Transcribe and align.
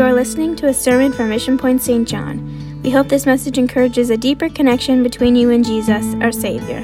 You 0.00 0.06
are 0.06 0.14
listening 0.14 0.56
to 0.56 0.68
a 0.68 0.72
sermon 0.72 1.12
from 1.12 1.28
Mission 1.28 1.58
Point 1.58 1.82
St. 1.82 2.08
John. 2.08 2.80
We 2.82 2.88
hope 2.88 3.08
this 3.08 3.26
message 3.26 3.58
encourages 3.58 4.08
a 4.08 4.16
deeper 4.16 4.48
connection 4.48 5.02
between 5.02 5.36
you 5.36 5.50
and 5.50 5.62
Jesus, 5.62 6.14
our 6.22 6.32
Savior. 6.32 6.80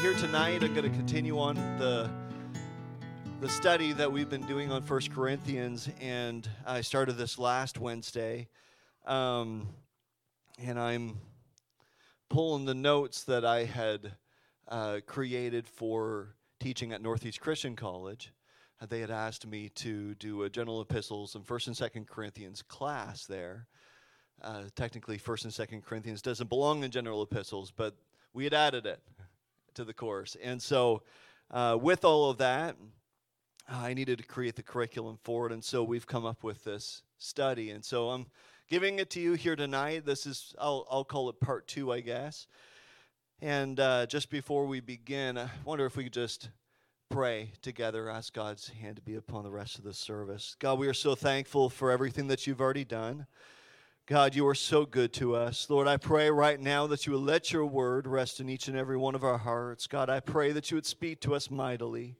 Here 0.00 0.14
tonight, 0.14 0.62
I'm 0.62 0.72
going 0.72 0.84
to 0.84 0.90
continue 0.90 1.40
on 1.40 1.56
the 1.80 1.99
study 3.60 3.92
that 3.92 4.10
we've 4.10 4.30
been 4.30 4.46
doing 4.46 4.72
on 4.72 4.80
First 4.80 5.12
Corinthians, 5.12 5.86
and 6.00 6.48
I 6.66 6.80
started 6.80 7.18
this 7.18 7.38
last 7.38 7.78
Wednesday, 7.78 8.48
um, 9.04 9.68
and 10.58 10.80
I'm 10.80 11.18
pulling 12.30 12.64
the 12.64 12.72
notes 12.72 13.24
that 13.24 13.44
I 13.44 13.64
had 13.64 14.12
uh, 14.66 15.00
created 15.04 15.68
for 15.68 16.36
teaching 16.58 16.94
at 16.94 17.02
Northeast 17.02 17.42
Christian 17.42 17.76
College. 17.76 18.32
Uh, 18.80 18.86
they 18.86 19.00
had 19.00 19.10
asked 19.10 19.46
me 19.46 19.68
to 19.74 20.14
do 20.14 20.44
a 20.44 20.48
general 20.48 20.80
epistles 20.80 21.34
and 21.34 21.46
First 21.46 21.66
and 21.66 21.76
Second 21.76 22.08
Corinthians 22.08 22.62
class 22.62 23.26
there. 23.26 23.66
Uh, 24.40 24.62
technically, 24.74 25.18
First 25.18 25.44
and 25.44 25.52
Second 25.52 25.84
Corinthians 25.84 26.22
doesn't 26.22 26.48
belong 26.48 26.82
in 26.82 26.90
general 26.90 27.22
epistles, 27.22 27.70
but 27.70 27.94
we 28.32 28.44
had 28.44 28.54
added 28.54 28.86
it 28.86 29.02
to 29.74 29.84
the 29.84 29.92
course, 29.92 30.34
and 30.42 30.62
so 30.62 31.02
uh, 31.50 31.76
with 31.78 32.06
all 32.06 32.30
of 32.30 32.38
that. 32.38 32.74
I 33.72 33.94
needed 33.94 34.18
to 34.18 34.24
create 34.24 34.56
the 34.56 34.64
curriculum 34.64 35.16
for 35.22 35.46
it, 35.46 35.52
and 35.52 35.62
so 35.62 35.84
we've 35.84 36.06
come 36.06 36.26
up 36.26 36.42
with 36.42 36.64
this 36.64 37.02
study. 37.18 37.70
And 37.70 37.84
so 37.84 38.10
I'm 38.10 38.26
giving 38.68 38.98
it 38.98 39.10
to 39.10 39.20
you 39.20 39.34
here 39.34 39.54
tonight. 39.54 40.04
This 40.04 40.26
is, 40.26 40.54
I'll, 40.58 40.88
I'll 40.90 41.04
call 41.04 41.28
it 41.28 41.38
part 41.38 41.68
two, 41.68 41.92
I 41.92 42.00
guess. 42.00 42.48
And 43.40 43.78
uh, 43.78 44.06
just 44.06 44.28
before 44.28 44.66
we 44.66 44.80
begin, 44.80 45.38
I 45.38 45.48
wonder 45.64 45.86
if 45.86 45.96
we 45.96 46.04
could 46.04 46.12
just 46.12 46.50
pray 47.10 47.52
together, 47.62 48.10
ask 48.10 48.32
God's 48.32 48.68
hand 48.68 48.96
to 48.96 49.02
be 49.02 49.14
upon 49.14 49.44
the 49.44 49.50
rest 49.50 49.78
of 49.78 49.84
the 49.84 49.94
service. 49.94 50.56
God, 50.58 50.78
we 50.78 50.88
are 50.88 50.94
so 50.94 51.14
thankful 51.14 51.70
for 51.70 51.92
everything 51.92 52.26
that 52.26 52.48
you've 52.48 52.60
already 52.60 52.84
done. 52.84 53.26
God, 54.06 54.34
you 54.34 54.48
are 54.48 54.54
so 54.56 54.84
good 54.84 55.12
to 55.14 55.36
us. 55.36 55.70
Lord, 55.70 55.86
I 55.86 55.96
pray 55.96 56.28
right 56.28 56.58
now 56.58 56.88
that 56.88 57.06
you 57.06 57.12
would 57.12 57.22
let 57.22 57.52
your 57.52 57.64
word 57.64 58.08
rest 58.08 58.40
in 58.40 58.48
each 58.48 58.66
and 58.66 58.76
every 58.76 58.96
one 58.96 59.14
of 59.14 59.22
our 59.22 59.38
hearts. 59.38 59.86
God, 59.86 60.10
I 60.10 60.18
pray 60.18 60.50
that 60.50 60.72
you 60.72 60.76
would 60.76 60.86
speak 60.86 61.20
to 61.20 61.36
us 61.36 61.50
mightily. 61.50 62.16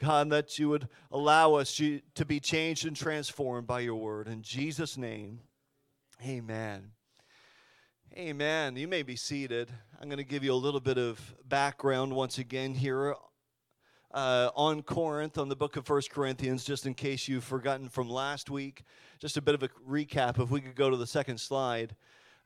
God, 0.00 0.30
that 0.30 0.58
you 0.58 0.68
would 0.70 0.88
allow 1.12 1.54
us 1.54 1.76
to 1.76 2.24
be 2.24 2.40
changed 2.40 2.86
and 2.86 2.96
transformed 2.96 3.66
by 3.66 3.80
your 3.80 3.96
word. 3.96 4.28
In 4.28 4.42
Jesus' 4.42 4.96
name, 4.96 5.40
amen. 6.26 6.92
Amen. 8.16 8.76
You 8.76 8.88
may 8.88 9.02
be 9.02 9.14
seated. 9.14 9.70
I'm 10.00 10.08
going 10.08 10.18
to 10.18 10.24
give 10.24 10.42
you 10.42 10.52
a 10.52 10.54
little 10.54 10.80
bit 10.80 10.98
of 10.98 11.20
background 11.46 12.12
once 12.12 12.38
again 12.38 12.74
here 12.74 13.14
uh, 14.12 14.50
on 14.56 14.82
Corinth, 14.82 15.38
on 15.38 15.48
the 15.48 15.54
book 15.54 15.76
of 15.76 15.86
First 15.86 16.10
Corinthians, 16.10 16.64
just 16.64 16.86
in 16.86 16.94
case 16.94 17.28
you've 17.28 17.44
forgotten 17.44 17.88
from 17.88 18.10
last 18.10 18.50
week. 18.50 18.82
Just 19.20 19.36
a 19.36 19.42
bit 19.42 19.54
of 19.54 19.62
a 19.62 19.68
recap. 19.88 20.40
If 20.40 20.50
we 20.50 20.60
could 20.60 20.74
go 20.74 20.90
to 20.90 20.96
the 20.96 21.06
second 21.06 21.38
slide. 21.38 21.94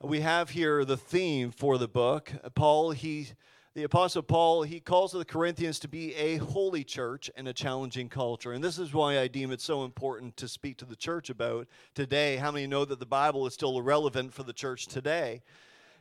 We 0.03 0.21
have 0.21 0.51
here 0.51 0.85
the 0.85 0.99
theme 0.99 1.51
for 1.51 1.79
the 1.79 1.89
book. 1.89 2.31
Paul, 2.55 2.91
he 2.91 3.29
the 3.75 3.83
Apostle 3.83 4.23
Paul, 4.23 4.63
he 4.63 4.79
calls 4.79 5.11
the 5.11 5.25
Corinthians 5.25 5.81
to 5.81 5.89
be 5.89 6.15
a 6.15 6.37
holy 6.37 6.85
church 6.85 7.29
in 7.37 7.49
a 7.49 7.53
challenging 7.53 8.09
culture. 8.09 8.53
And 8.53 8.63
this 8.63 8.79
is 8.79 8.95
why 8.95 9.19
I 9.19 9.27
deem 9.27 9.51
it 9.51 9.61
so 9.61 9.85
important 9.85 10.37
to 10.37 10.47
speak 10.47 10.77
to 10.79 10.85
the 10.85 10.95
church 10.95 11.29
about 11.29 11.67
today. 11.93 12.37
How 12.37 12.53
many 12.53 12.69
know 12.69 12.85
that 12.85 13.01
the 13.01 13.07
Bible 13.07 13.49
is 13.49 13.55
still 13.55 13.83
relevant 13.83 14.33
for 14.33 14.45
the 14.45 14.53
church 14.53 14.87
today? 14.87 15.43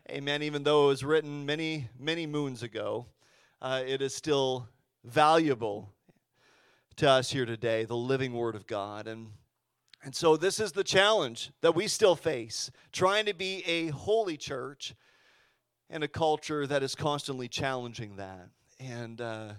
Amen. 0.08 0.44
Even 0.44 0.62
though 0.62 0.86
it 0.86 0.88
was 0.90 1.04
written 1.04 1.48
many, 1.48 1.90
many 1.98 2.28
moons 2.28 2.62
ago, 2.62 3.08
uh, 3.60 3.82
it 3.84 4.04
is 4.04 4.14
still 4.14 4.68
valuable 5.04 5.90
to 6.98 7.10
us 7.10 7.32
here 7.32 7.48
today, 7.48 7.86
the 7.86 7.96
living 7.96 8.34
Word 8.34 8.54
of 8.54 8.68
God. 8.68 9.08
And 9.08 9.30
and 10.06 10.14
so, 10.14 10.36
this 10.36 10.60
is 10.60 10.74
the 10.74 10.84
challenge 10.84 11.52
that 11.62 11.76
we 11.76 11.88
still 11.88 12.18
face 12.18 12.70
trying 12.92 13.26
to 13.26 13.34
be 13.34 13.64
a 13.66 13.88
holy 13.88 14.36
church 14.36 14.94
in 15.90 16.04
a 16.04 16.08
culture 16.08 16.66
that 16.68 16.84
is 16.84 16.96
constantly 16.96 17.48
challenging 17.48 18.16
that. 18.18 18.50
And 18.80 19.22
uh, 19.22 19.54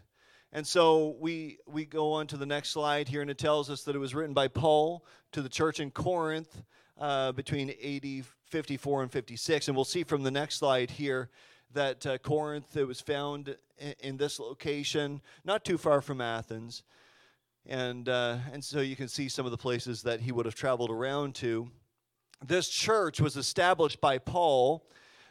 and 0.53 0.67
so 0.67 1.17
we 1.19 1.59
we 1.67 1.85
go 1.85 2.13
on 2.13 2.27
to 2.29 2.37
the 2.37 2.47
next 2.47 2.71
slide 2.71 3.09
here, 3.09 3.21
and 3.21 3.31
it 3.31 3.39
tells 3.39 3.71
us 3.71 3.83
that 3.83 3.97
it 3.97 3.99
was 3.99 4.15
written 4.15 4.35
by 4.35 4.49
Paul 4.49 5.05
to 5.33 5.43
the 5.43 5.49
church 5.49 5.81
in 5.81 5.91
Corinth 5.91 6.63
uh, 6.99 7.33
between 7.33 7.71
AD 7.71 8.25
54 8.47 9.03
and 9.03 9.13
56. 9.13 9.69
And 9.69 9.77
we'll 9.77 9.85
see 9.85 10.05
from 10.05 10.23
the 10.23 10.31
next 10.31 10.57
slide 10.57 10.93
here 10.93 11.29
that 11.73 12.07
uh, 12.07 12.19
Corinth 12.19 12.77
it 12.77 12.87
was 12.87 13.01
found 13.01 13.57
in, 13.79 13.95
in, 14.01 14.17
this 14.17 14.39
location, 14.39 15.21
not 15.45 15.65
too 15.65 15.77
far 15.77 16.01
from 16.01 16.21
Athens. 16.21 16.85
And 17.67 18.09
uh, 18.09 18.37
and 18.53 18.63
so 18.63 18.81
you 18.81 18.95
can 18.95 19.09
see 19.09 19.29
some 19.29 19.47
of 19.47 19.51
the 19.51 19.59
places 19.59 20.03
that 20.03 20.21
he 20.21 20.31
would 20.31 20.47
have 20.47 20.55
traveled 20.55 20.91
around 20.91 21.35
to. 21.37 21.69
This 22.47 22.69
church 22.69 23.21
was 23.21 23.37
established 23.37 24.01
by 24.01 24.19
Paul 24.19 24.87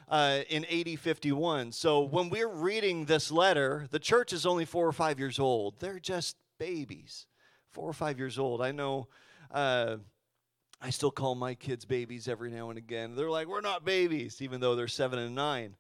uh, 0.10 0.40
in 0.50 0.66
AD 0.66 1.00
51. 1.00 1.72
So 1.72 2.02
when 2.02 2.30
we're 2.30 2.48
reading 2.48 3.06
this 3.06 3.32
letter, 3.32 3.88
the 3.92 4.00
church 4.00 4.34
is 4.34 4.46
only 4.46 4.66
four 4.66 4.88
or 4.88 4.92
five 4.92 5.20
years 5.20 5.40
old. 5.40 5.80
They're 5.80 6.00
just 6.00 6.38
babies, 6.58 7.26
four 7.72 7.90
or 7.90 7.94
five 7.94 8.20
years 8.20 8.38
old. 8.38 8.62
I 8.62 8.72
know. 8.72 9.08
Uh, 9.52 9.98
I 10.82 10.90
still 10.90 11.12
call 11.12 11.36
my 11.36 11.56
kids 11.56 11.86
babies 11.86 12.28
every 12.28 12.52
now 12.52 12.70
and 12.70 12.78
again. 12.78 13.16
They're 13.16 13.30
like, 13.30 13.48
we're 13.48 13.62
not 13.62 13.86
babies, 13.86 14.42
even 14.42 14.60
though 14.60 14.76
they're 14.76 14.90
seven 14.90 15.18
and 15.18 15.34
nine. 15.34 15.78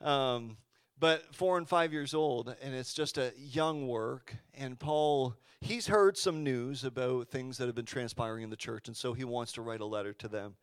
Um, 0.00 0.56
but 0.98 1.34
four 1.34 1.58
and 1.58 1.68
five 1.68 1.92
years 1.92 2.14
old, 2.14 2.54
and 2.62 2.74
it's 2.74 2.94
just 2.94 3.18
a 3.18 3.32
young 3.36 3.86
work. 3.86 4.34
And 4.54 4.78
Paul, 4.78 5.34
he's 5.60 5.86
heard 5.86 6.16
some 6.16 6.42
news 6.42 6.84
about 6.84 7.28
things 7.28 7.58
that 7.58 7.66
have 7.66 7.74
been 7.74 7.84
transpiring 7.84 8.42
in 8.44 8.50
the 8.50 8.56
church, 8.56 8.88
and 8.88 8.96
so 8.96 9.12
he 9.12 9.24
wants 9.24 9.52
to 9.52 9.62
write 9.62 9.80
a 9.80 9.86
letter 9.86 10.14
to 10.14 10.28
them 10.28 10.54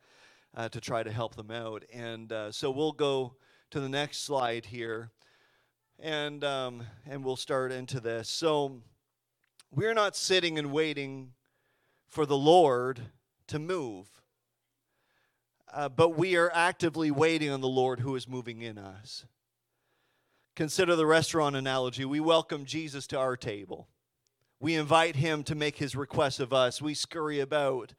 uh, 0.57 0.67
to 0.69 0.81
try 0.81 1.03
to 1.03 1.11
help 1.11 1.35
them 1.35 1.51
out. 1.51 1.85
And 1.93 2.31
uh, 2.33 2.51
so 2.51 2.71
we'll 2.71 2.91
go 2.91 3.35
to 3.69 3.79
the 3.79 3.87
next 3.87 4.23
slide 4.23 4.65
here, 4.65 5.11
and 5.99 6.43
um, 6.43 6.83
and 7.07 7.23
we'll 7.23 7.35
start 7.35 7.71
into 7.71 7.99
this. 7.99 8.27
So 8.27 8.81
we're 9.71 9.93
not 9.93 10.15
sitting 10.15 10.57
and 10.57 10.71
waiting 10.71 11.33
for 12.07 12.25
the 12.25 12.37
Lord 12.37 12.99
to 13.47 13.59
move. 13.59 14.07
Uh, 15.71 15.89
but 15.89 16.17
we 16.17 16.35
are 16.37 16.49
actively 16.53 17.11
waiting 17.11 17.51
on 17.51 17.61
the 17.61 17.67
Lord 17.67 17.99
who 17.99 18.15
is 18.15 18.27
moving 18.27 18.61
in 18.61 18.77
us. 18.77 19.25
Consider 20.55 20.95
the 20.95 21.05
restaurant 21.05 21.55
analogy. 21.55 22.03
We 22.03 22.19
welcome 22.19 22.65
Jesus 22.65 23.05
to 23.07 23.19
our 23.19 23.37
table. 23.37 23.89
We 24.59 24.73
invite 24.73 25.17
him 25.17 25.43
to 25.43 25.55
make 25.55 25.77
his 25.77 25.95
request 25.95 26.39
of 26.39 26.51
us. 26.51 26.81
We 26.81 26.95
scurry 26.95 27.41
about 27.41 27.93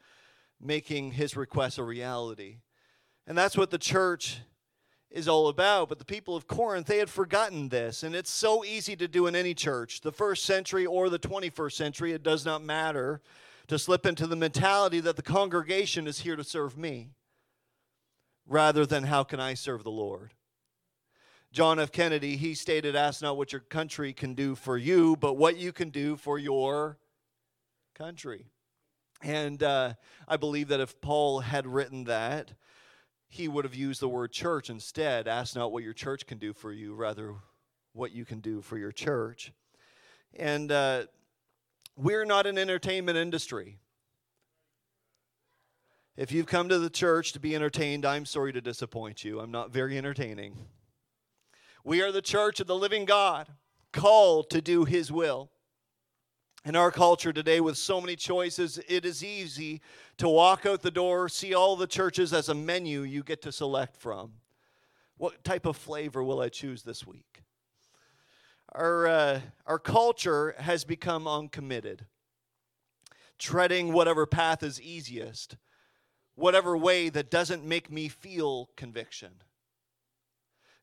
making 0.60 1.12
his 1.12 1.36
request 1.36 1.78
a 1.78 1.84
reality. 1.84 2.58
And 3.26 3.36
that's 3.36 3.56
what 3.56 3.70
the 3.70 3.78
church 3.78 4.41
is 5.10 5.28
all 5.28 5.48
about. 5.48 5.88
But 5.88 5.98
the 5.98 6.04
people 6.04 6.36
of 6.36 6.46
Corinth, 6.46 6.86
they 6.86 6.98
had 6.98 7.10
forgotten 7.10 7.69
this. 7.69 8.02
And 8.02 8.14
it's 8.14 8.30
so 8.30 8.64
easy 8.64 8.97
to 8.97 9.08
do 9.08 9.26
in 9.26 9.36
any 9.36 9.54
church, 9.54 10.00
the 10.00 10.12
first 10.12 10.44
century 10.44 10.86
or 10.86 11.08
the 11.08 11.18
21st 11.18 11.72
century, 11.72 12.12
it 12.12 12.22
does 12.22 12.44
not 12.44 12.62
matter, 12.62 13.20
to 13.68 13.78
slip 13.78 14.06
into 14.06 14.26
the 14.26 14.36
mentality 14.36 15.00
that 15.00 15.16
the 15.16 15.22
congregation 15.22 16.06
is 16.06 16.20
here 16.20 16.36
to 16.36 16.44
serve 16.44 16.76
me 16.76 17.10
rather 18.47 18.86
than 18.86 19.04
how 19.04 19.22
can 19.22 19.41
I 19.41 19.54
serve 19.54 19.84
the 19.84 19.91
Lord. 19.91 20.32
John 21.52 21.78
F. 21.78 21.92
Kennedy, 21.92 22.36
he 22.36 22.54
stated, 22.54 22.94
Ask 22.94 23.22
not 23.22 23.36
what 23.36 23.52
your 23.52 23.60
country 23.60 24.12
can 24.12 24.34
do 24.34 24.54
for 24.54 24.76
you, 24.76 25.16
but 25.16 25.34
what 25.34 25.56
you 25.56 25.72
can 25.72 25.91
do 25.91 26.16
for 26.16 26.38
your 26.38 26.98
country. 27.94 28.47
And 29.20 29.62
uh, 29.62 29.94
I 30.26 30.36
believe 30.36 30.68
that 30.68 30.80
if 30.80 31.00
Paul 31.00 31.41
had 31.41 31.66
written 31.66 32.04
that, 32.04 32.53
he 33.28 33.48
would 33.48 33.65
have 33.65 33.74
used 33.74 34.00
the 34.00 34.09
word 34.09 34.32
church 34.32 34.70
instead. 34.70 35.28
Ask 35.28 35.54
not 35.54 35.72
what 35.72 35.82
your 35.82 35.92
church 35.92 36.26
can 36.26 36.38
do 36.38 36.53
for 36.53 36.72
you, 36.72 36.94
rather, 36.94 37.34
what 37.92 38.12
you 38.12 38.24
can 38.24 38.41
do 38.41 38.62
for 38.62 38.78
your 38.78 38.92
church. 38.92 39.53
And 40.34 40.70
uh, 40.70 41.04
we're 41.97 42.24
not 42.24 42.47
an 42.47 42.59
entertainment 42.59 43.18
industry. 43.18 43.78
If 46.16 46.32
you've 46.32 46.47
come 46.47 46.68
to 46.68 46.78
the 46.78 46.91
church 46.91 47.32
to 47.32 47.41
be 47.41 47.54
entertained, 47.54 48.04
I'm 48.04 48.24
sorry 48.24 48.53
to 48.53 48.60
disappoint 48.60 49.24
you. 49.24 49.41
I'm 49.41 49.50
not 49.50 49.72
very 49.72 49.98
entertaining. 49.98 50.56
We 51.84 52.03
are 52.03 52.10
the 52.10 52.22
church 52.22 52.60
of 52.60 52.66
the 52.66 52.74
living 52.74 53.04
God, 53.04 53.48
called 53.92 54.50
to 54.50 54.60
do 54.60 54.84
his 54.84 55.12
will. 55.12 55.50
In 56.65 56.75
our 56.77 56.91
culture 56.91 57.33
today, 57.33 57.60
with 57.60 57.78
so 57.78 58.01
many 58.01 58.16
choices, 58.16 58.78
it 58.89 59.05
is 59.05 59.25
easy 59.25 59.81
to 60.16 60.28
walk 60.28 60.66
out 60.66 60.83
the 60.83 60.91
door, 60.91 61.28
see 61.28 61.55
all 61.55 61.77
the 61.77 61.87
churches 61.87 62.33
as 62.33 62.49
a 62.49 62.55
menu 62.55 63.03
you 63.03 63.22
get 63.22 63.41
to 63.43 63.53
select 63.53 63.97
from. 63.97 64.33
What 65.16 65.45
type 65.45 65.66
of 65.66 65.77
flavor 65.77 66.22
will 66.22 66.41
I 66.41 66.49
choose 66.49 66.83
this 66.83 67.07
week? 67.07 67.43
Our, 68.72 69.07
uh, 69.07 69.41
our 69.66 69.78
culture 69.78 70.55
has 70.59 70.84
become 70.84 71.27
uncommitted. 71.27 72.07
treading 73.39 73.93
whatever 73.93 74.27
path 74.27 74.63
is 74.63 74.81
easiest, 74.81 75.57
whatever 76.34 76.77
way 76.77 77.09
that 77.09 77.31
doesn't 77.31 77.65
make 77.65 77.91
me 77.91 78.09
feel 78.09 78.69
conviction. 78.77 79.31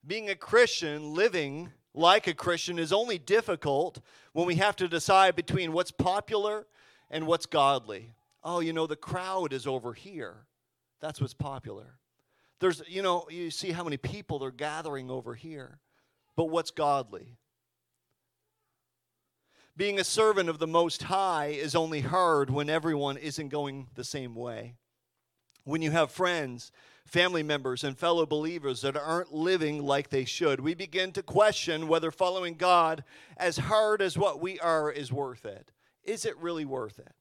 Being 0.06 0.30
a 0.30 0.36
Christian, 0.36 1.14
living 1.14 1.72
like 1.96 2.28
a 2.28 2.34
Christian, 2.34 2.78
is 2.78 2.94
only 2.94 3.18
difficult 3.18 4.02
when 4.34 4.46
we 4.46 4.56
have 4.56 4.76
to 4.78 4.88
decide 4.88 5.36
between 5.36 5.72
what's 5.72 5.92
popular 5.92 6.68
and 7.10 7.26
what's 7.26 7.46
godly. 7.46 8.14
Oh, 8.44 8.60
you 8.60 8.74
know, 8.74 8.86
the 8.86 8.96
crowd 8.96 9.54
is 9.54 9.66
over 9.66 9.94
here. 9.94 10.46
That's 11.00 11.20
what's 11.20 11.34
popular. 11.34 11.98
There's, 12.60 12.82
you 12.88 13.02
know, 13.02 13.26
you 13.30 13.50
see 13.52 13.72
how 13.72 13.84
many 13.84 13.98
people 13.98 14.40
they're 14.40 14.52
gathering 14.52 15.10
over 15.10 15.34
here. 15.34 15.80
But 16.36 16.46
what's 16.46 16.72
godly? 16.72 17.38
Being 19.78 20.00
a 20.00 20.06
servant 20.06 20.50
of 20.50 20.60
the 20.60 20.68
Most 20.68 21.04
High 21.04 21.48
is 21.48 21.76
only 21.76 22.02
hard 22.02 22.50
when 22.50 22.70
everyone 22.70 23.18
isn't 23.18 23.50
going 23.50 23.88
the 23.96 24.04
same 24.04 24.36
way. 24.36 24.76
When 25.64 25.82
you 25.82 25.92
have 25.92 26.12
friends, 26.12 26.72
family 27.06 27.44
members, 27.44 27.84
and 27.84 27.98
fellow 27.98 28.26
believers 28.26 28.82
that 28.82 28.98
aren't 28.98 29.34
living 29.34 29.84
like 29.84 30.10
they 30.10 30.26
should, 30.26 30.60
we 30.60 30.74
begin 30.74 31.12
to 31.14 31.24
question 31.24 31.88
whether 31.88 32.12
following 32.12 32.56
God, 32.56 33.04
as 33.38 33.58
hard 33.58 34.02
as 34.02 34.18
what 34.18 34.42
we 34.42 34.60
are, 34.60 34.92
is 34.92 35.12
worth 35.12 35.46
it. 35.46 35.72
Is 36.04 36.26
it 36.26 36.38
really 36.38 36.66
worth 36.66 37.00
it? 37.00 37.14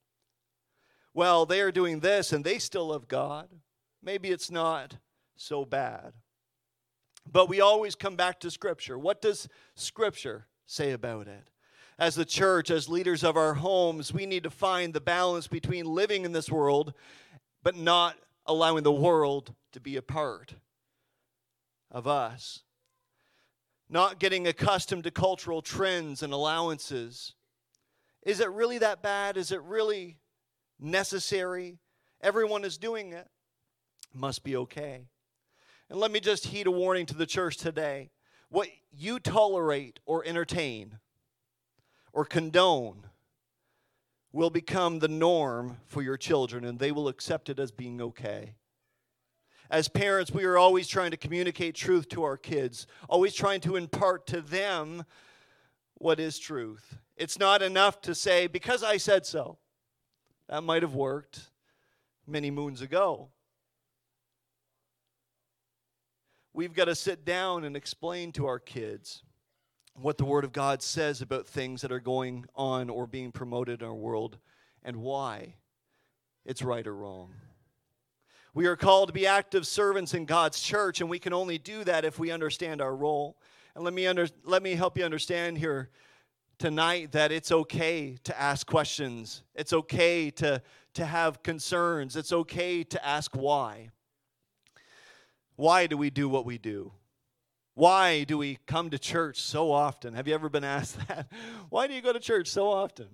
Well, 1.12 1.46
they 1.46 1.60
are 1.60 1.70
doing 1.72 2.00
this 2.00 2.32
and 2.32 2.44
they 2.44 2.58
still 2.58 2.88
love 2.88 3.08
God. 3.08 3.48
Maybe 4.02 4.30
it's 4.30 4.50
not 4.50 4.96
so 5.36 5.64
bad. 5.64 6.12
But 7.30 7.48
we 7.48 7.60
always 7.60 7.94
come 7.94 8.16
back 8.16 8.40
to 8.40 8.50
Scripture. 8.50 8.98
What 8.98 9.22
does 9.22 9.48
Scripture 9.74 10.46
say 10.66 10.92
about 10.92 11.28
it? 11.28 11.48
As 11.98 12.16
the 12.16 12.24
church, 12.24 12.70
as 12.70 12.88
leaders 12.88 13.22
of 13.22 13.36
our 13.36 13.54
homes, 13.54 14.12
we 14.12 14.26
need 14.26 14.42
to 14.42 14.50
find 14.50 14.92
the 14.92 15.00
balance 15.00 15.46
between 15.46 15.86
living 15.86 16.24
in 16.24 16.32
this 16.32 16.50
world 16.50 16.92
but 17.62 17.76
not 17.76 18.16
allowing 18.46 18.82
the 18.82 18.92
world 18.92 19.54
to 19.72 19.80
be 19.80 19.96
a 19.96 20.02
part 20.02 20.54
of 21.90 22.06
us. 22.06 22.60
Not 23.88 24.18
getting 24.18 24.46
accustomed 24.46 25.04
to 25.04 25.10
cultural 25.10 25.62
trends 25.62 26.22
and 26.22 26.32
allowances. 26.32 27.34
Is 28.22 28.40
it 28.40 28.50
really 28.50 28.78
that 28.78 29.02
bad? 29.02 29.36
Is 29.36 29.52
it 29.52 29.62
really 29.62 30.16
necessary? 30.80 31.78
Everyone 32.20 32.64
is 32.64 32.78
doing 32.78 33.12
it. 33.12 33.28
Must 34.12 34.42
be 34.42 34.56
okay. 34.56 35.08
And 35.90 36.00
let 36.00 36.10
me 36.10 36.20
just 36.20 36.46
heed 36.46 36.66
a 36.66 36.70
warning 36.70 37.06
to 37.06 37.14
the 37.14 37.26
church 37.26 37.58
today. 37.58 38.10
What 38.48 38.68
you 38.90 39.18
tolerate 39.18 40.00
or 40.06 40.24
entertain 40.24 40.98
or 42.12 42.24
condone 42.24 43.08
will 44.34 44.50
become 44.50 44.98
the 44.98 45.08
norm 45.08 45.78
for 45.86 46.02
your 46.02 46.16
children, 46.16 46.64
and 46.64 46.78
they 46.78 46.92
will 46.92 47.08
accept 47.08 47.48
it 47.48 47.58
as 47.58 47.70
being 47.70 48.00
okay. 48.00 48.54
As 49.70 49.88
parents, 49.88 50.30
we 50.30 50.44
are 50.44 50.58
always 50.58 50.88
trying 50.88 51.12
to 51.12 51.16
communicate 51.16 51.74
truth 51.74 52.08
to 52.10 52.24
our 52.24 52.36
kids, 52.36 52.86
always 53.08 53.32
trying 53.32 53.60
to 53.60 53.76
impart 53.76 54.26
to 54.26 54.40
them 54.40 55.04
what 55.94 56.20
is 56.20 56.38
truth. 56.38 56.98
It's 57.16 57.38
not 57.38 57.62
enough 57.62 58.00
to 58.02 58.14
say, 58.14 58.46
because 58.46 58.82
I 58.82 58.96
said 58.96 59.24
so. 59.24 59.58
That 60.48 60.64
might 60.64 60.82
have 60.82 60.94
worked 60.94 61.50
many 62.26 62.50
moons 62.50 62.82
ago. 62.82 63.30
we've 66.54 66.72
got 66.72 66.84
to 66.86 66.94
sit 66.94 67.24
down 67.24 67.64
and 67.64 67.76
explain 67.76 68.32
to 68.32 68.46
our 68.46 68.60
kids 68.60 69.24
what 69.94 70.18
the 70.18 70.24
Word 70.24 70.44
of 70.44 70.52
God 70.52 70.82
says 70.82 71.22
about 71.22 71.46
things 71.46 71.82
that 71.82 71.92
are 71.92 72.00
going 72.00 72.46
on 72.54 72.90
or 72.90 73.06
being 73.06 73.32
promoted 73.32 73.80
in 73.80 73.86
our 73.86 73.94
world 73.94 74.38
and 74.82 74.96
why 74.96 75.54
it's 76.44 76.62
right 76.62 76.86
or 76.86 76.94
wrong. 76.94 77.32
We 78.54 78.66
are 78.66 78.76
called 78.76 79.08
to 79.08 79.12
be 79.12 79.26
active 79.26 79.66
servants 79.66 80.14
in 80.14 80.26
God's 80.26 80.60
church, 80.60 81.00
and 81.00 81.10
we 81.10 81.18
can 81.18 81.32
only 81.32 81.58
do 81.58 81.82
that 81.84 82.04
if 82.04 82.18
we 82.18 82.30
understand 82.30 82.80
our 82.80 82.94
role. 82.94 83.36
And 83.74 83.82
let 83.82 83.92
me, 83.92 84.06
under, 84.06 84.28
let 84.44 84.62
me 84.62 84.74
help 84.74 84.96
you 84.96 85.04
understand 85.04 85.58
here 85.58 85.90
tonight 86.58 87.12
that 87.12 87.32
it's 87.32 87.50
okay 87.50 88.16
to 88.24 88.40
ask 88.40 88.66
questions, 88.66 89.42
it's 89.54 89.72
okay 89.72 90.30
to, 90.30 90.62
to 90.94 91.04
have 91.04 91.42
concerns, 91.42 92.14
it's 92.14 92.32
okay 92.32 92.84
to 92.84 93.04
ask 93.04 93.34
why. 93.34 93.90
Why 95.56 95.86
do 95.86 95.96
we 95.96 96.10
do 96.10 96.28
what 96.28 96.44
we 96.44 96.58
do? 96.58 96.92
Why 97.74 98.22
do 98.22 98.38
we 98.38 98.58
come 98.66 98.90
to 98.90 98.98
church 98.98 99.40
so 99.40 99.72
often? 99.72 100.14
Have 100.14 100.28
you 100.28 100.34
ever 100.34 100.48
been 100.48 100.64
asked 100.64 100.96
that? 101.08 101.28
Why 101.70 101.86
do 101.86 101.94
you 101.94 102.00
go 102.00 102.12
to 102.12 102.20
church 102.20 102.48
so 102.48 102.70
often? 102.70 103.08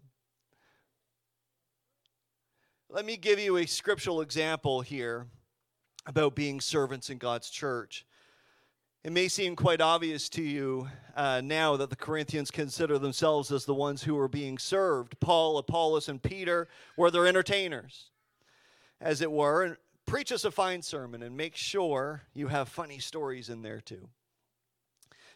Let 2.91 3.07
me 3.07 3.17
give 3.17 3.39
you 3.39 3.57
a 3.57 3.67
scriptural 3.67 4.21
example 4.21 4.81
here 4.81 5.27
about 6.07 6.35
being 6.35 6.61
servants 6.61 7.09
in 7.09 7.19
God's 7.19 7.49
church. 7.49 8.05
It 9.03 9.13
may 9.13 9.29
seem 9.29 9.57
quite 9.57 9.81
obvious 9.81 10.29
to 10.31 10.43
you 10.43 10.89
uh, 11.17 11.41
now 11.43 11.77
that 11.77 11.89
the 11.89 11.97
Corinthians 11.97 12.51
consider 12.51 12.99
themselves 12.99 13.51
as 13.51 13.65
the 13.65 13.75
ones 13.75 14.03
who 14.03 14.19
are 14.19 14.29
being 14.29 14.59
served. 14.59 15.19
Paul, 15.21 15.57
Apollos, 15.57 16.09
and 16.09 16.23
Peter 16.23 16.69
were 16.99 17.11
their 17.11 17.27
entertainers, 17.27 18.11
as 19.01 19.23
it 19.23 19.33
were 19.33 19.63
And 19.63 19.77
preach 20.05 20.33
us 20.33 20.45
a 20.45 20.51
fine 20.51 20.83
sermon 20.83 21.23
and 21.23 21.35
make 21.35 21.57
sure 21.57 22.23
you 22.35 22.49
have 22.49 22.69
funny 22.69 22.99
stories 22.99 23.49
in 23.49 23.63
there 23.63 23.81
too. 23.81 24.09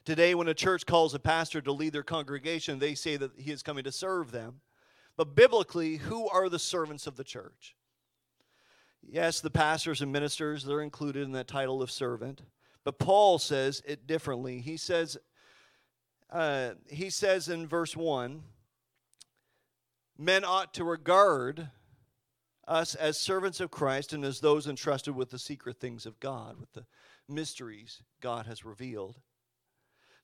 Today, 0.05 0.35
when 0.35 0.49
a 0.49 0.55
church 0.55 0.85
calls 0.85 1.15
a 1.15 1.19
pastor 1.19 1.63
to 1.63 1.73
lead 1.73 1.95
their 1.95 2.03
congregation, 2.03 2.79
they 2.79 2.95
say 2.95 3.17
that 3.17 3.33
he 3.39 3.51
is 3.51 3.63
coming 3.63 3.85
to 3.85 3.93
serve 3.93 4.33
them. 4.33 4.61
But 5.17 5.35
biblically, 5.35 5.97
who 5.97 6.29
are 6.29 6.49
the 6.49 6.59
servants 6.59 7.07
of 7.07 7.17
the 7.17 7.25
church? 7.25 7.75
Yes, 9.03 9.41
the 9.41 9.51
pastors 9.51 10.03
and 10.03 10.13
ministers, 10.13 10.65
they're 10.65 10.83
included 10.83 11.23
in 11.23 11.33
that 11.33 11.49
title 11.49 11.83
of 11.83 11.91
servant. 11.91 12.43
But 12.85 12.99
Paul 12.99 13.39
says 13.39 13.83
it 13.87 14.07
differently. 14.07 14.61
He 14.61 14.77
says, 14.77 15.17
uh, 16.31 16.73
he 16.89 17.11
says 17.11 17.49
in 17.49 17.67
verse 17.67 17.97
1 17.97 18.43
men 20.17 20.45
ought 20.45 20.73
to 20.75 20.85
regard 20.85 21.71
us 22.69 22.95
as 22.95 23.19
servants 23.19 23.61
of 23.61 23.71
Christ 23.71 24.13
and 24.13 24.25
as 24.25 24.41
those 24.41 24.67
entrusted 24.67 25.15
with 25.15 25.31
the 25.31 25.39
secret 25.39 25.81
things 25.81 26.07
of 26.07 26.21
God, 26.21 26.59
with 26.59 26.73
the 26.73 26.87
mysteries 27.29 28.03
God 28.21 28.47
has 28.47 28.65
revealed. 28.65 29.17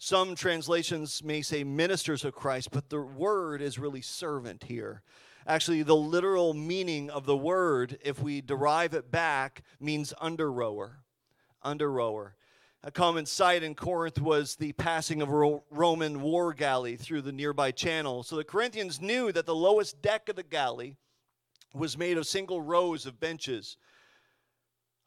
Some 0.03 0.35
translations 0.35 1.23
may 1.23 1.43
say 1.43 1.63
ministers 1.63 2.25
of 2.25 2.35
Christ, 2.35 2.71
but 2.71 2.89
the 2.89 3.03
word 3.03 3.61
is 3.61 3.79
really 3.79 4.01
servant 4.01 4.65
here. 4.65 5.03
Actually, 5.47 5.83
the 5.83 5.95
literal 5.95 6.55
meaning 6.55 7.11
of 7.11 7.27
the 7.27 7.37
word, 7.37 7.99
if 8.03 8.19
we 8.19 8.41
derive 8.41 8.95
it 8.95 9.11
back, 9.11 9.63
means 9.79 10.15
under 10.19 10.51
rower. 10.51 11.03
Under 11.63 11.93
rower. 11.93 12.35
A 12.83 12.91
common 12.91 13.27
sight 13.27 13.63
in 13.63 13.75
Corinth 13.75 14.19
was 14.19 14.57
the 14.57 14.73
passing 14.73 15.21
of 15.21 15.29
a 15.29 15.61
Roman 15.71 16.23
war 16.23 16.55
galley 16.55 16.97
through 16.97 17.21
the 17.21 17.31
nearby 17.31 17.71
channel. 17.71 18.23
So 18.23 18.37
the 18.37 18.43
Corinthians 18.45 19.03
knew 19.03 19.33
that 19.33 19.45
the 19.45 19.55
lowest 19.55 20.01
deck 20.01 20.31
of 20.31 20.37
the 20.37 20.43
galley 20.43 20.97
was 21.75 21.99
made 21.99 22.17
of 22.17 22.27
single 22.27 22.63
rows 22.63 23.05
of 23.05 23.21
benches 23.21 23.77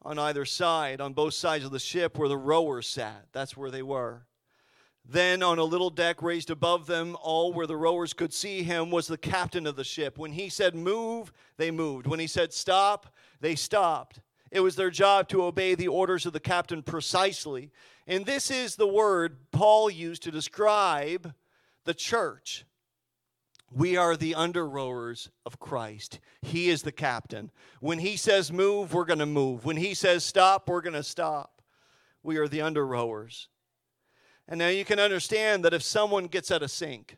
on 0.03 0.19
either 0.19 0.45
side, 0.45 1.01
on 1.01 1.13
both 1.13 1.33
sides 1.33 1.65
of 1.65 1.71
the 1.71 1.79
ship 1.79 2.15
where 2.15 2.29
the 2.29 2.37
rowers 2.37 2.85
sat. 2.85 3.25
That's 3.31 3.57
where 3.57 3.71
they 3.71 3.81
were. 3.81 4.27
Then, 5.05 5.43
on 5.43 5.59
a 5.59 5.63
little 5.63 5.89
deck 5.89 6.21
raised 6.21 6.49
above 6.49 6.85
them, 6.85 7.17
all 7.21 7.51
where 7.51 7.67
the 7.67 7.75
rowers 7.75 8.13
could 8.13 8.33
see 8.33 8.63
him, 8.63 8.89
was 8.89 9.07
the 9.07 9.17
captain 9.17 9.67
of 9.67 9.75
the 9.75 9.83
ship. 9.83 10.17
When 10.17 10.31
he 10.31 10.47
said 10.47 10.75
move, 10.75 11.33
they 11.57 11.71
moved. 11.71 12.07
When 12.07 12.19
he 12.19 12.27
said 12.27 12.53
stop, 12.53 13.13
they 13.41 13.55
stopped. 13.55 14.21
It 14.49 14.61
was 14.61 14.75
their 14.75 14.91
job 14.91 15.27
to 15.29 15.43
obey 15.43 15.75
the 15.75 15.89
orders 15.89 16.25
of 16.25 16.31
the 16.31 16.39
captain 16.39 16.83
precisely. 16.83 17.71
And 18.07 18.25
this 18.25 18.49
is 18.49 18.75
the 18.75 18.87
word 18.87 19.37
Paul 19.51 19.89
used 19.89 20.23
to 20.23 20.31
describe 20.31 21.33
the 21.85 21.93
church. 21.93 22.65
We 23.71 23.97
are 23.97 24.15
the 24.15 24.35
under 24.35 24.67
rowers 24.67 25.29
of 25.45 25.59
Christ. 25.59 26.19
He 26.43 26.69
is 26.69 26.83
the 26.83 26.91
captain. 26.91 27.49
When 27.79 27.99
he 27.99 28.15
says 28.15 28.51
move, 28.51 28.93
we're 28.93 29.05
going 29.05 29.19
to 29.19 29.25
move. 29.25 29.65
When 29.65 29.77
he 29.77 29.95
says 29.95 30.23
stop, 30.23 30.69
we're 30.69 30.81
going 30.81 30.93
to 30.93 31.03
stop. 31.03 31.61
We 32.21 32.37
are 32.37 32.47
the 32.47 32.61
under 32.61 32.85
rowers. 32.85 33.47
And 34.47 34.59
now 34.59 34.67
you 34.67 34.85
can 34.85 34.99
understand 34.99 35.63
that 35.65 35.73
if 35.73 35.81
someone 35.83 36.27
gets 36.27 36.51
out 36.51 36.63
of 36.63 36.71
sync, 36.71 37.17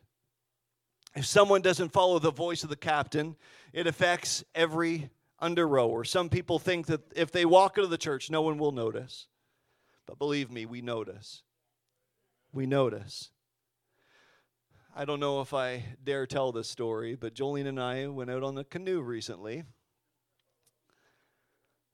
if 1.14 1.26
someone 1.26 1.62
doesn't 1.62 1.92
follow 1.92 2.18
the 2.18 2.30
voice 2.30 2.62
of 2.62 2.68
the 2.68 2.76
captain, 2.76 3.36
it 3.72 3.86
affects 3.86 4.44
every 4.54 5.10
under 5.38 5.66
rower. 5.66 6.04
Some 6.04 6.28
people 6.28 6.58
think 6.58 6.86
that 6.86 7.00
if 7.14 7.32
they 7.32 7.44
walk 7.44 7.78
into 7.78 7.88
the 7.88 7.98
church, 7.98 8.30
no 8.30 8.42
one 8.42 8.58
will 8.58 8.72
notice. 8.72 9.26
But 10.06 10.18
believe 10.18 10.50
me, 10.50 10.66
we 10.66 10.80
notice. 10.80 11.42
We 12.52 12.66
notice. 12.66 13.30
I 14.94 15.04
don't 15.04 15.20
know 15.20 15.40
if 15.40 15.52
I 15.52 15.84
dare 16.02 16.26
tell 16.26 16.52
this 16.52 16.68
story, 16.68 17.16
but 17.16 17.34
Jolene 17.34 17.66
and 17.66 17.80
I 17.80 18.06
went 18.06 18.30
out 18.30 18.42
on 18.42 18.54
the 18.54 18.64
canoe 18.64 19.02
recently. 19.02 19.64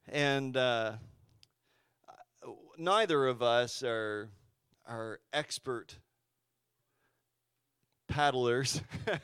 And 0.07 0.55
uh, 0.55 0.93
neither 2.77 3.27
of 3.27 3.41
us 3.41 3.83
are, 3.83 4.29
are 4.85 5.19
expert 5.31 5.97
paddlers. 8.07 8.81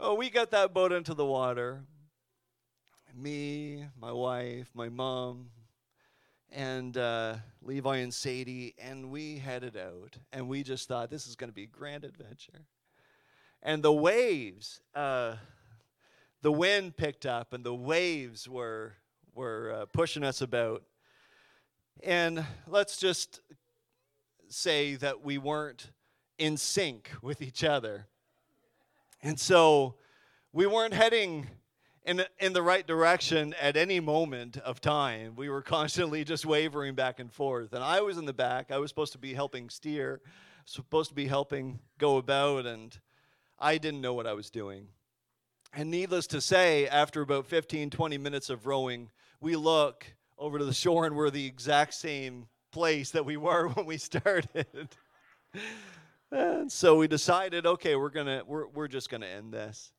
Oh, 0.00 0.14
we 0.14 0.28
got 0.28 0.50
that 0.50 0.74
boat 0.74 0.90
into 0.90 1.14
the 1.14 1.24
water. 1.24 1.84
Me, 3.14 3.86
my 3.98 4.10
wife, 4.10 4.68
my 4.74 4.88
mom, 4.88 5.50
and 6.50 6.96
uh, 6.96 7.36
Levi 7.62 7.98
and 7.98 8.12
Sadie, 8.12 8.74
and 8.76 9.10
we 9.10 9.38
headed 9.38 9.76
out. 9.76 10.18
And 10.32 10.48
we 10.48 10.64
just 10.64 10.88
thought 10.88 11.10
this 11.10 11.28
is 11.28 11.36
going 11.36 11.48
to 11.48 11.54
be 11.54 11.62
a 11.62 11.68
grand 11.68 12.04
adventure. 12.04 12.66
And 13.62 13.84
the 13.84 13.92
waves, 13.92 14.80
uh, 14.96 15.36
the 16.42 16.52
wind 16.52 16.96
picked 16.96 17.24
up, 17.24 17.52
and 17.52 17.64
the 17.64 17.74
waves 17.74 18.48
were 18.48 18.94
were 19.32 19.72
uh, 19.72 19.86
pushing 19.86 20.24
us 20.24 20.42
about. 20.42 20.82
And 22.02 22.44
let's 22.66 22.98
just 22.98 23.40
say 24.54 24.94
that 24.96 25.24
we 25.24 25.38
weren't 25.38 25.90
in 26.38 26.56
sync 26.56 27.10
with 27.22 27.42
each 27.42 27.64
other. 27.64 28.06
And 29.22 29.38
so 29.38 29.96
we 30.52 30.66
weren't 30.66 30.94
heading 30.94 31.48
in, 32.04 32.24
in 32.38 32.52
the 32.52 32.62
right 32.62 32.86
direction 32.86 33.54
at 33.60 33.76
any 33.76 34.00
moment 34.00 34.56
of 34.58 34.80
time. 34.80 35.34
We 35.36 35.48
were 35.48 35.62
constantly 35.62 36.24
just 36.24 36.44
wavering 36.44 36.94
back 36.94 37.18
and 37.18 37.32
forth. 37.32 37.72
And 37.72 37.82
I 37.82 38.00
was 38.00 38.18
in 38.18 38.26
the 38.26 38.32
back. 38.32 38.70
I 38.70 38.78
was 38.78 38.90
supposed 38.90 39.12
to 39.12 39.18
be 39.18 39.34
helping 39.34 39.70
steer, 39.70 40.20
supposed 40.66 41.10
to 41.10 41.14
be 41.14 41.26
helping 41.26 41.80
go 41.98 42.18
about, 42.18 42.66
and 42.66 42.96
I 43.58 43.78
didn't 43.78 44.00
know 44.00 44.14
what 44.14 44.26
I 44.26 44.34
was 44.34 44.50
doing. 44.50 44.88
And 45.72 45.90
needless 45.90 46.26
to 46.28 46.40
say, 46.40 46.86
after 46.86 47.22
about 47.22 47.46
15, 47.46 47.90
20 47.90 48.18
minutes 48.18 48.50
of 48.50 48.66
rowing, 48.66 49.10
we 49.40 49.56
look 49.56 50.06
over 50.38 50.58
to 50.58 50.64
the 50.64 50.74
shore 50.74 51.06
and 51.06 51.16
we're 51.16 51.30
the 51.30 51.46
exact 51.46 51.94
same 51.94 52.46
place 52.74 53.12
that 53.12 53.24
we 53.24 53.38
were 53.38 53.68
when 53.74 53.86
we 53.86 53.96
started. 53.96 54.88
and 56.30 56.70
so 56.70 56.96
we 56.96 57.08
decided, 57.08 57.64
okay, 57.64 57.94
we're 57.94 58.10
gonna 58.10 58.42
we're 58.46 58.66
we're 58.66 58.88
just 58.88 59.08
gonna 59.08 59.26
end 59.26 59.54
this. 59.54 59.92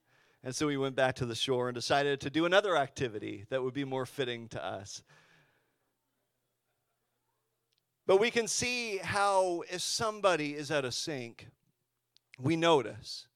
And 0.44 0.55
so 0.55 0.67
we 0.67 0.77
went 0.77 0.96
back 0.96 1.15
to 1.15 1.25
the 1.25 1.34
shore 1.34 1.70
and 1.70 1.74
decided 1.74 2.22
to 2.22 2.29
do 2.29 2.46
another 2.46 2.77
activity 2.77 3.46
that 3.50 3.63
would 3.63 3.74
be 3.74 3.84
more 3.84 4.05
fitting 4.05 4.48
to 4.50 4.63
us. 4.63 5.01
But 8.05 8.20
we 8.20 8.29
can 8.29 8.48
see 8.48 8.98
how 8.98 9.63
if 9.72 9.82
somebody 9.82 10.53
is 10.53 10.70
out 10.70 10.86
of 10.86 10.94
sync, 10.94 11.48
we 12.39 12.55
notice. 12.55 13.27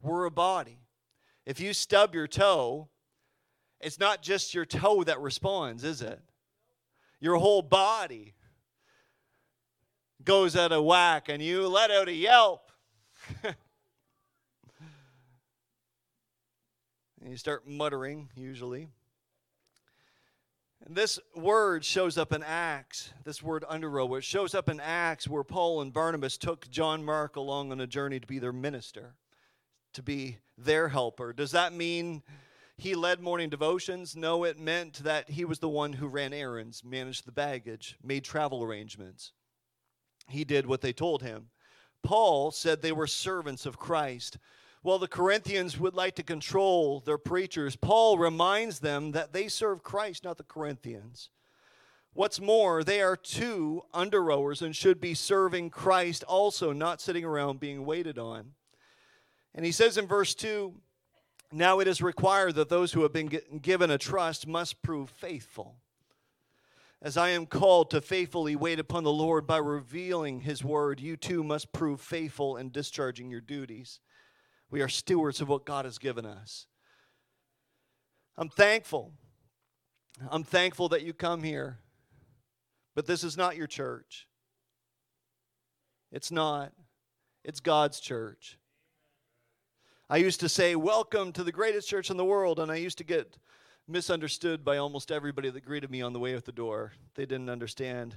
We're 0.00 0.24
a 0.24 0.30
body. 0.30 0.78
If 1.44 1.60
you 1.60 1.74
stub 1.74 2.14
your 2.14 2.26
toe, 2.26 2.88
it's 3.80 4.00
not 4.00 4.22
just 4.22 4.54
your 4.54 4.64
toe 4.64 5.04
that 5.04 5.20
responds, 5.20 5.84
is 5.84 6.00
it? 6.00 6.20
Your 7.20 7.36
whole 7.36 7.60
body 7.60 8.34
goes 10.26 10.56
out 10.56 10.72
of 10.72 10.84
whack 10.84 11.30
and 11.30 11.42
you 11.42 11.66
let 11.68 11.90
out 11.90 12.08
a 12.08 12.12
yelp. 12.12 12.70
and 13.44 13.54
you 17.30 17.36
start 17.36 17.66
muttering, 17.66 18.28
usually. 18.36 18.88
And 20.84 20.94
this 20.94 21.18
word 21.34 21.84
shows 21.84 22.18
up 22.18 22.32
in 22.32 22.42
Acts, 22.42 23.12
this 23.24 23.42
word 23.42 23.64
underrow, 23.70 24.18
it 24.18 24.24
shows 24.24 24.54
up 24.54 24.68
in 24.68 24.78
Acts 24.78 25.26
where 25.26 25.42
Paul 25.42 25.80
and 25.80 25.92
Barnabas 25.92 26.36
took 26.36 26.68
John 26.70 27.04
Mark 27.04 27.36
along 27.36 27.72
on 27.72 27.80
a 27.80 27.86
journey 27.86 28.20
to 28.20 28.26
be 28.26 28.38
their 28.38 28.52
minister, 28.52 29.14
to 29.94 30.02
be 30.02 30.38
their 30.58 30.88
helper. 30.88 31.32
Does 31.32 31.52
that 31.52 31.72
mean 31.72 32.22
he 32.76 32.94
led 32.94 33.20
morning 33.20 33.48
devotions? 33.48 34.14
No, 34.14 34.44
it 34.44 34.58
meant 34.58 35.02
that 35.04 35.30
he 35.30 35.44
was 35.44 35.58
the 35.58 35.68
one 35.68 35.94
who 35.94 36.06
ran 36.06 36.32
errands, 36.32 36.84
managed 36.84 37.26
the 37.26 37.32
baggage, 37.32 37.96
made 38.02 38.22
travel 38.22 38.62
arrangements 38.62 39.32
he 40.28 40.44
did 40.44 40.66
what 40.66 40.80
they 40.80 40.92
told 40.92 41.22
him. 41.22 41.48
Paul 42.02 42.50
said 42.50 42.82
they 42.82 42.92
were 42.92 43.06
servants 43.06 43.66
of 43.66 43.78
Christ. 43.78 44.38
While 44.82 44.98
the 44.98 45.08
Corinthians 45.08 45.78
would 45.80 45.94
like 45.94 46.14
to 46.16 46.22
control 46.22 47.00
their 47.00 47.18
preachers, 47.18 47.74
Paul 47.74 48.18
reminds 48.18 48.78
them 48.78 49.12
that 49.12 49.32
they 49.32 49.48
serve 49.48 49.82
Christ, 49.82 50.22
not 50.22 50.36
the 50.36 50.44
Corinthians. 50.44 51.30
What's 52.12 52.40
more, 52.40 52.84
they 52.84 53.02
are 53.02 53.16
two 53.16 53.82
under 53.92 54.22
rowers 54.22 54.62
and 54.62 54.74
should 54.74 55.00
be 55.00 55.12
serving 55.14 55.70
Christ 55.70 56.22
also, 56.24 56.72
not 56.72 57.00
sitting 57.00 57.24
around 57.24 57.60
being 57.60 57.84
waited 57.84 58.18
on. 58.18 58.52
And 59.54 59.66
he 59.66 59.72
says 59.72 59.98
in 59.98 60.06
verse 60.06 60.34
2 60.34 60.72
Now 61.50 61.80
it 61.80 61.88
is 61.88 62.00
required 62.00 62.54
that 62.54 62.68
those 62.68 62.92
who 62.92 63.02
have 63.02 63.12
been 63.12 63.30
given 63.60 63.90
a 63.90 63.98
trust 63.98 64.46
must 64.46 64.82
prove 64.82 65.10
faithful 65.10 65.76
as 67.02 67.16
I 67.16 67.30
am 67.30 67.46
called 67.46 67.90
to 67.90 68.00
faithfully 68.00 68.56
wait 68.56 68.78
upon 68.78 69.04
the 69.04 69.12
Lord 69.12 69.46
by 69.46 69.58
revealing 69.58 70.40
his 70.40 70.64
word, 70.64 71.00
you 71.00 71.16
too 71.16 71.44
must 71.44 71.72
prove 71.72 72.00
faithful 72.00 72.56
in 72.56 72.70
discharging 72.70 73.30
your 73.30 73.40
duties. 73.40 74.00
We 74.70 74.80
are 74.80 74.88
stewards 74.88 75.40
of 75.40 75.48
what 75.48 75.66
God 75.66 75.84
has 75.84 75.98
given 75.98 76.24
us. 76.24 76.66
I'm 78.36 78.48
thankful. 78.48 79.12
I'm 80.30 80.44
thankful 80.44 80.88
that 80.90 81.02
you 81.02 81.12
come 81.12 81.42
here. 81.42 81.78
But 82.94 83.06
this 83.06 83.22
is 83.22 83.36
not 83.36 83.56
your 83.56 83.66
church. 83.66 84.26
It's 86.10 86.30
not. 86.30 86.72
It's 87.44 87.60
God's 87.60 88.00
church. 88.00 88.58
I 90.08 90.16
used 90.16 90.40
to 90.40 90.48
say, 90.48 90.76
Welcome 90.76 91.32
to 91.32 91.44
the 91.44 91.52
greatest 91.52 91.88
church 91.88 92.10
in 92.10 92.16
the 92.16 92.24
world, 92.24 92.58
and 92.58 92.72
I 92.72 92.76
used 92.76 92.98
to 92.98 93.04
get 93.04 93.36
misunderstood 93.88 94.64
by 94.64 94.78
almost 94.78 95.12
everybody 95.12 95.50
that 95.50 95.64
greeted 95.64 95.90
me 95.90 96.02
on 96.02 96.12
the 96.12 96.18
way 96.18 96.34
out 96.34 96.44
the 96.44 96.52
door. 96.52 96.92
They 97.14 97.26
didn't 97.26 97.50
understand. 97.50 98.16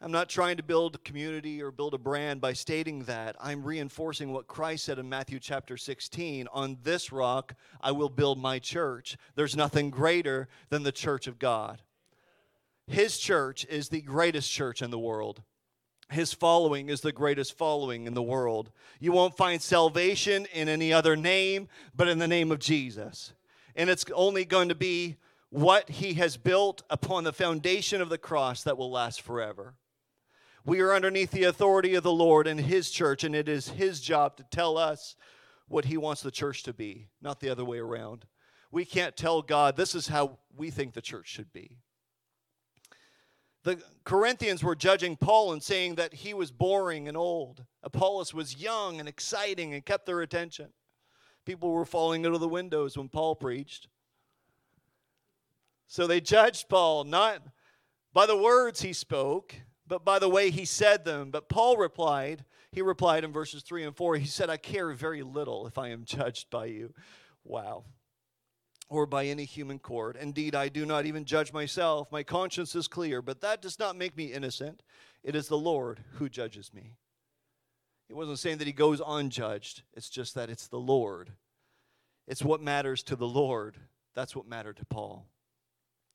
I'm 0.00 0.10
not 0.10 0.28
trying 0.28 0.56
to 0.56 0.62
build 0.62 0.96
a 0.96 0.98
community 0.98 1.62
or 1.62 1.70
build 1.70 1.94
a 1.94 1.98
brand 1.98 2.40
by 2.40 2.54
stating 2.54 3.04
that. 3.04 3.36
I'm 3.38 3.62
reinforcing 3.62 4.32
what 4.32 4.48
Christ 4.48 4.84
said 4.84 4.98
in 4.98 5.08
Matthew 5.08 5.38
chapter 5.38 5.76
16 5.76 6.48
On 6.52 6.76
this 6.82 7.12
rock 7.12 7.54
I 7.80 7.92
will 7.92 8.08
build 8.08 8.38
my 8.38 8.58
church. 8.58 9.16
There's 9.36 9.56
nothing 9.56 9.90
greater 9.90 10.48
than 10.70 10.82
the 10.82 10.90
church 10.90 11.26
of 11.26 11.38
God. 11.38 11.82
His 12.88 13.18
church 13.18 13.64
is 13.66 13.90
the 13.90 14.00
greatest 14.00 14.50
church 14.50 14.82
in 14.82 14.90
the 14.90 14.98
world. 14.98 15.42
His 16.10 16.32
following 16.32 16.88
is 16.88 17.00
the 17.00 17.12
greatest 17.12 17.56
following 17.56 18.06
in 18.06 18.14
the 18.14 18.22
world. 18.22 18.72
You 18.98 19.12
won't 19.12 19.36
find 19.36 19.62
salvation 19.62 20.46
in 20.52 20.68
any 20.68 20.92
other 20.92 21.14
name 21.14 21.68
but 21.94 22.08
in 22.08 22.18
the 22.18 22.26
name 22.28 22.50
of 22.50 22.58
Jesus 22.58 23.34
and 23.74 23.90
it's 23.90 24.04
only 24.14 24.44
going 24.44 24.68
to 24.68 24.74
be 24.74 25.16
what 25.50 25.90
he 25.90 26.14
has 26.14 26.36
built 26.36 26.82
upon 26.88 27.24
the 27.24 27.32
foundation 27.32 28.00
of 28.00 28.08
the 28.08 28.18
cross 28.18 28.62
that 28.62 28.78
will 28.78 28.90
last 28.90 29.20
forever. 29.20 29.74
We 30.64 30.80
are 30.80 30.94
underneath 30.94 31.32
the 31.32 31.44
authority 31.44 31.94
of 31.94 32.02
the 32.02 32.12
Lord 32.12 32.46
and 32.46 32.60
his 32.60 32.90
church, 32.90 33.24
and 33.24 33.34
it 33.34 33.48
is 33.48 33.68
his 33.70 34.00
job 34.00 34.36
to 34.36 34.44
tell 34.44 34.78
us 34.78 35.16
what 35.68 35.86
he 35.86 35.96
wants 35.96 36.22
the 36.22 36.30
church 36.30 36.62
to 36.64 36.72
be, 36.72 37.08
not 37.20 37.40
the 37.40 37.50
other 37.50 37.64
way 37.64 37.78
around. 37.78 38.26
We 38.70 38.84
can't 38.84 39.16
tell 39.16 39.42
God 39.42 39.76
this 39.76 39.94
is 39.94 40.08
how 40.08 40.38
we 40.56 40.70
think 40.70 40.94
the 40.94 41.02
church 41.02 41.28
should 41.28 41.52
be. 41.52 41.78
The 43.64 43.82
Corinthians 44.04 44.64
were 44.64 44.74
judging 44.74 45.16
Paul 45.16 45.52
and 45.52 45.62
saying 45.62 45.96
that 45.96 46.14
he 46.14 46.34
was 46.34 46.50
boring 46.50 47.08
and 47.08 47.16
old. 47.16 47.64
Apollos 47.82 48.34
was 48.34 48.60
young 48.60 48.98
and 48.98 49.08
exciting 49.08 49.74
and 49.74 49.84
kept 49.84 50.06
their 50.06 50.20
attention. 50.20 50.70
People 51.44 51.72
were 51.72 51.84
falling 51.84 52.24
out 52.24 52.34
of 52.34 52.40
the 52.40 52.48
windows 52.48 52.96
when 52.96 53.08
Paul 53.08 53.34
preached. 53.34 53.88
So 55.86 56.06
they 56.06 56.20
judged 56.20 56.68
Paul 56.68 57.04
not 57.04 57.42
by 58.12 58.26
the 58.26 58.36
words 58.36 58.82
he 58.82 58.92
spoke, 58.92 59.54
but 59.86 60.04
by 60.04 60.18
the 60.18 60.28
way 60.28 60.50
he 60.50 60.64
said 60.64 61.04
them. 61.04 61.30
But 61.30 61.48
Paul 61.48 61.76
replied, 61.76 62.44
he 62.70 62.80
replied 62.80 63.24
in 63.24 63.32
verses 63.32 63.62
3 63.62 63.84
and 63.84 63.96
4, 63.96 64.16
he 64.16 64.26
said, 64.26 64.48
I 64.48 64.56
care 64.56 64.92
very 64.92 65.22
little 65.22 65.66
if 65.66 65.76
I 65.76 65.88
am 65.88 66.04
judged 66.04 66.48
by 66.48 66.66
you. 66.66 66.94
Wow. 67.44 67.84
Or 68.88 69.04
by 69.06 69.26
any 69.26 69.44
human 69.44 69.78
court. 69.78 70.16
Indeed, 70.16 70.54
I 70.54 70.68
do 70.68 70.86
not 70.86 71.04
even 71.06 71.24
judge 71.24 71.52
myself. 71.52 72.10
My 72.12 72.22
conscience 72.22 72.74
is 72.74 72.88
clear, 72.88 73.20
but 73.20 73.40
that 73.40 73.60
does 73.60 73.78
not 73.78 73.96
make 73.96 74.16
me 74.16 74.32
innocent. 74.32 74.82
It 75.22 75.34
is 75.36 75.48
the 75.48 75.58
Lord 75.58 76.00
who 76.14 76.28
judges 76.28 76.72
me. 76.72 76.94
He 78.12 78.18
wasn't 78.18 78.40
saying 78.40 78.58
that 78.58 78.66
he 78.66 78.74
goes 78.74 79.00
unjudged, 79.06 79.84
it's 79.94 80.10
just 80.10 80.34
that 80.34 80.50
it's 80.50 80.66
the 80.66 80.78
Lord. 80.78 81.32
It's 82.28 82.42
what 82.42 82.60
matters 82.60 83.02
to 83.04 83.16
the 83.16 83.26
Lord. 83.26 83.78
That's 84.14 84.36
what 84.36 84.46
mattered 84.46 84.76
to 84.76 84.84
Paul. 84.84 85.26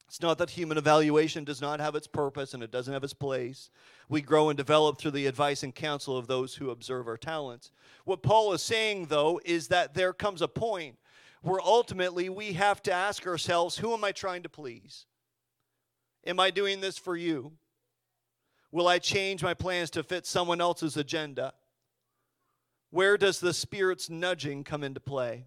It's 0.08 0.22
not 0.22 0.38
that 0.38 0.52
human 0.52 0.78
evaluation 0.78 1.44
does 1.44 1.60
not 1.60 1.80
have 1.80 1.96
its 1.96 2.06
purpose 2.06 2.54
and 2.54 2.62
it 2.62 2.70
doesn't 2.70 2.94
have 2.94 3.04
its 3.04 3.16
place. 3.16 3.72
We 4.10 4.22
grow 4.22 4.50
and 4.50 4.56
develop 4.56 5.00
through 5.00 5.10
the 5.10 5.26
advice 5.26 5.64
and 5.64 5.74
counsel 5.74 6.16
of 6.16 6.28
those 6.28 6.54
who 6.54 6.70
observe 6.70 7.08
our 7.08 7.18
talents. 7.18 7.72
What 8.06 8.22
Paul 8.22 8.54
is 8.54 8.62
saying, 8.62 9.08
though, 9.08 9.42
is 9.44 9.70
that 9.70 9.96
there 9.96 10.14
comes 10.14 10.44
a 10.44 10.48
point 10.48 10.98
where 11.42 11.60
ultimately 11.60 12.30
we 12.30 12.54
have 12.54 12.84
to 12.84 12.94
ask 12.94 13.26
ourselves 13.26 13.80
who 13.80 13.92
am 13.96 14.04
I 14.04 14.12
trying 14.12 14.44
to 14.44 14.50
please? 14.50 15.08
Am 16.28 16.40
I 16.40 16.52
doing 16.52 16.80
this 16.80 17.00
for 17.00 17.18
you? 17.18 17.54
Will 18.72 18.88
I 18.88 19.00
change 19.00 19.42
my 19.42 19.56
plans 19.56 19.90
to 19.92 20.04
fit 20.04 20.28
someone 20.28 20.62
else's 20.62 20.96
agenda? 20.96 21.54
Where 22.90 23.18
does 23.18 23.40
the 23.40 23.54
Spirit's 23.54 24.10
nudging 24.10 24.64
come 24.64 24.84
into 24.84 25.00
play? 25.00 25.46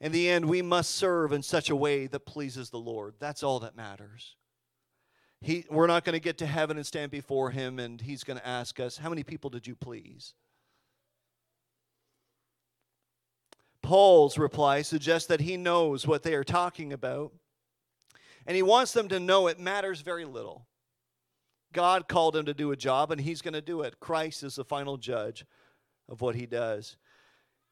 In 0.00 0.12
the 0.12 0.28
end, 0.28 0.46
we 0.46 0.62
must 0.62 0.92
serve 0.92 1.32
in 1.32 1.42
such 1.42 1.70
a 1.70 1.76
way 1.76 2.06
that 2.06 2.26
pleases 2.26 2.70
the 2.70 2.78
Lord. 2.78 3.14
That's 3.18 3.42
all 3.42 3.60
that 3.60 3.76
matters. 3.76 4.36
He, 5.40 5.64
we're 5.70 5.86
not 5.86 6.04
going 6.04 6.14
to 6.14 6.20
get 6.20 6.38
to 6.38 6.46
heaven 6.46 6.76
and 6.76 6.86
stand 6.86 7.10
before 7.10 7.50
Him, 7.50 7.78
and 7.78 8.00
He's 8.00 8.24
going 8.24 8.38
to 8.38 8.46
ask 8.46 8.78
us, 8.80 8.96
How 8.96 9.08
many 9.08 9.22
people 9.22 9.50
did 9.50 9.66
you 9.66 9.74
please? 9.74 10.34
Paul's 13.82 14.38
reply 14.38 14.82
suggests 14.82 15.26
that 15.28 15.40
he 15.40 15.56
knows 15.56 16.06
what 16.06 16.22
they 16.22 16.34
are 16.34 16.44
talking 16.44 16.92
about, 16.92 17.32
and 18.46 18.56
he 18.56 18.62
wants 18.62 18.92
them 18.92 19.08
to 19.08 19.20
know 19.20 19.48
it 19.48 19.58
matters 19.58 20.00
very 20.00 20.24
little. 20.24 20.66
God 21.72 22.06
called 22.06 22.36
him 22.36 22.46
to 22.46 22.54
do 22.54 22.70
a 22.70 22.76
job, 22.76 23.10
and 23.10 23.20
he's 23.20 23.42
going 23.42 23.54
to 23.54 23.60
do 23.60 23.82
it. 23.82 23.98
Christ 23.98 24.44
is 24.44 24.54
the 24.54 24.64
final 24.64 24.96
judge 24.96 25.44
of 26.08 26.20
what 26.20 26.34
he 26.34 26.46
does. 26.46 26.96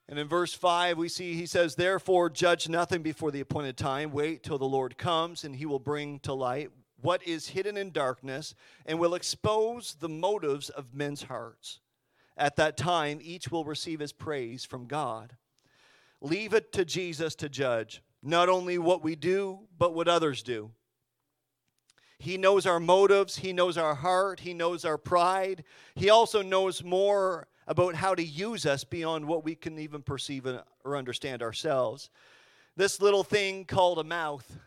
And 0.09 0.19
in 0.19 0.27
verse 0.27 0.53
5, 0.53 0.99
we 0.99 1.09
see 1.09 1.35
he 1.35 1.47
says, 1.47 1.75
Therefore, 1.75 2.29
judge 2.31 2.69
nothing 2.69 3.03
before 3.03 3.31
the 3.31 3.41
appointed 3.41 3.77
time. 3.77 4.11
Wait 4.11 4.43
till 4.43 4.59
the 4.59 4.65
Lord 4.65 4.99
comes, 4.99 5.45
and 5.45 5.55
he 5.55 5.67
will 5.67 5.79
bring 5.79 6.19
to 6.21 6.35
light 6.35 6.71
what 7.01 7.23
is 7.27 7.49
hidden 7.49 7.77
in 7.77 7.93
darkness, 7.93 8.55
and 8.85 8.99
will 8.99 9.15
expose 9.15 9.97
the 10.01 10.09
motives 10.09 10.69
of 10.69 10.95
men's 10.95 11.23
hearts. 11.23 11.81
At 12.37 12.57
that 12.57 12.77
time, 12.77 13.21
each 13.23 13.51
will 13.51 13.65
receive 13.65 14.01
his 14.01 14.13
praise 14.13 14.65
from 14.65 14.87
God. 14.87 15.37
Leave 16.21 16.55
it 16.55 16.73
to 16.73 16.85
Jesus 16.85 17.35
to 17.37 17.49
judge 17.49 18.03
not 18.23 18.49
only 18.49 18.79
what 18.79 19.03
we 19.03 19.17
do, 19.17 19.61
but 19.79 19.95
what 19.95 20.09
others 20.09 20.43
do. 20.43 20.71
He 22.19 22.37
knows 22.37 22.67
our 22.67 22.81
motives, 22.81 23.37
He 23.37 23.53
knows 23.53 23.79
our 23.79 23.95
heart, 23.95 24.41
He 24.41 24.53
knows 24.53 24.85
our 24.85 24.99
pride. 24.99 25.65
He 25.95 26.11
also 26.11 26.43
knows 26.43 26.85
more 26.85 27.49
about 27.71 27.95
how 27.95 28.17
to 28.17 28.23
use 28.23 28.67
us 28.67 28.83
beyond 28.83 29.25
what 29.25 29.45
we 29.45 29.55
can 29.55 29.79
even 29.79 30.03
perceive 30.03 30.45
or 30.85 30.97
understand 30.97 31.41
ourselves. 31.41 32.11
This 32.77 33.01
little 33.01 33.23
thing 33.23 33.65
called 33.65 34.01
a 34.01 34.05
mouth 34.05 34.59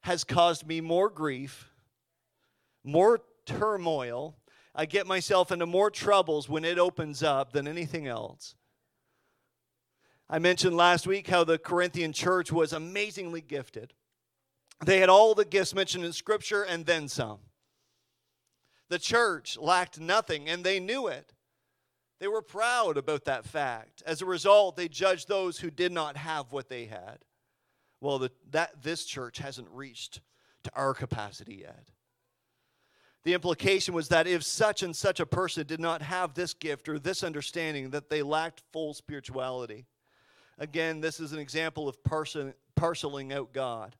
has 0.00 0.24
caused 0.24 0.66
me 0.66 0.80
more 0.80 1.10
grief, 1.10 1.70
more 2.82 3.20
turmoil. 3.44 4.34
I 4.74 4.86
get 4.86 5.06
myself 5.06 5.52
into 5.52 5.66
more 5.66 5.90
troubles 5.90 6.48
when 6.48 6.64
it 6.64 6.78
opens 6.78 7.22
up 7.22 7.52
than 7.52 7.68
anything 7.68 8.06
else. 8.06 8.54
I 10.30 10.38
mentioned 10.38 10.74
last 10.74 11.06
week 11.06 11.28
how 11.28 11.44
the 11.44 11.58
Corinthian 11.58 12.14
church 12.14 12.50
was 12.50 12.72
amazingly 12.72 13.42
gifted. 13.42 13.92
They 14.86 15.00
had 15.00 15.10
all 15.10 15.34
the 15.34 15.44
gifts 15.44 15.74
mentioned 15.74 16.06
in 16.06 16.14
Scripture 16.14 16.62
and 16.62 16.86
then 16.86 17.08
some. 17.08 17.40
The 18.88 18.98
church 18.98 19.58
lacked 19.58 20.00
nothing, 20.00 20.48
and 20.48 20.64
they 20.64 20.80
knew 20.80 21.08
it. 21.08 21.34
They 22.20 22.28
were 22.28 22.42
proud 22.42 22.96
about 22.96 23.24
that 23.26 23.44
fact. 23.44 24.02
As 24.06 24.22
a 24.22 24.26
result, 24.26 24.76
they 24.76 24.88
judged 24.88 25.28
those 25.28 25.58
who 25.58 25.70
did 25.70 25.92
not 25.92 26.16
have 26.16 26.52
what 26.52 26.68
they 26.68 26.86
had. 26.86 27.18
Well, 28.00 28.18
the, 28.18 28.30
that 28.50 28.82
this 28.82 29.04
church 29.04 29.38
hasn't 29.38 29.68
reached 29.70 30.20
to 30.64 30.70
our 30.74 30.94
capacity 30.94 31.56
yet. 31.56 31.90
The 33.24 33.34
implication 33.34 33.94
was 33.94 34.08
that 34.08 34.26
if 34.26 34.42
such 34.42 34.82
and 34.82 34.94
such 34.94 35.20
a 35.20 35.26
person 35.26 35.66
did 35.66 35.80
not 35.80 36.02
have 36.02 36.34
this 36.34 36.54
gift 36.54 36.88
or 36.88 36.98
this 36.98 37.22
understanding, 37.22 37.90
that 37.90 38.08
they 38.08 38.22
lacked 38.22 38.62
full 38.72 38.94
spirituality. 38.94 39.86
Again, 40.58 41.00
this 41.00 41.20
is 41.20 41.32
an 41.32 41.38
example 41.38 41.88
of 41.88 42.02
parcel, 42.04 42.52
parceling 42.74 43.32
out 43.32 43.52
God 43.52 43.96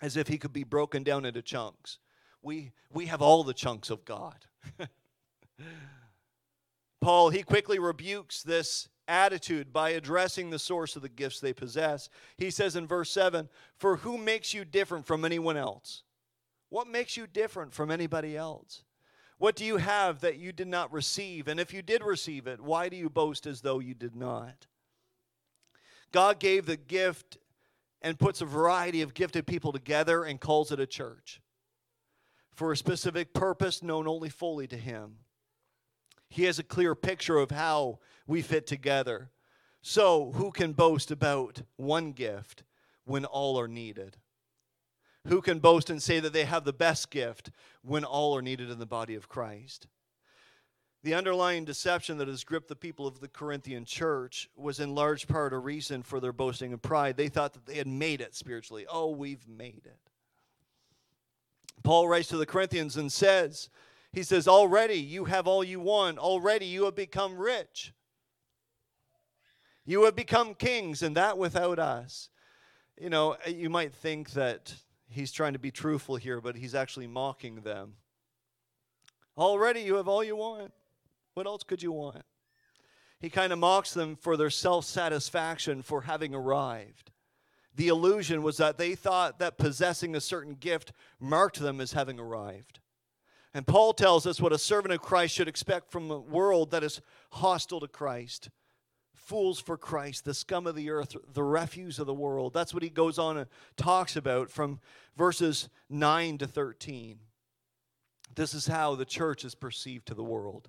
as 0.00 0.16
if 0.16 0.28
he 0.28 0.38
could 0.38 0.52
be 0.52 0.64
broken 0.64 1.02
down 1.02 1.24
into 1.24 1.42
chunks. 1.42 1.98
We, 2.42 2.72
we 2.92 3.06
have 3.06 3.20
all 3.20 3.42
the 3.44 3.54
chunks 3.54 3.90
of 3.90 4.04
God. 4.04 4.36
Paul, 7.00 7.30
he 7.30 7.42
quickly 7.42 7.78
rebukes 7.78 8.42
this 8.42 8.88
attitude 9.06 9.72
by 9.72 9.90
addressing 9.90 10.50
the 10.50 10.58
source 10.58 10.96
of 10.96 11.02
the 11.02 11.08
gifts 11.08 11.40
they 11.40 11.52
possess. 11.52 12.08
He 12.36 12.50
says 12.50 12.76
in 12.76 12.86
verse 12.86 13.10
7 13.10 13.48
For 13.76 13.96
who 13.96 14.18
makes 14.18 14.52
you 14.52 14.64
different 14.64 15.06
from 15.06 15.24
anyone 15.24 15.56
else? 15.56 16.02
What 16.68 16.86
makes 16.86 17.16
you 17.16 17.26
different 17.26 17.72
from 17.72 17.90
anybody 17.90 18.36
else? 18.36 18.82
What 19.38 19.56
do 19.56 19.64
you 19.64 19.76
have 19.76 20.20
that 20.20 20.36
you 20.36 20.52
did 20.52 20.66
not 20.66 20.92
receive? 20.92 21.48
And 21.48 21.60
if 21.60 21.72
you 21.72 21.80
did 21.80 22.02
receive 22.02 22.46
it, 22.46 22.60
why 22.60 22.88
do 22.88 22.96
you 22.96 23.08
boast 23.08 23.46
as 23.46 23.60
though 23.60 23.78
you 23.78 23.94
did 23.94 24.16
not? 24.16 24.66
God 26.12 26.40
gave 26.40 26.66
the 26.66 26.76
gift 26.76 27.38
and 28.02 28.18
puts 28.18 28.40
a 28.40 28.46
variety 28.46 29.02
of 29.02 29.14
gifted 29.14 29.46
people 29.46 29.72
together 29.72 30.24
and 30.24 30.40
calls 30.40 30.72
it 30.72 30.80
a 30.80 30.86
church 30.86 31.40
for 32.52 32.72
a 32.72 32.76
specific 32.76 33.32
purpose 33.32 33.82
known 33.82 34.08
only 34.08 34.28
fully 34.28 34.66
to 34.66 34.76
Him. 34.76 35.18
He 36.28 36.44
has 36.44 36.58
a 36.58 36.64
clear 36.64 36.94
picture 36.94 37.38
of 37.38 37.50
how 37.50 37.98
we 38.26 38.42
fit 38.42 38.66
together. 38.66 39.30
So, 39.80 40.32
who 40.32 40.50
can 40.50 40.72
boast 40.72 41.10
about 41.10 41.62
one 41.76 42.12
gift 42.12 42.64
when 43.04 43.24
all 43.24 43.58
are 43.58 43.68
needed? 43.68 44.16
Who 45.26 45.40
can 45.40 45.58
boast 45.58 45.90
and 45.90 46.02
say 46.02 46.20
that 46.20 46.32
they 46.32 46.44
have 46.44 46.64
the 46.64 46.72
best 46.72 47.10
gift 47.10 47.50
when 47.82 48.04
all 48.04 48.36
are 48.36 48.42
needed 48.42 48.70
in 48.70 48.78
the 48.78 48.86
body 48.86 49.14
of 49.14 49.28
Christ? 49.28 49.86
The 51.04 51.14
underlying 51.14 51.64
deception 51.64 52.18
that 52.18 52.28
has 52.28 52.44
gripped 52.44 52.68
the 52.68 52.76
people 52.76 53.06
of 53.06 53.20
the 53.20 53.28
Corinthian 53.28 53.84
church 53.84 54.48
was 54.56 54.80
in 54.80 54.94
large 54.94 55.28
part 55.28 55.52
a 55.52 55.58
reason 55.58 56.02
for 56.02 56.18
their 56.18 56.32
boasting 56.32 56.72
and 56.72 56.82
pride. 56.82 57.16
They 57.16 57.28
thought 57.28 57.52
that 57.52 57.66
they 57.66 57.76
had 57.76 57.86
made 57.86 58.20
it 58.20 58.34
spiritually. 58.34 58.84
Oh, 58.90 59.10
we've 59.10 59.46
made 59.46 59.82
it. 59.84 59.98
Paul 61.84 62.08
writes 62.08 62.28
to 62.28 62.36
the 62.36 62.46
Corinthians 62.46 62.96
and 62.96 63.12
says, 63.12 63.70
He 64.12 64.22
says, 64.22 64.48
Already 64.48 64.98
you 64.98 65.26
have 65.26 65.46
all 65.46 65.62
you 65.62 65.80
want. 65.80 66.18
Already 66.18 66.66
you 66.66 66.84
have 66.84 66.94
become 66.94 67.36
rich. 67.36 67.92
You 69.84 70.04
have 70.04 70.16
become 70.16 70.54
kings, 70.54 71.02
and 71.02 71.16
that 71.16 71.38
without 71.38 71.78
us. 71.78 72.28
You 73.00 73.10
know, 73.10 73.36
uh, 73.46 73.50
you 73.50 73.70
might 73.70 73.94
think 73.94 74.32
that 74.32 74.74
he's 75.08 75.32
trying 75.32 75.54
to 75.54 75.58
be 75.58 75.70
truthful 75.70 76.16
here, 76.16 76.40
but 76.40 76.56
he's 76.56 76.74
actually 76.74 77.06
mocking 77.06 77.62
them. 77.62 77.94
Already 79.36 79.80
you 79.80 79.94
have 79.94 80.08
all 80.08 80.24
you 80.24 80.36
want. 80.36 80.72
What 81.34 81.46
else 81.46 81.62
could 81.62 81.82
you 81.82 81.92
want? 81.92 82.22
He 83.20 83.30
kind 83.30 83.52
of 83.52 83.58
mocks 83.58 83.94
them 83.94 84.16
for 84.16 84.36
their 84.36 84.50
self 84.50 84.84
satisfaction 84.84 85.82
for 85.82 86.02
having 86.02 86.34
arrived. 86.34 87.10
The 87.74 87.88
illusion 87.88 88.42
was 88.42 88.56
that 88.56 88.76
they 88.76 88.94
thought 88.94 89.38
that 89.38 89.56
possessing 89.56 90.16
a 90.16 90.20
certain 90.20 90.54
gift 90.54 90.92
marked 91.20 91.60
them 91.60 91.80
as 91.80 91.92
having 91.92 92.18
arrived. 92.18 92.80
And 93.54 93.66
Paul 93.66 93.92
tells 93.92 94.26
us 94.26 94.40
what 94.40 94.52
a 94.52 94.58
servant 94.58 94.92
of 94.92 95.00
Christ 95.00 95.34
should 95.34 95.48
expect 95.48 95.90
from 95.90 96.10
a 96.10 96.18
world 96.18 96.70
that 96.70 96.84
is 96.84 97.00
hostile 97.32 97.80
to 97.80 97.88
Christ. 97.88 98.50
Fools 99.14 99.60
for 99.60 99.76
Christ, 99.76 100.24
the 100.24 100.34
scum 100.34 100.66
of 100.66 100.74
the 100.74 100.90
earth, 100.90 101.16
the 101.32 101.42
refuse 101.42 101.98
of 101.98 102.06
the 102.06 102.14
world. 102.14 102.54
That's 102.54 102.72
what 102.72 102.82
he 102.82 102.88
goes 102.88 103.18
on 103.18 103.36
and 103.36 103.48
talks 103.76 104.16
about 104.16 104.50
from 104.50 104.80
verses 105.16 105.68
9 105.90 106.38
to 106.38 106.46
13. 106.46 107.18
This 108.34 108.54
is 108.54 108.66
how 108.66 108.94
the 108.94 109.04
church 109.04 109.44
is 109.44 109.54
perceived 109.54 110.06
to 110.06 110.14
the 110.14 110.24
world 110.24 110.68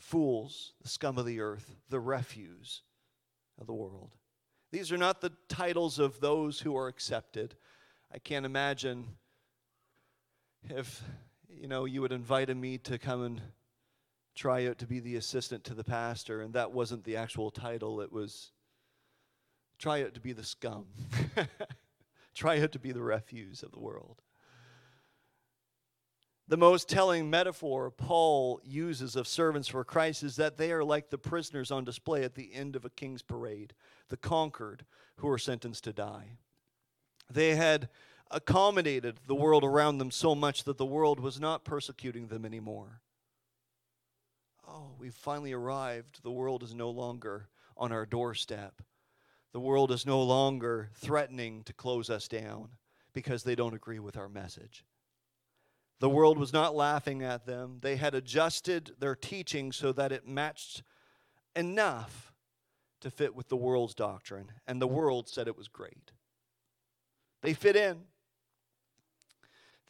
fools, 0.00 0.72
the 0.82 0.88
scum 0.88 1.18
of 1.18 1.26
the 1.26 1.40
earth, 1.40 1.76
the 1.88 2.00
refuse 2.00 2.82
of 3.60 3.66
the 3.66 3.74
world. 3.74 4.16
These 4.72 4.90
are 4.92 4.98
not 4.98 5.20
the 5.20 5.32
titles 5.48 5.98
of 5.98 6.20
those 6.20 6.60
who 6.60 6.76
are 6.76 6.88
accepted. 6.88 7.54
I 8.12 8.18
can't 8.18 8.46
imagine 8.46 9.06
if 10.68 11.02
you 11.48 11.68
know 11.68 11.84
you 11.84 12.02
had 12.02 12.12
invited 12.12 12.56
me 12.56 12.78
to 12.78 12.98
come 12.98 13.22
and 13.22 13.40
try 14.34 14.66
out 14.66 14.78
to 14.78 14.86
be 14.86 15.00
the 15.00 15.16
assistant 15.16 15.64
to 15.64 15.74
the 15.74 15.84
pastor 15.84 16.40
and 16.40 16.54
that 16.54 16.72
wasn't 16.72 17.04
the 17.04 17.16
actual 17.16 17.50
title 17.50 18.00
it 18.00 18.12
was 18.12 18.52
try 19.78 20.02
out 20.02 20.14
to 20.14 20.20
be 20.20 20.32
the 20.32 20.44
scum 20.44 20.86
try 22.34 22.60
out 22.60 22.72
to 22.72 22.78
be 22.78 22.92
the 22.92 23.02
refuse 23.02 23.62
of 23.62 23.72
the 23.72 23.80
world 23.80 24.22
the 26.50 26.56
most 26.56 26.88
telling 26.88 27.30
metaphor 27.30 27.92
Paul 27.92 28.60
uses 28.64 29.14
of 29.14 29.28
servants 29.28 29.68
for 29.68 29.84
Christ 29.84 30.24
is 30.24 30.34
that 30.34 30.56
they 30.56 30.72
are 30.72 30.82
like 30.82 31.08
the 31.08 31.16
prisoners 31.16 31.70
on 31.70 31.84
display 31.84 32.24
at 32.24 32.34
the 32.34 32.52
end 32.52 32.74
of 32.74 32.84
a 32.84 32.90
king's 32.90 33.22
parade, 33.22 33.72
the 34.08 34.16
conquered 34.16 34.84
who 35.18 35.28
are 35.28 35.38
sentenced 35.38 35.84
to 35.84 35.92
die. 35.92 36.38
They 37.32 37.54
had 37.54 37.88
accommodated 38.30 39.18
the 39.26 39.34
world 39.34 39.64
around 39.64 39.98
them 39.98 40.10
so 40.10 40.34
much 40.34 40.64
that 40.64 40.78
the 40.78 40.86
world 40.86 41.20
was 41.20 41.40
not 41.40 41.64
persecuting 41.64 42.28
them 42.28 42.44
anymore. 42.44 43.00
Oh, 44.66 44.92
we've 44.98 45.14
finally 45.14 45.52
arrived. 45.52 46.22
The 46.22 46.30
world 46.30 46.62
is 46.62 46.74
no 46.74 46.90
longer 46.90 47.48
on 47.76 47.90
our 47.90 48.06
doorstep. 48.06 48.82
The 49.52 49.60
world 49.60 49.90
is 49.90 50.06
no 50.06 50.22
longer 50.22 50.90
threatening 50.94 51.64
to 51.64 51.72
close 51.72 52.08
us 52.08 52.28
down 52.28 52.70
because 53.12 53.42
they 53.42 53.56
don't 53.56 53.74
agree 53.74 53.98
with 53.98 54.16
our 54.16 54.28
message. 54.28 54.84
The 55.98 56.08
world 56.08 56.38
was 56.38 56.52
not 56.52 56.74
laughing 56.74 57.22
at 57.22 57.46
them. 57.46 57.78
They 57.82 57.96
had 57.96 58.14
adjusted 58.14 58.92
their 59.00 59.16
teaching 59.16 59.72
so 59.72 59.92
that 59.92 60.12
it 60.12 60.26
matched 60.26 60.82
enough 61.56 62.32
to 63.00 63.10
fit 63.10 63.34
with 63.34 63.48
the 63.48 63.56
world's 63.56 63.94
doctrine, 63.94 64.52
and 64.66 64.80
the 64.80 64.86
world 64.86 65.28
said 65.28 65.48
it 65.48 65.56
was 65.56 65.68
great. 65.68 66.12
They 67.42 67.54
fit 67.54 67.76
in. 67.76 68.02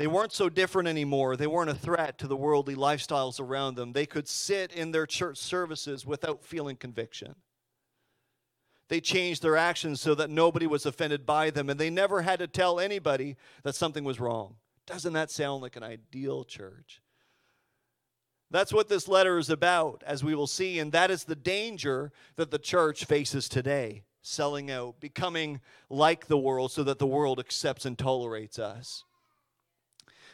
They 0.01 0.07
weren't 0.07 0.33
so 0.33 0.49
different 0.49 0.89
anymore. 0.89 1.37
They 1.37 1.47
weren't 1.47 1.69
a 1.69 1.75
threat 1.75 2.17
to 2.21 2.27
the 2.27 2.35
worldly 2.35 2.75
lifestyles 2.75 3.39
around 3.39 3.75
them. 3.75 3.93
They 3.93 4.07
could 4.07 4.27
sit 4.27 4.73
in 4.73 4.93
their 4.93 5.05
church 5.05 5.37
services 5.37 6.07
without 6.07 6.43
feeling 6.43 6.77
conviction. 6.77 7.35
They 8.89 9.03
changed 9.03 9.43
their 9.43 9.59
actions 9.59 10.01
so 10.01 10.15
that 10.15 10.31
nobody 10.31 10.67
was 10.67 10.87
offended 10.87 11.27
by 11.27 11.51
them, 11.51 11.69
and 11.69 11.79
they 11.79 11.91
never 11.91 12.23
had 12.23 12.39
to 12.39 12.47
tell 12.47 12.81
anybody 12.81 13.37
that 13.63 13.75
something 13.75 14.03
was 14.03 14.19
wrong. 14.19 14.55
Doesn't 14.87 15.13
that 15.13 15.31
sound 15.31 15.61
like 15.61 15.77
an 15.77 15.83
ideal 15.83 16.45
church? 16.45 17.03
That's 18.51 18.73
what 18.73 18.89
this 18.89 19.07
letter 19.07 19.37
is 19.37 19.51
about, 19.51 20.03
as 20.07 20.25
we 20.25 20.35
will 20.35 20.47
see, 20.47 20.79
and 20.79 20.93
that 20.93 21.11
is 21.11 21.25
the 21.25 21.37
danger 21.37 22.11
that 22.37 22.51
the 22.51 22.59
church 22.59 23.05
faces 23.05 23.51
today 23.51 24.05
selling 24.23 24.71
out, 24.71 24.99
becoming 24.99 25.61
like 25.91 26.27
the 26.27 26.39
world 26.39 26.73
so 26.73 26.85
that 26.85 26.99
the 26.99 27.07
world 27.07 27.39
accepts 27.39 27.85
and 27.85 27.99
tolerates 27.99 28.59
us. 28.59 29.05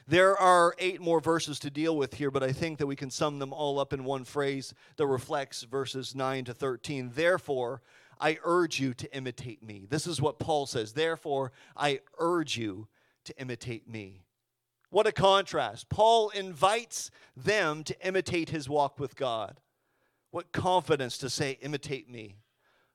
There 0.09 0.37
are 0.37 0.75
eight 0.79 1.01
more 1.01 1.21
verses 1.21 1.59
to 1.61 1.71
deal 1.71 1.97
with 1.97 2.15
here, 2.15 2.31
but 2.31 2.45
I 2.45 2.53
think 2.53 2.79
that 2.79 2.87
we 2.87 2.95
can 2.95 3.11
sum 3.11 3.41
them 3.41 3.53
all 3.53 3.81
up 3.81 3.93
in 3.93 4.05
one 4.05 4.25
phrase 4.25 4.73
that 4.97 5.07
reflects 5.07 5.63
verses 5.63 6.15
9 6.15 6.45
to 6.45 6.55
13. 6.55 7.11
Therefore, 7.15 7.83
I 8.21 8.39
urge 8.45 8.79
you 8.79 8.95
to 8.95 9.17
imitate 9.17 9.65
me. 9.65 9.85
This 9.89 10.07
is 10.07 10.21
what 10.21 10.39
Paul 10.39 10.67
says. 10.67 10.93
Therefore, 10.93 11.51
I 11.77 12.01
urge 12.19 12.57
you 12.57 12.87
to 13.25 13.37
imitate 13.39 13.89
me. 13.89 14.23
What 14.91 15.09
a 15.09 15.13
contrast. 15.13 15.89
Paul 15.89 16.31
invites 16.31 17.11
them 17.37 17.83
to 17.85 18.07
imitate 18.07 18.51
his 18.51 18.69
walk 18.69 19.01
with 19.01 19.17
God. 19.17 19.61
What 20.31 20.53
confidence 20.53 21.19
to 21.19 21.29
say, 21.29 21.59
imitate 21.61 22.09
me. 22.09 22.37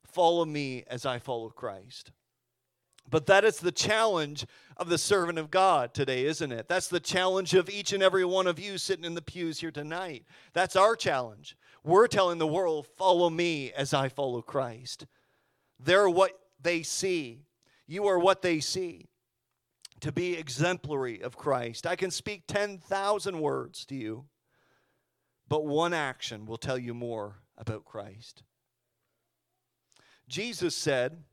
Follow 0.06 0.46
me 0.46 0.86
as 0.88 1.06
I 1.06 1.20
follow 1.20 1.50
Christ. 1.50 2.12
But 3.10 3.26
that 3.26 3.44
is 3.44 3.58
the 3.58 3.72
challenge 3.72 4.46
of 4.78 4.88
the 4.90 4.98
servant 4.98 5.38
of 5.38 5.52
God 5.52 5.94
today, 5.94 6.26
isn't 6.26 6.52
it? 6.52 6.70
That's 6.70 6.88
the 6.88 7.00
challenge 7.00 7.54
of 7.54 7.70
each 7.70 7.92
and 7.92 8.02
every 8.02 8.24
one 8.24 8.48
of 8.48 8.58
you 8.58 8.78
sitting 8.78 9.06
in 9.06 9.16
the 9.16 9.22
pews 9.22 9.60
here 9.60 9.72
tonight. 9.72 10.26
That's 10.54 10.76
our 10.76 10.96
challenge. 10.96 11.58
We're 11.84 12.08
telling 12.08 12.38
the 12.38 12.48
world, 12.48 12.88
follow 12.98 13.30
me 13.30 13.72
as 13.74 13.94
I 13.94 14.08
follow 14.08 14.42
Christ. 14.42 15.06
They're 15.80 16.10
what 16.10 16.40
they 16.62 16.84
see. 16.84 17.46
You 17.88 18.08
are 18.08 18.20
what 18.20 18.42
they 18.42 18.60
see. 18.60 19.08
To 20.02 20.12
be 20.12 20.36
exemplary 20.36 21.22
of 21.22 21.38
Christ. 21.38 21.86
I 21.86 21.96
can 21.96 22.12
speak 22.12 22.44
10,000 22.48 23.40
words 23.40 23.86
to 23.86 23.96
you, 23.96 24.26
but 25.48 25.66
one 25.66 25.94
action 25.94 26.46
will 26.46 26.58
tell 26.58 26.78
you 26.78 26.94
more 26.94 27.42
about 27.58 27.86
Christ. 27.86 28.42
Jesus 30.28 30.76
said, 30.76 31.24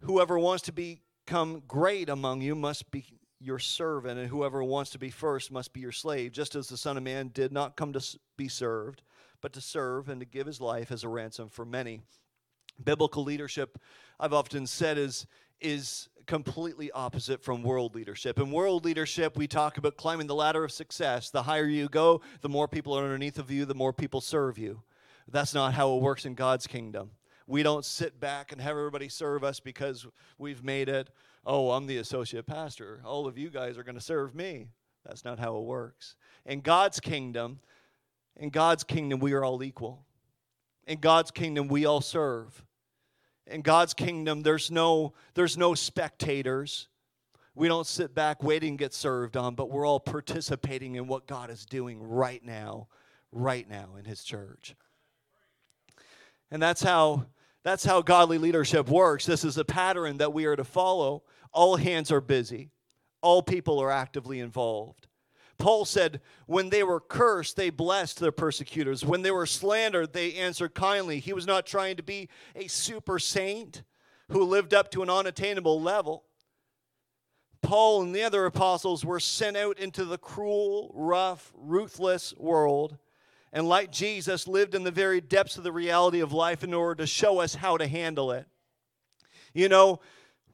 Whoever 0.00 0.38
wants 0.38 0.62
to 0.64 0.72
become 0.72 1.62
great 1.66 2.08
among 2.08 2.40
you 2.40 2.54
must 2.54 2.90
be 2.90 3.04
your 3.40 3.58
servant, 3.58 4.18
and 4.18 4.28
whoever 4.28 4.62
wants 4.64 4.90
to 4.90 4.98
be 4.98 5.10
first 5.10 5.52
must 5.52 5.72
be 5.72 5.80
your 5.80 5.92
slave, 5.92 6.32
just 6.32 6.54
as 6.54 6.68
the 6.68 6.76
Son 6.76 6.96
of 6.96 7.02
Man 7.02 7.28
did 7.28 7.52
not 7.52 7.76
come 7.76 7.92
to 7.92 8.18
be 8.36 8.48
served, 8.48 9.02
but 9.40 9.52
to 9.52 9.60
serve 9.60 10.08
and 10.08 10.20
to 10.20 10.26
give 10.26 10.46
his 10.46 10.60
life 10.60 10.90
as 10.90 11.04
a 11.04 11.08
ransom 11.08 11.48
for 11.48 11.64
many. 11.64 12.00
Biblical 12.82 13.22
leadership, 13.24 13.78
I've 14.18 14.32
often 14.32 14.66
said, 14.66 14.98
is, 14.98 15.26
is 15.60 16.08
completely 16.26 16.90
opposite 16.92 17.42
from 17.42 17.62
world 17.62 17.94
leadership. 17.94 18.38
In 18.38 18.50
world 18.50 18.84
leadership, 18.84 19.36
we 19.36 19.46
talk 19.46 19.78
about 19.78 19.96
climbing 19.96 20.26
the 20.26 20.34
ladder 20.34 20.64
of 20.64 20.72
success. 20.72 21.30
The 21.30 21.42
higher 21.42 21.66
you 21.66 21.88
go, 21.88 22.20
the 22.40 22.48
more 22.48 22.68
people 22.68 22.96
are 22.96 23.04
underneath 23.04 23.38
of 23.38 23.50
you, 23.50 23.64
the 23.64 23.74
more 23.74 23.92
people 23.92 24.20
serve 24.20 24.58
you. 24.58 24.82
That's 25.28 25.54
not 25.54 25.74
how 25.74 25.94
it 25.94 26.02
works 26.02 26.24
in 26.24 26.34
God's 26.34 26.66
kingdom. 26.66 27.10
We 27.48 27.62
don't 27.62 27.84
sit 27.84 28.20
back 28.20 28.52
and 28.52 28.60
have 28.60 28.76
everybody 28.76 29.08
serve 29.08 29.42
us 29.42 29.58
because 29.58 30.06
we've 30.36 30.62
made 30.62 30.90
it, 30.90 31.08
oh, 31.46 31.70
I'm 31.70 31.86
the 31.86 31.96
associate 31.96 32.46
pastor. 32.46 33.00
All 33.06 33.26
of 33.26 33.38
you 33.38 33.48
guys 33.48 33.78
are 33.78 33.82
going 33.82 33.94
to 33.94 34.02
serve 34.02 34.34
me. 34.34 34.68
That's 35.06 35.24
not 35.24 35.38
how 35.38 35.56
it 35.56 35.62
works. 35.62 36.14
In 36.44 36.60
God's 36.60 37.00
kingdom, 37.00 37.60
in 38.36 38.50
God's 38.50 38.84
kingdom, 38.84 39.18
we 39.18 39.32
are 39.32 39.42
all 39.42 39.62
equal. 39.62 40.04
In 40.86 41.00
God's 41.00 41.30
kingdom, 41.30 41.68
we 41.68 41.86
all 41.86 42.02
serve. 42.02 42.62
In 43.46 43.62
God's 43.62 43.94
kingdom, 43.94 44.42
there's 44.42 44.70
no, 44.70 45.14
there's 45.32 45.56
no 45.56 45.74
spectators. 45.74 46.88
We 47.54 47.66
don't 47.66 47.86
sit 47.86 48.14
back 48.14 48.42
waiting 48.42 48.76
to 48.76 48.84
get 48.84 48.92
served 48.92 49.38
on, 49.38 49.54
but 49.54 49.70
we're 49.70 49.86
all 49.86 50.00
participating 50.00 50.96
in 50.96 51.06
what 51.06 51.26
God 51.26 51.48
is 51.48 51.64
doing 51.64 52.02
right 52.02 52.44
now, 52.44 52.88
right 53.32 53.66
now 53.66 53.96
in 53.98 54.04
His 54.04 54.22
church. 54.22 54.76
And 56.50 56.62
that's 56.62 56.82
how 56.82 57.24
that's 57.68 57.84
how 57.84 58.00
godly 58.00 58.38
leadership 58.38 58.88
works. 58.88 59.26
This 59.26 59.44
is 59.44 59.58
a 59.58 59.64
pattern 59.64 60.16
that 60.18 60.32
we 60.32 60.46
are 60.46 60.56
to 60.56 60.64
follow. 60.64 61.22
All 61.52 61.76
hands 61.76 62.10
are 62.10 62.22
busy, 62.22 62.70
all 63.20 63.42
people 63.42 63.78
are 63.78 63.90
actively 63.90 64.40
involved. 64.40 65.06
Paul 65.58 65.84
said, 65.84 66.20
when 66.46 66.70
they 66.70 66.82
were 66.82 67.00
cursed, 67.00 67.56
they 67.56 67.68
blessed 67.68 68.20
their 68.20 68.32
persecutors. 68.32 69.04
When 69.04 69.22
they 69.22 69.32
were 69.32 69.44
slandered, 69.44 70.12
they 70.12 70.34
answered 70.34 70.72
kindly. 70.72 71.18
He 71.18 71.32
was 71.32 71.48
not 71.48 71.66
trying 71.66 71.96
to 71.96 72.02
be 72.02 72.28
a 72.54 72.68
super 72.68 73.18
saint 73.18 73.82
who 74.30 74.44
lived 74.44 74.72
up 74.72 74.90
to 74.92 75.02
an 75.02 75.10
unattainable 75.10 75.80
level. 75.80 76.24
Paul 77.60 78.02
and 78.02 78.14
the 78.14 78.22
other 78.22 78.46
apostles 78.46 79.04
were 79.04 79.20
sent 79.20 79.56
out 79.56 79.78
into 79.78 80.04
the 80.04 80.16
cruel, 80.16 80.92
rough, 80.94 81.52
ruthless 81.56 82.32
world 82.38 82.96
and 83.52 83.68
like 83.68 83.90
Jesus, 83.90 84.46
lived 84.46 84.74
in 84.74 84.84
the 84.84 84.90
very 84.90 85.20
depths 85.20 85.56
of 85.56 85.64
the 85.64 85.72
reality 85.72 86.20
of 86.20 86.32
life 86.32 86.62
in 86.62 86.74
order 86.74 86.96
to 86.96 87.06
show 87.06 87.40
us 87.40 87.54
how 87.54 87.76
to 87.76 87.86
handle 87.86 88.32
it. 88.32 88.46
You 89.54 89.68
know, 89.68 90.00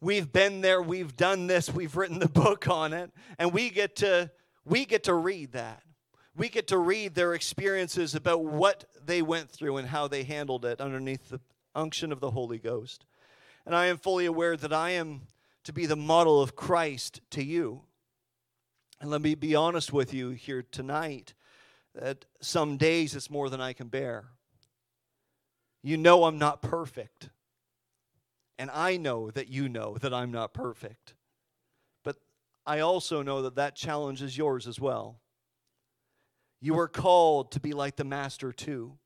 we've 0.00 0.32
been 0.32 0.60
there, 0.60 0.80
we've 0.80 1.16
done 1.16 1.46
this, 1.46 1.72
we've 1.72 1.96
written 1.96 2.18
the 2.18 2.28
book 2.44 2.68
on 2.68 2.92
it, 2.92 3.10
and 3.38 3.52
we 3.52 3.70
get 3.70 3.96
to 3.96 4.30
we 4.64 4.86
get 4.86 5.04
to 5.04 5.14
read 5.14 5.52
that. 5.52 5.82
We 6.36 6.48
get 6.48 6.68
to 6.68 6.78
read 6.78 7.14
their 7.14 7.34
experiences 7.34 8.14
about 8.14 8.44
what 8.44 8.84
they 9.04 9.22
went 9.22 9.50
through 9.50 9.76
and 9.76 9.88
how 9.88 10.08
they 10.08 10.24
handled 10.24 10.64
it 10.64 10.80
underneath 10.80 11.28
the 11.28 11.40
unction 11.74 12.12
of 12.12 12.20
the 12.20 12.30
Holy 12.30 12.58
Ghost. 12.58 13.04
And 13.66 13.74
I 13.74 13.86
am 13.86 13.98
fully 13.98 14.26
aware 14.26 14.56
that 14.56 14.72
I 14.72 14.90
am 14.90 15.22
to 15.64 15.72
be 15.72 15.86
the 15.86 15.96
model 15.96 16.40
of 16.40 16.56
Christ 16.56 17.20
to 17.30 17.44
you. 17.44 17.82
And 19.00 19.10
let 19.10 19.20
me 19.20 19.34
be 19.34 19.54
honest 19.54 19.92
with 19.92 20.14
you 20.14 20.30
here 20.30 20.62
tonight 20.62 21.34
that 21.94 22.24
some 22.40 22.76
days 22.76 23.14
it's 23.14 23.30
more 23.30 23.48
than 23.48 23.60
I 23.60 23.72
can 23.72 23.88
bear. 23.88 24.26
You 25.82 25.96
know 25.96 26.24
I'm 26.24 26.38
not 26.38 26.62
perfect. 26.62 27.30
And 28.58 28.70
I 28.70 28.96
know 28.96 29.30
that 29.30 29.48
you 29.48 29.68
know 29.68 29.96
that 29.98 30.14
I'm 30.14 30.30
not 30.30 30.54
perfect. 30.54 31.14
But 32.04 32.16
I 32.66 32.80
also 32.80 33.22
know 33.22 33.42
that 33.42 33.56
that 33.56 33.76
challenge 33.76 34.22
is 34.22 34.38
yours 34.38 34.66
as 34.66 34.80
well. 34.80 35.20
You 36.60 36.78
are 36.78 36.88
called 36.88 37.52
to 37.52 37.60
be 37.60 37.72
like 37.72 37.96
the 37.96 38.04
Master 38.04 38.52
too, 38.52 38.96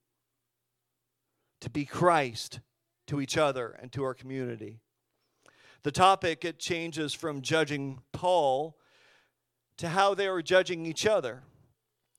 to 1.60 1.70
be 1.70 1.84
Christ 1.84 2.60
to 3.08 3.20
each 3.20 3.36
other 3.36 3.76
and 3.82 3.90
to 3.92 4.04
our 4.04 4.14
community. 4.14 4.80
The 5.82 5.90
topic 5.90 6.44
it 6.44 6.58
changes 6.58 7.14
from 7.14 7.42
judging 7.42 8.00
Paul 8.12 8.78
to 9.78 9.88
how 9.88 10.14
they 10.14 10.26
are 10.26 10.42
judging 10.42 10.86
each 10.86 11.06
other 11.06 11.42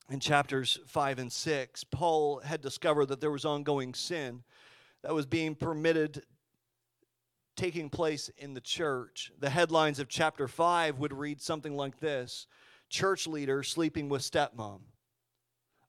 in 0.10 0.20
chapters 0.20 0.80
5 0.88 1.20
and 1.20 1.32
6, 1.32 1.84
Paul 1.86 2.40
had 2.40 2.62
discovered 2.62 3.08
that 3.08 3.22
there 3.22 3.32
was 3.32 3.46
ongoing 3.46 3.94
sin 3.94 4.44
that 5.04 5.14
was 5.14 5.26
being 5.26 5.56
permitted 5.56 6.24
taking 7.56 7.90
place 7.90 8.30
in 8.38 8.54
the 8.54 8.62
church. 8.62 9.32
The 9.40 9.50
headlines 9.50 10.00
of 10.00 10.08
chapter 10.08 10.48
5 10.48 10.98
would 11.00 11.14
read 11.14 11.42
something 11.42 11.76
like 11.76 12.00
this 12.00 12.48
Church 12.90 13.28
leader 13.28 13.62
sleeping 13.62 14.10
with 14.10 14.24
stepmom. 14.24 14.80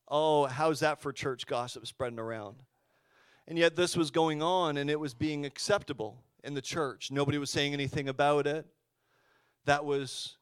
Oh, 0.07 0.45
how's 0.45 0.81
that 0.81 1.01
for 1.01 1.11
church 1.11 1.47
gossip 1.47 1.87
spreading 1.87 2.19
around? 2.19 2.57
And 3.47 3.57
yet, 3.57 3.75
this 3.75 3.97
was 3.97 4.11
going 4.11 4.43
on 4.43 4.77
and 4.77 4.89
it 4.89 4.99
was 4.99 5.13
being 5.13 5.45
acceptable 5.45 6.21
in 6.43 6.53
the 6.53 6.61
church. 6.61 7.09
Nobody 7.09 7.37
was 7.37 7.49
saying 7.49 7.73
anything 7.73 8.07
about 8.07 8.45
it. 8.45 8.67
That 9.65 9.85
was, 9.85 10.35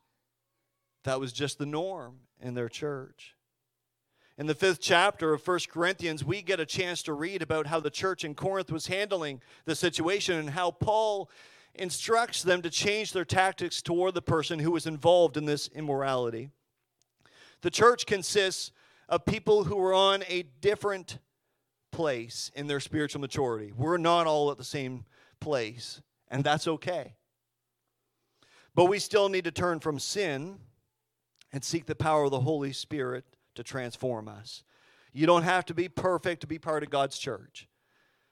that 1.04 1.20
was 1.20 1.32
just 1.32 1.60
the 1.60 1.66
norm 1.66 2.18
in 2.42 2.56
their 2.56 2.70
church. 2.70 3.36
In 4.40 4.48
the 4.48 4.56
fifth 4.56 4.80
chapter 4.80 5.34
of 5.34 5.44
First 5.44 5.68
Corinthians, 5.68 6.24
we 6.24 6.42
get 6.42 6.62
a 6.62 6.66
chance 6.66 7.04
to 7.04 7.12
read 7.12 7.42
about 7.42 7.68
how 7.68 7.82
the 7.82 7.90
church 7.90 8.24
in 8.24 8.36
Corinth 8.36 8.72
was 8.72 8.88
handling 8.88 9.42
the 9.66 9.76
situation 9.76 10.40
and 10.40 10.52
how 10.52 10.72
Paul 10.72 11.30
instructs 11.76 12.42
them 12.42 12.62
to 12.62 12.70
change 12.70 13.12
their 13.12 13.26
tactics 13.26 13.82
toward 13.82 14.14
the 14.14 14.22
person 14.22 14.60
who 14.60 14.72
was 14.72 14.88
involved 14.88 15.36
in 15.36 15.44
this 15.44 15.68
immorality. 15.76 16.52
The 17.64 17.70
church 17.70 18.06
consists 18.06 18.72
of 19.10 19.26
people 19.26 19.66
who 19.66 19.78
are 19.78 19.94
on 19.94 20.24
a 20.30 20.44
different 20.62 21.20
place 21.92 22.50
in 22.56 22.68
their 22.68 22.80
spiritual 22.80 23.20
maturity. 23.20 23.74
We're 23.76 23.98
not 23.98 24.26
all 24.26 24.52
at 24.52 24.58
the 24.58 24.64
same 24.64 25.04
place, 25.42 26.02
and 26.30 26.46
that's 26.46 26.66
okay. 26.66 27.16
But 28.74 28.86
we 28.86 29.00
still 29.00 29.28
need 29.28 29.44
to 29.44 29.52
turn 29.52 29.82
from 29.82 30.00
sin 30.00 30.60
and 31.52 31.62
seek 31.62 31.88
the 31.88 31.94
power 31.94 32.24
of 32.24 32.32
the 32.32 32.40
Holy 32.40 32.72
Spirit 32.72 33.26
to 33.60 33.64
transform 33.64 34.30
us. 34.30 34.64
You 35.12 35.28
don't 35.28 35.44
have 35.44 35.66
to 35.66 35.74
be 35.74 35.90
perfect 35.90 36.42
to 36.42 36.48
be 36.48 36.58
part 36.58 36.82
of 36.82 36.90
God's 36.90 37.18
church. 37.18 37.68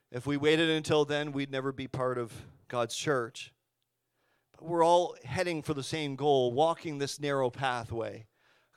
If 0.09 0.25
we 0.25 0.37
waited 0.37 0.69
until 0.69 1.03
then, 1.03 1.33
we'd 1.33 1.51
never 1.51 1.73
be 1.73 1.87
part 1.87 2.17
of 2.17 2.31
God's 2.69 2.95
church. 2.95 3.51
But 4.53 4.69
we're 4.69 4.85
all 4.85 5.15
heading 5.25 5.61
for 5.61 5.73
the 5.73 5.83
same 5.83 6.15
goal, 6.15 6.53
walking 6.53 6.97
this 6.97 7.19
narrow 7.19 7.49
pathway 7.49 8.27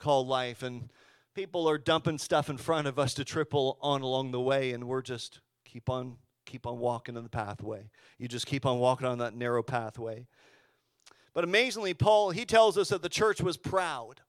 called 0.01 0.27
life. 0.27 0.65
And 0.65 0.91
people 1.35 1.69
are 1.69 1.79
dumping 1.79 2.19
stuff 2.19 2.51
in 2.51 2.57
front 2.57 2.89
of 2.89 2.99
us 2.99 3.15
to 3.15 3.25
triple 3.25 3.79
on 3.81 4.03
along 4.03 4.33
the 4.33 4.41
way, 4.41 4.73
and 4.73 4.89
we're 4.89 5.03
just 5.03 5.41
keep 5.65 5.89
on 5.89 6.17
keep 6.47 6.67
on 6.67 6.81
walking 6.81 7.17
in 7.17 7.23
the 7.23 7.31
pathway. 7.31 7.91
You 8.19 8.27
just 8.27 8.47
keep 8.47 8.67
on 8.67 8.81
walking 8.81 9.07
on 9.07 9.19
that 9.19 9.37
narrow 9.37 9.63
pathway. 9.63 10.27
But 11.33 11.45
amazingly, 11.45 11.95
Paul, 11.95 12.33
he 12.33 12.45
tells 12.45 12.77
us 12.77 12.89
that 12.89 13.03
the 13.03 13.09
church 13.09 13.41
was 13.41 13.57
proud. 13.57 14.23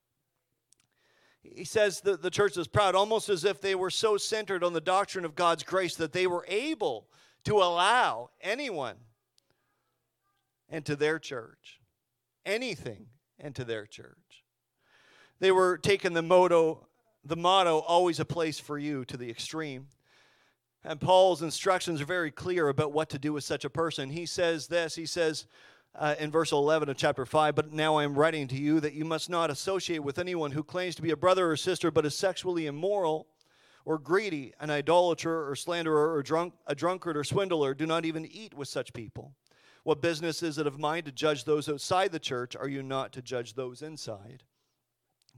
He 1.43 1.63
says 1.63 2.01
that 2.01 2.21
the 2.21 2.29
church 2.29 2.55
was 2.55 2.67
proud, 2.67 2.95
almost 2.95 3.29
as 3.29 3.45
if 3.45 3.61
they 3.61 3.75
were 3.75 3.89
so 3.89 4.17
centered 4.17 4.63
on 4.63 4.73
the 4.73 4.81
doctrine 4.81 5.25
of 5.25 5.35
God's 5.35 5.63
grace 5.63 5.95
that 5.95 6.13
they 6.13 6.27
were 6.27 6.45
able 6.47 7.07
to 7.45 7.55
allow 7.55 8.29
anyone 8.41 8.95
into 10.69 10.95
their 10.95 11.19
church, 11.19 11.79
anything 12.45 13.07
into 13.39 13.63
their 13.63 13.85
church. 13.85 14.43
They 15.39 15.51
were 15.51 15.77
taking 15.77 16.13
the 16.13 16.21
motto, 16.21 16.87
the 17.25 17.35
motto, 17.35 17.79
always 17.79 18.19
a 18.19 18.25
place 18.25 18.59
for 18.59 18.77
you, 18.77 19.03
to 19.05 19.17
the 19.17 19.29
extreme. 19.29 19.87
And 20.83 21.01
Paul's 21.01 21.41
instructions 21.41 22.01
are 22.01 22.05
very 22.05 22.31
clear 22.31 22.69
about 22.69 22.93
what 22.93 23.09
to 23.09 23.19
do 23.19 23.33
with 23.33 23.43
such 23.43 23.65
a 23.65 23.69
person. 23.69 24.11
He 24.11 24.25
says 24.27 24.67
this 24.67 24.95
He 24.95 25.05
says 25.07 25.47
uh, 25.95 26.15
in 26.19 26.31
verse 26.31 26.51
11 26.51 26.89
of 26.89 26.97
chapter 26.97 27.25
5, 27.25 27.55
But 27.55 27.73
now 27.73 27.95
I 27.95 28.03
am 28.03 28.15
writing 28.15 28.47
to 28.49 28.55
you 28.55 28.79
that 28.79 28.93
you 28.93 29.05
must 29.05 29.29
not 29.29 29.49
associate 29.49 30.03
with 30.03 30.19
anyone 30.19 30.51
who 30.51 30.63
claims 30.63 30.95
to 30.95 31.01
be 31.01 31.11
a 31.11 31.17
brother 31.17 31.51
or 31.51 31.57
sister 31.57 31.91
but 31.91 32.05
is 32.05 32.15
sexually 32.15 32.65
immoral 32.65 33.27
or 33.83 33.97
greedy, 33.97 34.53
an 34.59 34.69
idolater 34.69 35.49
or 35.49 35.55
slanderer 35.55 36.13
or 36.13 36.21
drunk, 36.23 36.53
a 36.67 36.75
drunkard 36.75 37.17
or 37.17 37.23
swindler. 37.23 37.73
Do 37.73 37.85
not 37.85 38.05
even 38.05 38.25
eat 38.25 38.53
with 38.53 38.67
such 38.67 38.93
people. 38.93 39.33
What 39.83 40.01
business 40.01 40.43
is 40.43 40.57
it 40.57 40.67
of 40.67 40.79
mine 40.79 41.03
to 41.03 41.11
judge 41.11 41.43
those 41.43 41.67
outside 41.67 42.11
the 42.11 42.19
church? 42.19 42.55
Are 42.55 42.67
you 42.67 42.83
not 42.83 43.11
to 43.13 43.21
judge 43.21 43.55
those 43.55 43.81
inside? 43.81 44.43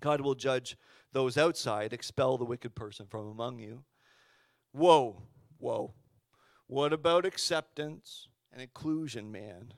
God 0.02 0.20
will 0.20 0.36
judge 0.36 0.78
those 1.14 1.38
outside, 1.38 1.94
expel 1.94 2.38
the 2.38 2.44
wicked 2.44 2.76
person 2.76 3.06
from 3.08 3.28
among 3.28 3.60
you. 3.60 3.84
Whoa, 4.74 5.22
whoa. 5.60 5.94
What 6.68 6.92
about 6.92 7.26
acceptance 7.26 8.28
and 8.52 8.62
inclusion, 8.62 9.32
man? 9.32 9.74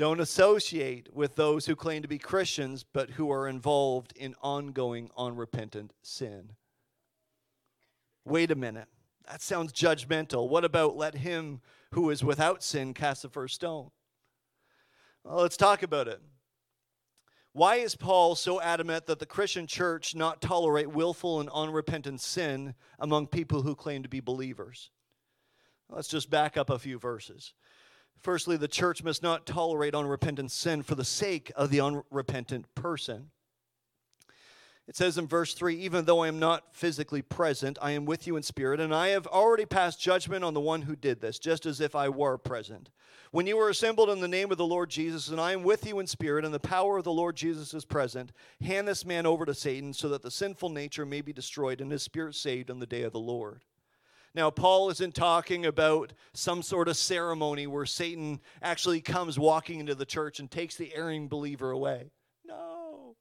Don't 0.00 0.18
associate 0.20 1.10
with 1.12 1.36
those 1.36 1.66
who 1.66 1.76
claim 1.76 2.00
to 2.00 2.08
be 2.08 2.16
Christians 2.16 2.86
but 2.90 3.10
who 3.10 3.30
are 3.30 3.46
involved 3.46 4.14
in 4.16 4.34
ongoing, 4.40 5.10
unrepentant 5.14 5.92
sin. 6.00 6.52
Wait 8.24 8.50
a 8.50 8.54
minute. 8.54 8.88
That 9.30 9.42
sounds 9.42 9.74
judgmental. 9.74 10.48
What 10.48 10.64
about 10.64 10.96
let 10.96 11.16
him 11.16 11.60
who 11.92 12.08
is 12.08 12.24
without 12.24 12.62
sin 12.62 12.94
cast 12.94 13.20
the 13.20 13.28
first 13.28 13.56
stone? 13.56 13.90
Well, 15.22 15.42
let's 15.42 15.58
talk 15.58 15.82
about 15.82 16.08
it. 16.08 16.22
Why 17.52 17.74
is 17.74 17.94
Paul 17.94 18.36
so 18.36 18.58
adamant 18.58 19.04
that 19.04 19.18
the 19.18 19.26
Christian 19.26 19.66
church 19.66 20.14
not 20.14 20.40
tolerate 20.40 20.88
willful 20.88 21.40
and 21.40 21.50
unrepentant 21.50 22.22
sin 22.22 22.74
among 22.98 23.26
people 23.26 23.60
who 23.60 23.74
claim 23.74 24.02
to 24.02 24.08
be 24.08 24.20
believers? 24.20 24.88
Let's 25.90 26.08
just 26.08 26.30
back 26.30 26.56
up 26.56 26.70
a 26.70 26.78
few 26.78 26.98
verses. 26.98 27.52
Firstly, 28.22 28.56
the 28.56 28.68
church 28.68 29.02
must 29.02 29.22
not 29.22 29.46
tolerate 29.46 29.94
unrepentant 29.94 30.50
sin 30.50 30.82
for 30.82 30.94
the 30.94 31.04
sake 31.04 31.50
of 31.56 31.70
the 31.70 31.80
unrepentant 31.80 32.74
person. 32.74 33.30
It 34.90 34.96
says 34.96 35.16
in 35.16 35.28
verse 35.28 35.54
3 35.54 35.76
Even 35.76 36.04
though 36.04 36.20
I 36.20 36.28
am 36.28 36.40
not 36.40 36.74
physically 36.74 37.22
present, 37.22 37.78
I 37.80 37.92
am 37.92 38.04
with 38.04 38.26
you 38.26 38.36
in 38.36 38.42
spirit, 38.42 38.80
and 38.80 38.92
I 38.92 39.08
have 39.08 39.26
already 39.28 39.64
passed 39.64 40.00
judgment 40.00 40.42
on 40.44 40.52
the 40.52 40.60
one 40.60 40.82
who 40.82 40.96
did 40.96 41.20
this, 41.20 41.38
just 41.38 41.64
as 41.64 41.80
if 41.80 41.94
I 41.94 42.08
were 42.08 42.36
present. 42.36 42.90
When 43.30 43.46
you 43.46 43.56
were 43.56 43.68
assembled 43.68 44.10
in 44.10 44.20
the 44.20 44.26
name 44.26 44.50
of 44.50 44.58
the 44.58 44.66
Lord 44.66 44.90
Jesus, 44.90 45.28
and 45.28 45.40
I 45.40 45.52
am 45.52 45.62
with 45.62 45.86
you 45.86 46.00
in 46.00 46.08
spirit, 46.08 46.44
and 46.44 46.52
the 46.52 46.58
power 46.58 46.98
of 46.98 47.04
the 47.04 47.12
Lord 47.12 47.36
Jesus 47.36 47.72
is 47.72 47.84
present, 47.84 48.32
hand 48.60 48.88
this 48.88 49.06
man 49.06 49.26
over 49.26 49.46
to 49.46 49.54
Satan, 49.54 49.92
so 49.94 50.08
that 50.08 50.22
the 50.22 50.30
sinful 50.30 50.70
nature 50.70 51.06
may 51.06 51.20
be 51.20 51.32
destroyed 51.32 51.80
and 51.80 51.92
his 51.92 52.02
spirit 52.02 52.34
saved 52.34 52.68
on 52.68 52.80
the 52.80 52.86
day 52.86 53.02
of 53.02 53.12
the 53.12 53.20
Lord. 53.20 53.62
Now, 54.34 54.50
Paul 54.50 54.90
isn't 54.90 55.14
talking 55.14 55.66
about 55.66 56.12
some 56.32 56.62
sort 56.62 56.88
of 56.88 56.96
ceremony 56.96 57.66
where 57.66 57.86
Satan 57.86 58.40
actually 58.62 59.00
comes 59.00 59.38
walking 59.38 59.80
into 59.80 59.94
the 59.94 60.06
church 60.06 60.38
and 60.38 60.48
takes 60.48 60.76
the 60.76 60.94
erring 60.94 61.26
believer 61.26 61.72
away. 61.72 62.12
No. 62.44 63.16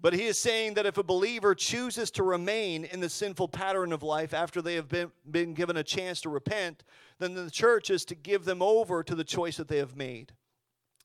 But 0.00 0.14
he 0.14 0.24
is 0.24 0.38
saying 0.38 0.74
that 0.74 0.86
if 0.86 0.96
a 0.96 1.02
believer 1.02 1.54
chooses 1.54 2.10
to 2.12 2.22
remain 2.22 2.84
in 2.84 3.00
the 3.00 3.10
sinful 3.10 3.48
pattern 3.48 3.92
of 3.92 4.02
life 4.02 4.32
after 4.32 4.62
they 4.62 4.76
have 4.76 4.88
been, 4.88 5.12
been 5.30 5.52
given 5.52 5.76
a 5.76 5.82
chance 5.82 6.22
to 6.22 6.30
repent, 6.30 6.82
then 7.18 7.34
the 7.34 7.50
church 7.50 7.90
is 7.90 8.04
to 8.06 8.14
give 8.14 8.46
them 8.46 8.62
over 8.62 9.02
to 9.02 9.14
the 9.14 9.24
choice 9.24 9.58
that 9.58 9.68
they 9.68 9.78
have 9.78 9.96
made 9.96 10.32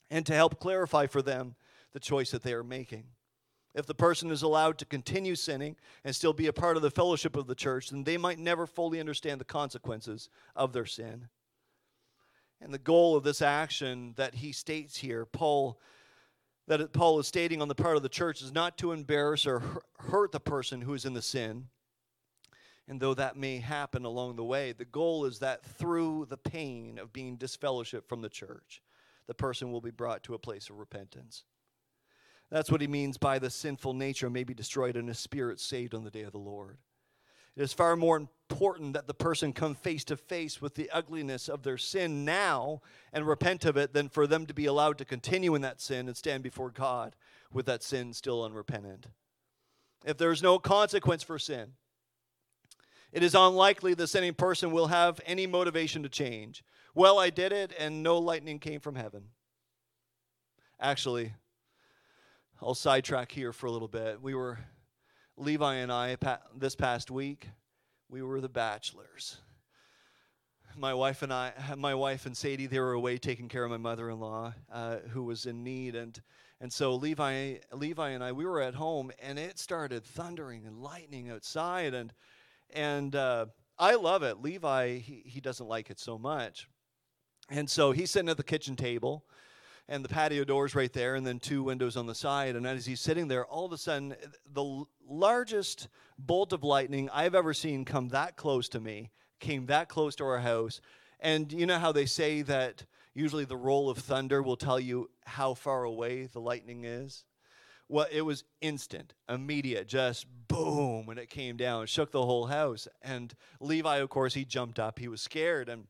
and 0.09 0.25
to 0.25 0.33
help 0.33 0.61
clarify 0.61 1.07
for 1.07 1.21
them 1.21 1.55
the 1.91 1.99
choice 1.99 2.31
that 2.31 2.43
they 2.43 2.53
are 2.53 2.63
making. 2.63 3.05
If 3.73 3.85
the 3.85 3.95
person 3.95 4.31
is 4.31 4.41
allowed 4.41 4.77
to 4.79 4.85
continue 4.85 5.35
sinning 5.35 5.77
and 6.03 6.15
still 6.15 6.33
be 6.33 6.47
a 6.47 6.53
part 6.53 6.75
of 6.75 6.83
the 6.83 6.91
fellowship 6.91 7.35
of 7.35 7.47
the 7.47 7.55
church, 7.55 7.89
then 7.89 8.03
they 8.03 8.17
might 8.17 8.39
never 8.39 8.67
fully 8.67 8.99
understand 8.99 9.39
the 9.39 9.45
consequences 9.45 10.29
of 10.55 10.73
their 10.73 10.85
sin. 10.85 11.29
And 12.59 12.73
the 12.73 12.79
goal 12.79 13.15
of 13.15 13.23
this 13.23 13.41
action 13.41 14.13
that 14.17 14.35
he 14.35 14.51
states 14.51 14.97
here, 14.97 15.25
Paul 15.25 15.79
that 16.67 16.93
Paul 16.93 17.19
is 17.19 17.27
stating 17.27 17.61
on 17.61 17.67
the 17.67 17.75
part 17.75 17.97
of 17.97 18.03
the 18.03 18.07
church 18.07 18.41
is 18.41 18.53
not 18.53 18.77
to 18.77 18.91
embarrass 18.91 19.45
or 19.45 19.61
hurt 19.97 20.31
the 20.31 20.39
person 20.39 20.81
who 20.81 20.93
is 20.93 21.05
in 21.05 21.13
the 21.13 21.21
sin. 21.21 21.67
And 22.87 22.99
though 22.99 23.13
that 23.13 23.35
may 23.35 23.57
happen 23.57 24.05
along 24.05 24.35
the 24.35 24.43
way, 24.43 24.71
the 24.71 24.85
goal 24.85 25.25
is 25.25 25.39
that 25.39 25.65
through 25.65 26.27
the 26.29 26.37
pain 26.37 26.97
of 26.97 27.11
being 27.11 27.37
disfellowshipped 27.37 28.07
from 28.07 28.21
the 28.21 28.29
church, 28.29 28.81
the 29.27 29.33
person 29.33 29.71
will 29.71 29.81
be 29.81 29.91
brought 29.91 30.23
to 30.23 30.33
a 30.33 30.39
place 30.39 30.69
of 30.69 30.77
repentance. 30.77 31.43
That's 32.51 32.69
what 32.69 32.81
he 32.81 32.87
means 32.87 33.17
by 33.17 33.39
the 33.39 33.49
sinful 33.49 33.93
nature 33.93 34.29
may 34.29 34.43
be 34.43 34.53
destroyed 34.53 34.97
and 34.97 35.07
his 35.07 35.19
spirit 35.19 35.59
saved 35.59 35.95
on 35.95 36.03
the 36.03 36.11
day 36.11 36.23
of 36.23 36.33
the 36.33 36.37
Lord. 36.37 36.77
It 37.55 37.63
is 37.63 37.73
far 37.73 37.95
more 37.95 38.17
important 38.17 38.93
that 38.93 39.07
the 39.07 39.13
person 39.13 39.53
come 39.53 39.73
face 39.73 40.03
to 40.05 40.17
face 40.17 40.61
with 40.61 40.75
the 40.75 40.89
ugliness 40.91 41.49
of 41.49 41.63
their 41.63 41.77
sin 41.77 42.23
now 42.25 42.81
and 43.11 43.25
repent 43.25 43.65
of 43.65 43.77
it 43.77 43.93
than 43.93 44.09
for 44.09 44.27
them 44.27 44.45
to 44.45 44.53
be 44.53 44.65
allowed 44.65 44.97
to 44.97 45.05
continue 45.05 45.55
in 45.55 45.61
that 45.61 45.81
sin 45.81 46.07
and 46.07 46.15
stand 46.15 46.43
before 46.43 46.71
God 46.71 47.15
with 47.51 47.65
that 47.65 47.83
sin 47.83 48.13
still 48.13 48.43
unrepentant. 48.43 49.07
If 50.05 50.17
there 50.17 50.31
is 50.31 50.43
no 50.43 50.59
consequence 50.59 51.23
for 51.23 51.39
sin, 51.39 51.73
it 53.11 53.23
is 53.23 53.35
unlikely 53.35 53.93
the 53.93 54.07
sinning 54.07 54.33
person 54.33 54.71
will 54.71 54.87
have 54.87 55.19
any 55.25 55.45
motivation 55.45 56.03
to 56.03 56.09
change. 56.09 56.63
Well, 56.95 57.19
I 57.19 57.29
did 57.29 57.51
it 57.51 57.73
and 57.77 58.01
no 58.03 58.17
lightning 58.17 58.59
came 58.59 58.79
from 58.79 58.95
heaven. 58.95 59.23
Actually, 60.79 61.33
I'll 62.63 62.75
sidetrack 62.75 63.31
here 63.31 63.53
for 63.53 63.65
a 63.65 63.71
little 63.71 63.87
bit. 63.87 64.21
We 64.21 64.35
were 64.35 64.59
Levi 65.35 65.75
and 65.77 65.91
I, 65.91 66.15
this 66.55 66.75
past 66.75 67.09
week, 67.09 67.49
we 68.07 68.21
were 68.21 68.39
the 68.39 68.49
bachelors. 68.49 69.39
My 70.77 70.93
wife 70.93 71.23
and 71.23 71.33
I, 71.33 71.53
my 71.75 71.95
wife 71.95 72.27
and 72.27 72.37
Sadie, 72.37 72.67
they 72.67 72.79
were 72.79 72.91
away 72.91 73.17
taking 73.17 73.49
care 73.49 73.63
of 73.63 73.71
my 73.71 73.77
mother-in-law, 73.77 74.53
uh, 74.71 74.97
who 75.09 75.23
was 75.23 75.47
in 75.47 75.63
need, 75.63 75.95
and 75.95 76.21
and 76.59 76.71
so 76.71 76.93
Levi, 76.93 77.55
Levi 77.73 78.09
and 78.09 78.23
I, 78.23 78.31
we 78.31 78.45
were 78.45 78.61
at 78.61 78.75
home, 78.75 79.11
and 79.19 79.39
it 79.39 79.57
started 79.57 80.05
thundering 80.05 80.67
and 80.67 80.83
lightning 80.83 81.31
outside, 81.31 81.95
and 81.95 82.13
and 82.69 83.15
uh, 83.15 83.47
I 83.79 83.95
love 83.95 84.21
it. 84.21 84.39
Levi, 84.39 84.99
he, 84.99 85.23
he 85.25 85.41
doesn't 85.41 85.67
like 85.67 85.89
it 85.89 85.99
so 85.99 86.19
much, 86.19 86.69
and 87.49 87.67
so 87.67 87.91
he's 87.91 88.11
sitting 88.11 88.29
at 88.29 88.37
the 88.37 88.43
kitchen 88.43 88.75
table, 88.75 89.25
and 89.87 90.03
the 90.05 90.09
patio 90.09 90.43
doors 90.43 90.75
right 90.75 90.91
there, 90.93 91.15
and 91.15 91.25
then 91.25 91.39
two 91.39 91.63
windows 91.63 91.97
on 91.97 92.07
the 92.07 92.15
side. 92.15 92.55
And 92.55 92.65
as 92.65 92.85
he's 92.85 93.01
sitting 93.01 93.27
there, 93.27 93.45
all 93.45 93.65
of 93.65 93.71
a 93.71 93.77
sudden, 93.77 94.15
the 94.51 94.83
largest 95.07 95.87
bolt 96.17 96.53
of 96.53 96.63
lightning 96.63 97.09
I've 97.13 97.35
ever 97.35 97.53
seen 97.53 97.85
come 97.85 98.09
that 98.09 98.35
close 98.37 98.69
to 98.69 98.79
me 98.79 99.11
came 99.39 99.65
that 99.65 99.89
close 99.89 100.15
to 100.15 100.23
our 100.23 100.39
house. 100.39 100.81
And 101.19 101.51
you 101.51 101.65
know 101.65 101.79
how 101.79 101.91
they 101.91 102.05
say 102.05 102.41
that 102.43 102.85
usually 103.13 103.45
the 103.45 103.57
roll 103.57 103.89
of 103.89 103.97
thunder 103.97 104.41
will 104.41 104.55
tell 104.55 104.79
you 104.79 105.09
how 105.25 105.53
far 105.53 105.83
away 105.83 106.27
the 106.27 106.39
lightning 106.39 106.85
is? 106.85 107.25
Well, 107.89 108.07
it 108.09 108.21
was 108.21 108.45
instant, 108.61 109.13
immediate, 109.27 109.85
just 109.85 110.25
boom, 110.47 111.09
and 111.09 111.19
it 111.19 111.29
came 111.29 111.57
down, 111.57 111.87
shook 111.87 112.11
the 112.11 112.25
whole 112.25 112.45
house. 112.45 112.87
And 113.01 113.33
Levi, 113.59 113.97
of 113.97 114.09
course, 114.09 114.33
he 114.33 114.45
jumped 114.45 114.79
up. 114.79 114.97
He 114.97 115.09
was 115.09 115.21
scared. 115.21 115.67
And 115.67 115.87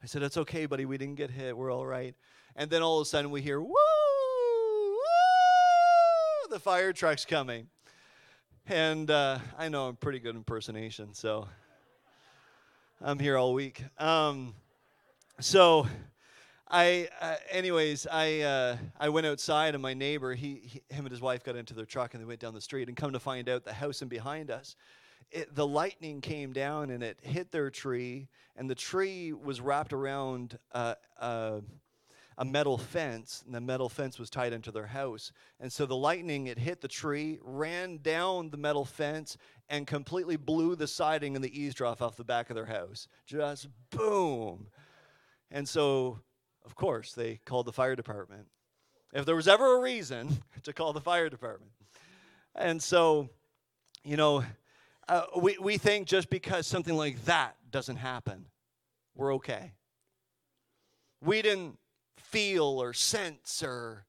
I 0.00 0.06
said, 0.06 0.22
It's 0.22 0.36
okay, 0.36 0.66
buddy. 0.66 0.84
We 0.84 0.98
didn't 0.98 1.16
get 1.16 1.30
hit. 1.30 1.56
We're 1.56 1.72
all 1.72 1.86
right. 1.86 2.14
And 2.56 2.70
then 2.70 2.82
all 2.82 2.98
of 3.00 3.06
a 3.06 3.08
sudden 3.08 3.30
we 3.30 3.40
hear, 3.40 3.60
woo, 3.60 3.68
woo, 3.70 4.98
the 6.50 6.60
fire 6.60 6.92
truck's 6.92 7.24
coming. 7.24 7.68
And 8.66 9.10
uh, 9.10 9.38
I 9.58 9.68
know 9.68 9.88
I'm 9.88 9.96
pretty 9.96 10.18
good 10.18 10.36
impersonation, 10.36 11.14
so 11.14 11.48
I'm 13.00 13.18
here 13.18 13.36
all 13.36 13.54
week. 13.54 13.82
Um, 13.98 14.54
so, 15.40 15.88
I, 16.68 17.08
uh, 17.20 17.34
anyways, 17.50 18.06
I 18.06 18.40
uh, 18.40 18.76
I 19.00 19.08
went 19.08 19.26
outside, 19.26 19.74
and 19.74 19.82
my 19.82 19.94
neighbor, 19.94 20.34
he, 20.34 20.60
he, 20.62 20.82
him 20.94 21.04
and 21.04 21.10
his 21.10 21.20
wife 21.20 21.42
got 21.42 21.56
into 21.56 21.74
their 21.74 21.84
truck, 21.84 22.14
and 22.14 22.22
they 22.22 22.26
went 22.26 22.38
down 22.38 22.54
the 22.54 22.60
street. 22.60 22.86
And 22.86 22.96
come 22.96 23.12
to 23.12 23.18
find 23.18 23.48
out, 23.48 23.64
the 23.64 23.72
house 23.72 24.00
and 24.00 24.08
behind 24.08 24.50
us, 24.50 24.76
it, 25.32 25.54
the 25.54 25.66
lightning 25.66 26.20
came 26.20 26.52
down 26.52 26.90
and 26.90 27.02
it 27.02 27.18
hit 27.22 27.50
their 27.50 27.70
tree, 27.70 28.28
and 28.56 28.70
the 28.70 28.74
tree 28.74 29.32
was 29.32 29.60
wrapped 29.60 29.92
around 29.92 30.58
uh, 30.72 30.94
uh 31.18 31.60
a 32.38 32.44
metal 32.44 32.78
fence, 32.78 33.42
and 33.44 33.54
the 33.54 33.60
metal 33.60 33.88
fence 33.88 34.18
was 34.18 34.30
tied 34.30 34.52
into 34.52 34.70
their 34.70 34.86
house. 34.86 35.32
And 35.60 35.72
so 35.72 35.86
the 35.86 35.96
lightning, 35.96 36.46
it 36.46 36.58
hit 36.58 36.80
the 36.80 36.88
tree, 36.88 37.38
ran 37.42 37.98
down 37.98 38.50
the 38.50 38.56
metal 38.56 38.84
fence, 38.84 39.36
and 39.68 39.86
completely 39.86 40.36
blew 40.36 40.76
the 40.76 40.86
siding 40.86 41.34
and 41.36 41.44
the 41.44 41.50
eavestrough 41.50 42.00
off 42.00 42.16
the 42.16 42.24
back 42.24 42.50
of 42.50 42.56
their 42.56 42.66
house. 42.66 43.08
Just 43.26 43.68
boom. 43.90 44.68
And 45.50 45.68
so, 45.68 46.20
of 46.64 46.74
course, 46.74 47.12
they 47.12 47.40
called 47.44 47.66
the 47.66 47.72
fire 47.72 47.96
department. 47.96 48.46
if 49.12 49.26
there 49.26 49.36
was 49.36 49.48
ever 49.48 49.76
a 49.76 49.80
reason 49.80 50.42
to 50.62 50.72
call 50.72 50.92
the 50.92 51.00
fire 51.00 51.28
department. 51.28 51.72
And 52.54 52.82
so, 52.82 53.28
you 54.04 54.16
know, 54.16 54.44
uh, 55.08 55.24
we, 55.40 55.56
we 55.58 55.78
think 55.78 56.06
just 56.06 56.30
because 56.30 56.66
something 56.66 56.96
like 56.96 57.24
that 57.24 57.56
doesn't 57.70 57.96
happen, 57.96 58.46
we're 59.14 59.34
okay. 59.34 59.72
We 61.20 61.42
didn't 61.42 61.78
feel 62.32 62.82
or 62.82 62.92
sense 62.92 63.62
or 63.62 64.06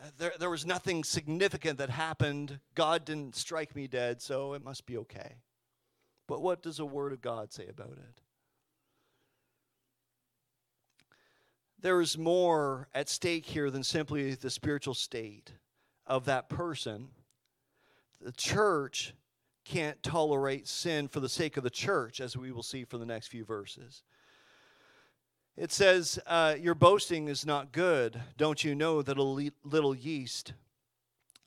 uh, 0.00 0.06
there, 0.18 0.32
there 0.38 0.50
was 0.50 0.66
nothing 0.66 1.04
significant 1.04 1.78
that 1.78 1.90
happened. 1.90 2.60
God 2.74 3.04
didn't 3.04 3.34
strike 3.34 3.74
me 3.74 3.86
dead, 3.86 4.20
so 4.20 4.52
it 4.52 4.62
must 4.62 4.86
be 4.86 4.96
okay. 4.98 5.36
But 6.28 6.42
what 6.42 6.62
does 6.62 6.76
the 6.76 6.86
Word 6.86 7.12
of 7.12 7.20
God 7.22 7.52
say 7.52 7.66
about 7.68 7.92
it? 7.92 8.20
There 11.80 12.00
is 12.00 12.18
more 12.18 12.88
at 12.94 13.08
stake 13.08 13.46
here 13.46 13.70
than 13.70 13.82
simply 13.82 14.34
the 14.34 14.50
spiritual 14.50 14.94
state 14.94 15.52
of 16.06 16.24
that 16.26 16.48
person. 16.48 17.08
The 18.20 18.32
church 18.32 19.14
can't 19.64 20.02
tolerate 20.02 20.68
sin 20.68 21.08
for 21.08 21.20
the 21.20 21.28
sake 21.28 21.56
of 21.56 21.64
the 21.64 21.70
church, 21.70 22.20
as 22.20 22.36
we 22.36 22.52
will 22.52 22.62
see 22.62 22.84
for 22.84 22.98
the 22.98 23.06
next 23.06 23.28
few 23.28 23.44
verses. 23.44 24.02
It 25.56 25.72
says, 25.72 26.18
uh, 26.26 26.56
Your 26.60 26.74
boasting 26.74 27.28
is 27.28 27.46
not 27.46 27.72
good. 27.72 28.20
Don't 28.36 28.62
you 28.62 28.74
know 28.74 29.00
that 29.00 29.16
a 29.16 29.22
little 29.22 29.94
yeast 29.94 30.52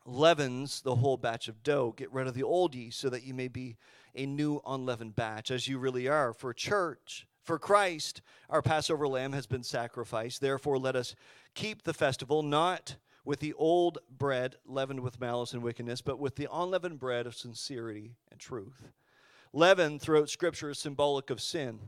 leavens 0.04 0.82
the 0.82 0.96
whole 0.96 1.18
batch 1.18 1.48
of 1.48 1.62
dough? 1.62 1.94
Get 1.96 2.12
rid 2.12 2.26
of 2.26 2.34
the 2.34 2.44
old 2.44 2.74
yeast 2.74 3.00
so 3.00 3.10
that 3.10 3.24
you 3.24 3.36
may 3.36 3.48
be 3.48 3.78
a 4.16 4.26
new 4.26 4.62
unleavened 4.66 5.16
batch, 5.16 5.52
as 5.52 5.68
you 5.68 5.78
really 5.78 6.08
are. 6.08 6.34
For 6.34 6.54
church, 6.56 7.28
for 7.44 7.60
Christ, 7.60 8.24
our 8.50 8.64
Passover 8.64 9.08
lamb 9.08 9.34
has 9.34 9.46
been 9.46 9.64
sacrificed. 9.64 10.42
Therefore, 10.42 10.80
let 10.80 10.96
us 10.96 11.14
keep 11.54 11.84
the 11.84 11.94
festival 11.94 12.42
not 12.42 12.96
with 13.24 13.40
the 13.40 13.54
old 13.54 14.00
bread 14.10 14.56
leavened 14.66 15.02
with 15.02 15.22
malice 15.22 15.54
and 15.54 15.62
wickedness, 15.62 16.02
but 16.02 16.18
with 16.18 16.36
the 16.36 16.48
unleavened 16.52 17.00
bread 17.00 17.28
of 17.28 17.36
sincerity 17.36 18.16
and 18.32 18.40
truth. 18.40 18.88
Leaven 19.54 20.00
throughout 20.00 20.30
Scripture 20.30 20.72
is 20.72 20.80
symbolic 20.80 21.30
of 21.30 21.40
sin 21.40 21.80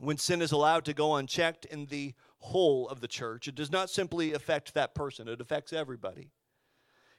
when 0.00 0.16
sin 0.16 0.40
is 0.40 0.52
allowed 0.52 0.84
to 0.86 0.94
go 0.94 1.16
unchecked 1.16 1.64
in 1.66 1.86
the 1.86 2.14
whole 2.38 2.88
of 2.88 3.00
the 3.00 3.08
church, 3.08 3.46
it 3.46 3.54
does 3.54 3.70
not 3.70 3.90
simply 3.90 4.32
affect 4.32 4.74
that 4.74 4.94
person, 4.94 5.28
it 5.28 5.40
affects 5.40 5.72
everybody. 5.72 6.30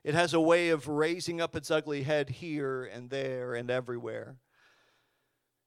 It 0.04 0.16
has 0.16 0.34
a 0.34 0.42
way 0.42 0.70
of 0.70 0.88
raising 0.88 1.40
up 1.40 1.56
its 1.56 1.70
ugly 1.70 2.02
head 2.02 2.30
here 2.30 2.84
and 2.84 3.12
there 3.12 3.54
and 3.54 3.70
everywhere. 3.70 4.38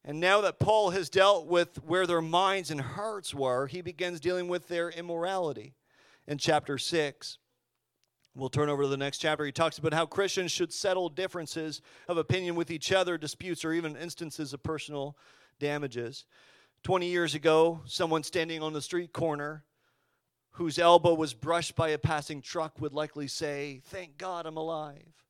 And 0.05 0.18
now 0.18 0.40
that 0.40 0.59
Paul 0.59 0.90
has 0.90 1.09
dealt 1.09 1.46
with 1.46 1.77
where 1.85 2.07
their 2.07 2.20
minds 2.20 2.70
and 2.70 2.81
hearts 2.81 3.33
were, 3.33 3.68
he 3.68 3.81
begins 3.81 4.18
dealing 4.20 4.48
with 4.48 4.66
their 4.66 4.90
immorality 4.90 5.74
in 6.27 6.38
chapter 6.38 6.79
6. 6.79 7.38
We'll 8.35 8.48
turn 8.48 8.68
over 8.68 8.83
to 8.83 8.88
the 8.88 8.96
next 8.96 9.18
chapter. 9.18 9.44
He 9.44 9.53
talks 9.53 9.79
about 9.79 9.94
how 9.94 10.05
Christians 10.05 10.50
should 10.50 10.72
settle 10.72 11.09
differences 11.09 11.81
of 12.09 12.18
opinion 12.18 12.57
with 12.57 12.72
each 12.72 12.90
other, 12.90 13.16
disputes, 13.16 13.64
or 13.64 13.72
even 13.72 13.96
instances 13.96 14.53
of 14.53 14.64
personal 14.64 15.16
damages. 15.61 16.27
20 16.84 17.06
years 17.06 17.34
ago, 17.34 17.80
someone 17.86 18.22
standing 18.22 18.62
on 18.62 18.74
the 18.74 18.82
street 18.82 19.10
corner 19.10 19.64
whose 20.52 20.78
elbow 20.78 21.14
was 21.14 21.32
brushed 21.32 21.74
by 21.74 21.88
a 21.88 21.98
passing 21.98 22.42
truck 22.42 22.78
would 22.78 22.92
likely 22.92 23.26
say, 23.26 23.80
Thank 23.86 24.18
God 24.18 24.44
I'm 24.44 24.58
alive. 24.58 25.24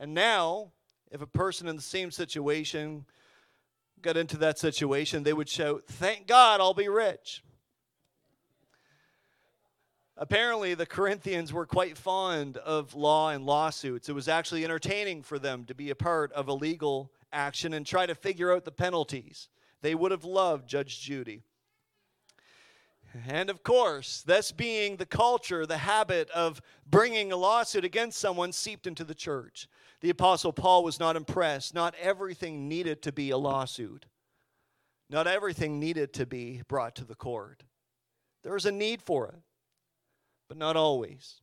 And 0.00 0.12
now, 0.14 0.72
if 1.12 1.22
a 1.22 1.26
person 1.26 1.68
in 1.68 1.76
the 1.76 1.82
same 1.82 2.10
situation 2.10 3.06
got 4.02 4.16
into 4.16 4.36
that 4.38 4.58
situation, 4.58 5.22
they 5.22 5.32
would 5.32 5.48
shout, 5.48 5.84
Thank 5.86 6.26
God 6.26 6.60
I'll 6.60 6.74
be 6.74 6.88
rich. 6.88 7.44
Apparently, 10.16 10.74
the 10.74 10.86
Corinthians 10.86 11.52
were 11.52 11.66
quite 11.66 11.96
fond 11.96 12.56
of 12.56 12.96
law 12.96 13.30
and 13.30 13.46
lawsuits. 13.46 14.08
It 14.08 14.14
was 14.14 14.28
actually 14.28 14.64
entertaining 14.64 15.22
for 15.22 15.38
them 15.38 15.66
to 15.66 15.74
be 15.74 15.90
a 15.90 15.94
part 15.94 16.32
of 16.32 16.48
a 16.48 16.52
legal 16.52 17.12
action 17.32 17.74
and 17.74 17.86
try 17.86 18.06
to 18.06 18.14
figure 18.16 18.52
out 18.52 18.64
the 18.64 18.72
penalties. 18.72 19.48
They 19.82 19.94
would 19.94 20.10
have 20.10 20.24
loved 20.24 20.68
Judge 20.68 21.00
Judy. 21.00 21.42
And 23.26 23.48
of 23.48 23.62
course, 23.62 24.22
this 24.22 24.52
being 24.52 24.96
the 24.96 25.06
culture, 25.06 25.64
the 25.64 25.78
habit 25.78 26.28
of 26.30 26.60
bringing 26.86 27.32
a 27.32 27.36
lawsuit 27.36 27.84
against 27.84 28.18
someone 28.18 28.52
seeped 28.52 28.86
into 28.86 29.04
the 29.04 29.14
church. 29.14 29.68
The 30.00 30.10
Apostle 30.10 30.52
Paul 30.52 30.84
was 30.84 31.00
not 31.00 31.16
impressed. 31.16 31.74
Not 31.74 31.94
everything 32.00 32.68
needed 32.68 33.02
to 33.02 33.12
be 33.12 33.30
a 33.30 33.38
lawsuit, 33.38 34.06
not 35.08 35.26
everything 35.26 35.78
needed 35.78 36.12
to 36.14 36.26
be 36.26 36.62
brought 36.68 36.94
to 36.96 37.04
the 37.04 37.14
court. 37.14 37.62
There 38.42 38.52
was 38.52 38.66
a 38.66 38.72
need 38.72 39.02
for 39.02 39.28
it, 39.28 39.40
but 40.48 40.58
not 40.58 40.76
always. 40.76 41.40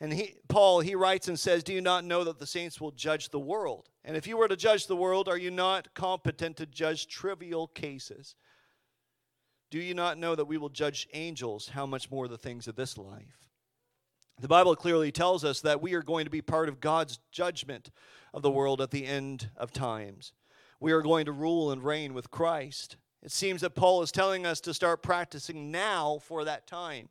And 0.00 0.12
he, 0.12 0.36
Paul, 0.48 0.80
he 0.80 0.94
writes 0.94 1.28
and 1.28 1.38
says, 1.38 1.62
Do 1.62 1.74
you 1.74 1.82
not 1.82 2.04
know 2.04 2.24
that 2.24 2.38
the 2.38 2.46
saints 2.46 2.80
will 2.80 2.90
judge 2.90 3.28
the 3.28 3.38
world? 3.38 3.90
And 4.04 4.16
if 4.16 4.26
you 4.26 4.38
were 4.38 4.48
to 4.48 4.56
judge 4.56 4.86
the 4.86 4.96
world, 4.96 5.28
are 5.28 5.36
you 5.36 5.50
not 5.50 5.94
competent 5.94 6.56
to 6.56 6.66
judge 6.66 7.06
trivial 7.06 7.66
cases? 7.66 8.34
Do 9.70 9.78
you 9.78 9.94
not 9.94 10.18
know 10.18 10.34
that 10.34 10.46
we 10.46 10.56
will 10.56 10.70
judge 10.70 11.06
angels? 11.12 11.68
How 11.68 11.86
much 11.86 12.10
more 12.10 12.28
the 12.28 12.38
things 12.38 12.66
of 12.66 12.76
this 12.76 12.96
life? 12.96 13.50
The 14.40 14.48
Bible 14.48 14.74
clearly 14.74 15.12
tells 15.12 15.44
us 15.44 15.60
that 15.60 15.82
we 15.82 15.92
are 15.92 16.02
going 16.02 16.24
to 16.24 16.30
be 16.30 16.40
part 16.40 16.70
of 16.70 16.80
God's 16.80 17.18
judgment 17.30 17.90
of 18.32 18.40
the 18.40 18.50
world 18.50 18.80
at 18.80 18.90
the 18.90 19.06
end 19.06 19.50
of 19.54 19.70
times. 19.70 20.32
We 20.80 20.92
are 20.92 21.02
going 21.02 21.26
to 21.26 21.32
rule 21.32 21.70
and 21.70 21.84
reign 21.84 22.14
with 22.14 22.30
Christ. 22.30 22.96
It 23.22 23.32
seems 23.32 23.60
that 23.60 23.74
Paul 23.74 24.00
is 24.00 24.10
telling 24.10 24.46
us 24.46 24.60
to 24.62 24.72
start 24.72 25.02
practicing 25.02 25.70
now 25.70 26.20
for 26.22 26.44
that 26.44 26.66
time. 26.66 27.10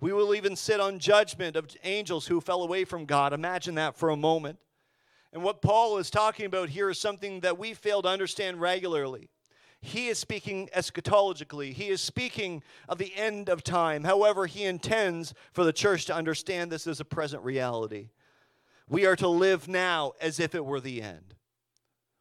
We 0.00 0.12
will 0.12 0.34
even 0.34 0.56
sit 0.56 0.80
on 0.80 0.98
judgment 0.98 1.56
of 1.56 1.68
angels 1.84 2.26
who 2.26 2.40
fell 2.40 2.62
away 2.62 2.84
from 2.84 3.06
God. 3.06 3.32
Imagine 3.32 3.76
that 3.76 3.96
for 3.96 4.10
a 4.10 4.16
moment. 4.16 4.58
And 5.32 5.42
what 5.42 5.62
Paul 5.62 5.98
is 5.98 6.10
talking 6.10 6.46
about 6.46 6.68
here 6.68 6.90
is 6.90 6.98
something 6.98 7.40
that 7.40 7.58
we 7.58 7.74
fail 7.74 8.02
to 8.02 8.08
understand 8.08 8.60
regularly. 8.60 9.28
He 9.80 10.08
is 10.08 10.18
speaking 10.18 10.68
eschatologically. 10.74 11.72
He 11.72 11.88
is 11.88 12.00
speaking 12.00 12.62
of 12.88 12.98
the 12.98 13.14
end 13.14 13.48
of 13.48 13.62
time. 13.62 14.04
However, 14.04 14.46
he 14.46 14.64
intends 14.64 15.34
for 15.52 15.64
the 15.64 15.72
church 15.72 16.06
to 16.06 16.14
understand 16.14 16.72
this 16.72 16.86
as 16.86 17.00
a 17.00 17.04
present 17.04 17.42
reality. 17.44 18.08
We 18.88 19.06
are 19.06 19.16
to 19.16 19.28
live 19.28 19.68
now 19.68 20.12
as 20.20 20.40
if 20.40 20.54
it 20.54 20.64
were 20.64 20.80
the 20.80 21.02
end. 21.02 21.34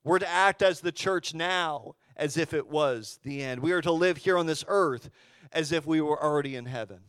We're 0.04 0.20
to 0.20 0.30
act 0.30 0.62
as 0.62 0.82
the 0.82 0.92
church 0.92 1.34
now 1.34 1.96
as 2.16 2.38
if 2.38 2.54
it 2.54 2.68
was 2.68 3.20
the 3.24 3.42
end. 3.42 3.62
We 3.62 3.72
are 3.72 3.82
to 3.82 3.92
live 3.92 4.18
here 4.18 4.38
on 4.38 4.46
this 4.46 4.64
earth 4.68 5.10
as 5.52 5.72
if 5.72 5.86
we 5.86 6.02
were 6.02 6.22
already 6.22 6.56
in 6.56 6.66
heaven. 6.66 7.00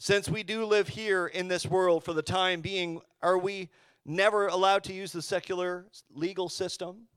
Since 0.00 0.28
we 0.28 0.44
do 0.44 0.64
live 0.64 0.86
here 0.86 1.26
in 1.26 1.48
this 1.48 1.66
world 1.66 2.04
for 2.04 2.12
the 2.12 2.22
time 2.22 2.60
being, 2.60 3.00
are 3.20 3.36
we 3.36 3.68
never 4.06 4.46
allowed 4.46 4.84
to 4.84 4.92
use 4.92 5.10
the 5.10 5.20
secular 5.20 5.86
legal 6.14 6.48
system? 6.48 7.08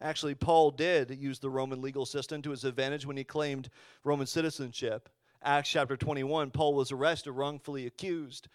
Actually, 0.00 0.36
Paul 0.36 0.70
did 0.70 1.10
use 1.10 1.40
the 1.40 1.50
Roman 1.50 1.82
legal 1.82 2.06
system 2.06 2.40
to 2.42 2.52
his 2.52 2.62
advantage 2.62 3.04
when 3.04 3.16
he 3.16 3.24
claimed 3.24 3.70
Roman 4.04 4.28
citizenship. 4.28 5.08
Acts 5.42 5.70
chapter 5.70 5.96
21, 5.96 6.52
Paul 6.52 6.74
was 6.74 6.92
arrested, 6.92 7.32
wrongfully 7.32 7.86
accused. 7.86 8.46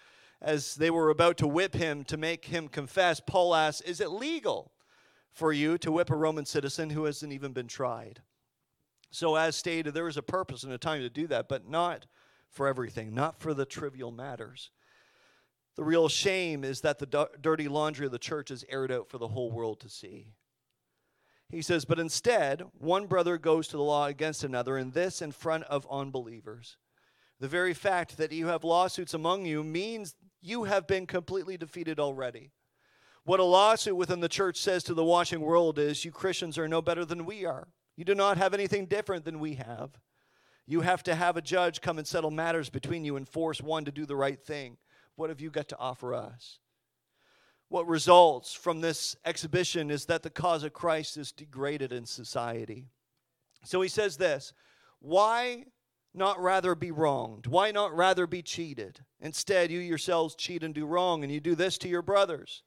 As 0.42 0.76
they 0.76 0.90
were 0.90 1.10
about 1.10 1.36
to 1.40 1.48
whip 1.48 1.74
him 1.74 2.06
to 2.06 2.16
make 2.16 2.46
him 2.46 2.70
confess, 2.70 3.20
Paul 3.20 3.54
asked, 3.54 3.84
Is 3.86 4.00
it 4.00 4.12
legal 4.12 4.72
for 5.34 5.52
you 5.52 5.78
to 5.80 5.92
whip 5.92 6.10
a 6.10 6.16
Roman 6.16 6.46
citizen 6.46 6.92
who 6.92 7.04
hasn't 7.04 7.34
even 7.34 7.52
been 7.52 7.68
tried? 7.68 8.22
So, 9.12 9.36
as 9.36 9.58
stated, 9.58 9.94
there 9.94 10.08
is 10.08 10.18
a 10.18 10.24
purpose 10.24 10.64
and 10.64 10.72
a 10.72 10.78
time 10.78 11.02
to 11.02 11.10
do 11.10 11.28
that, 11.28 11.50
but 11.50 11.68
not 11.70 12.06
for 12.54 12.68
everything, 12.68 13.14
not 13.14 13.40
for 13.40 13.54
the 13.54 13.66
trivial 13.66 14.12
matters. 14.12 14.70
The 15.76 15.84
real 15.84 16.08
shame 16.08 16.64
is 16.64 16.82
that 16.82 17.00
the 17.00 17.30
dirty 17.42 17.68
laundry 17.68 18.06
of 18.06 18.12
the 18.12 18.20
church 18.20 18.52
is 18.52 18.64
aired 18.70 18.92
out 18.92 19.10
for 19.10 19.18
the 19.18 19.30
whole 19.30 19.52
world 19.52 19.80
to 19.82 19.90
see. 19.90 20.28
He 21.50 21.62
says, 21.62 21.86
But 21.86 22.00
instead, 22.00 22.64
one 22.78 23.08
brother 23.08 23.38
goes 23.38 23.68
to 23.68 23.78
the 23.78 23.84
law 23.84 24.06
against 24.06 24.44
another, 24.44 24.78
and 24.78 24.94
this 24.94 25.22
in 25.22 25.32
front 25.32 25.64
of 25.66 25.88
unbelievers. 25.90 26.78
The 27.40 27.48
very 27.48 27.74
fact 27.74 28.18
that 28.18 28.32
you 28.32 28.48
have 28.48 28.64
lawsuits 28.64 29.14
among 29.14 29.46
you 29.46 29.64
means 29.64 30.16
you 30.42 30.66
have 30.66 30.88
been 30.88 31.08
completely 31.08 31.58
defeated 31.58 32.00
already. 32.00 32.52
What 33.26 33.40
a 33.40 33.44
lawsuit 33.44 33.96
within 33.96 34.20
the 34.20 34.30
church 34.30 34.58
says 34.58 34.84
to 34.84 34.94
the 34.94 35.04
watching 35.04 35.42
world 35.42 35.80
is, 35.80 36.06
You 36.06 36.12
Christians 36.12 36.58
are 36.58 36.68
no 36.68 36.82
better 36.82 37.06
than 37.06 37.26
we 37.26 37.46
are. 37.46 37.68
You 37.96 38.06
do 38.06 38.16
not 38.16 38.38
have 38.38 38.54
anything 38.54 38.86
different 38.86 39.26
than 39.26 39.40
we 39.40 39.56
have. 39.56 39.92
You 40.66 40.82
have 40.82 41.04
to 41.04 41.16
have 41.16 41.36
a 41.36 41.42
judge 41.42 41.82
come 41.82 41.98
and 41.98 42.08
settle 42.08 42.32
matters 42.32 42.70
between 42.70 43.04
you 43.04 43.18
and 43.18 43.28
force 43.28 43.62
one 43.62 43.86
to 43.86 43.92
do 43.92 44.06
the 44.06 44.16
right 44.16 44.40
thing. 44.40 44.78
What 45.16 45.30
have 45.30 45.42
you 45.42 45.50
got 45.50 45.68
to 45.70 45.78
offer 45.78 46.14
us? 46.14 46.60
What 47.70 47.88
results 47.88 48.54
from 48.54 48.82
this 48.82 49.16
exhibition 49.26 49.90
is 49.90 50.06
that 50.06 50.24
the 50.24 50.30
cause 50.30 50.64
of 50.64 50.74
Christ 50.74 51.18
is 51.18 51.32
degraded 51.32 51.92
in 51.92 52.06
society. 52.06 52.86
So 53.64 53.82
he 53.82 53.90
says 53.90 54.18
this 54.18 54.54
Why 55.00 55.66
not 56.14 56.40
rather 56.40 56.76
be 56.76 56.92
wronged? 56.92 57.48
Why 57.48 57.72
not 57.72 57.96
rather 57.96 58.28
be 58.28 58.42
cheated? 58.42 59.00
Instead, 59.20 59.72
you 59.72 59.80
yourselves 59.80 60.36
cheat 60.36 60.64
and 60.64 60.74
do 60.74 60.86
wrong, 60.86 61.24
and 61.24 61.32
you 61.32 61.40
do 61.40 61.56
this 61.56 61.78
to 61.80 61.90
your 61.90 62.02
brothers. 62.02 62.64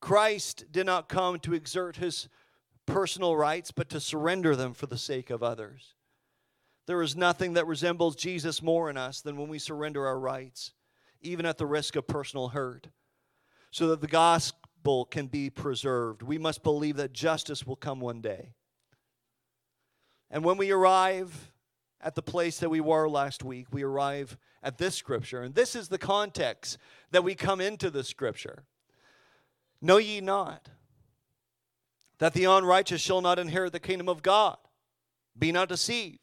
Christ 0.00 0.64
did 0.70 0.86
not 0.86 1.08
come 1.08 1.38
to 1.40 1.52
exert 1.52 1.96
his 1.96 2.28
personal 2.86 3.36
rights, 3.36 3.70
but 3.70 3.88
to 3.90 4.00
surrender 4.00 4.56
them 4.56 4.72
for 4.72 4.86
the 4.86 4.96
sake 4.96 5.30
of 5.30 5.42
others. 5.42 5.94
There 6.86 7.02
is 7.02 7.16
nothing 7.16 7.52
that 7.54 7.66
resembles 7.66 8.16
Jesus 8.16 8.62
more 8.62 8.90
in 8.90 8.96
us 8.96 9.20
than 9.20 9.36
when 9.36 9.48
we 9.48 9.58
surrender 9.58 10.06
our 10.06 10.18
rights, 10.18 10.72
even 11.20 11.46
at 11.46 11.58
the 11.58 11.66
risk 11.66 11.96
of 11.96 12.06
personal 12.06 12.48
hurt, 12.48 12.88
so 13.70 13.88
that 13.88 14.00
the 14.00 14.06
gospel 14.06 15.04
can 15.04 15.26
be 15.26 15.50
preserved. 15.50 16.22
We 16.22 16.38
must 16.38 16.62
believe 16.62 16.96
that 16.96 17.12
justice 17.12 17.66
will 17.66 17.76
come 17.76 18.00
one 18.00 18.20
day. 18.20 18.54
And 20.30 20.44
when 20.44 20.56
we 20.56 20.70
arrive 20.70 21.52
at 22.00 22.14
the 22.14 22.22
place 22.22 22.58
that 22.58 22.70
we 22.70 22.80
were 22.80 23.08
last 23.08 23.44
week, 23.44 23.66
we 23.72 23.82
arrive 23.82 24.36
at 24.62 24.78
this 24.78 24.94
scripture. 24.94 25.42
And 25.42 25.54
this 25.54 25.74
is 25.74 25.88
the 25.88 25.98
context 25.98 26.78
that 27.10 27.24
we 27.24 27.34
come 27.34 27.60
into 27.60 27.90
the 27.90 28.04
scripture. 28.04 28.64
Know 29.82 29.98
ye 29.98 30.20
not 30.20 30.68
that 32.18 32.34
the 32.34 32.44
unrighteous 32.44 33.00
shall 33.00 33.20
not 33.20 33.38
inherit 33.38 33.72
the 33.72 33.80
kingdom 33.80 34.08
of 34.08 34.22
God? 34.22 34.56
Be 35.38 35.52
not 35.52 35.68
deceived. 35.68 36.19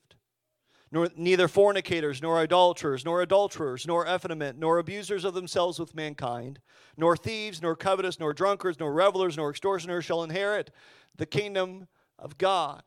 Nor, 0.91 1.09
neither 1.17 1.47
fornicators, 1.47 2.21
nor 2.21 2.38
idolaters, 2.38 3.03
nor 3.03 3.21
adulterers, 3.21 3.85
nor 3.85 4.07
effeminate, 4.07 4.57
nor 4.57 4.77
abusers 4.77 5.25
of 5.25 5.33
themselves 5.33 5.79
with 5.79 5.93
mankind, 5.93 6.59
nor 6.95 7.17
thieves, 7.17 7.61
nor 7.61 7.75
covetous, 7.75 8.19
nor 8.19 8.33
drunkards, 8.33 8.79
nor 8.79 8.93
revelers, 8.93 9.35
nor 9.35 9.49
extortioners 9.49 10.05
shall 10.05 10.23
inherit 10.23 10.71
the 11.15 11.25
kingdom 11.25 11.88
of 12.17 12.38
God. 12.38 12.83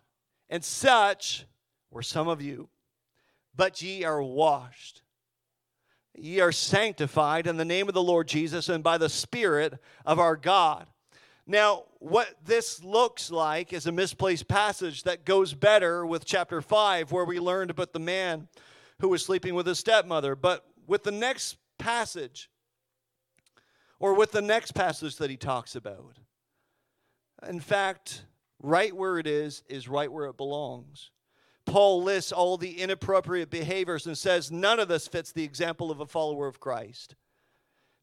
And 0.49 0.65
such 0.65 1.47
were 1.91 2.03
some 2.03 2.29
of 2.29 2.41
you. 2.41 2.71
But 3.55 3.83
ye 3.83 4.05
are 4.05 4.23
washed, 4.23 5.03
ye 6.15 6.41
are 6.41 6.53
sanctified 6.53 7.47
in 7.47 7.57
the 7.57 7.65
name 7.65 7.89
of 7.89 7.95
the 7.95 8.03
Lord 8.03 8.29
Jesus 8.29 8.69
and 8.69 8.83
by 8.83 8.97
the 8.97 9.09
Spirit 9.09 9.75
of 10.07 10.19
our 10.19 10.37
God. 10.37 10.87
Now, 11.51 11.87
what 11.99 12.29
this 12.45 12.85
looks 12.85 13.29
like 13.29 13.73
is 13.73 13.89
a 13.89 13.91
misplaced 13.91 14.47
passage 14.47 15.03
that 15.03 15.25
goes 15.25 15.53
better 15.53 16.07
with 16.07 16.25
chapter 16.25 16.63
5, 16.63 17.11
where 17.11 17.25
we 17.25 17.41
learned 17.41 17.73
about 17.73 17.93
the 17.93 17.99
man 17.99 18.47
who 19.01 19.09
was 19.09 19.25
sleeping 19.25 19.57
with 19.57 19.67
his 19.67 19.81
stepmother. 19.81 20.37
But 20.37 20.65
with 20.87 21.03
the 21.03 21.11
next 21.11 21.57
passage, 21.77 22.49
or 23.99 24.15
with 24.15 24.31
the 24.31 24.41
next 24.41 24.77
passage 24.77 25.17
that 25.17 25.29
he 25.29 25.37
talks 25.37 25.75
about, 25.75 26.19
in 27.49 27.59
fact, 27.59 28.27
right 28.63 28.95
where 28.95 29.19
it 29.19 29.27
is, 29.27 29.65
is 29.69 29.89
right 29.89 30.13
where 30.13 30.27
it 30.27 30.37
belongs. 30.37 31.11
Paul 31.67 32.05
lists 32.05 32.31
all 32.31 32.59
the 32.59 32.81
inappropriate 32.81 33.51
behaviors 33.51 34.07
and 34.07 34.17
says 34.17 34.53
none 34.53 34.79
of 34.79 34.87
this 34.87 35.09
fits 35.09 35.33
the 35.33 35.43
example 35.43 35.91
of 35.91 35.99
a 35.99 36.07
follower 36.07 36.47
of 36.47 36.61
Christ. 36.61 37.17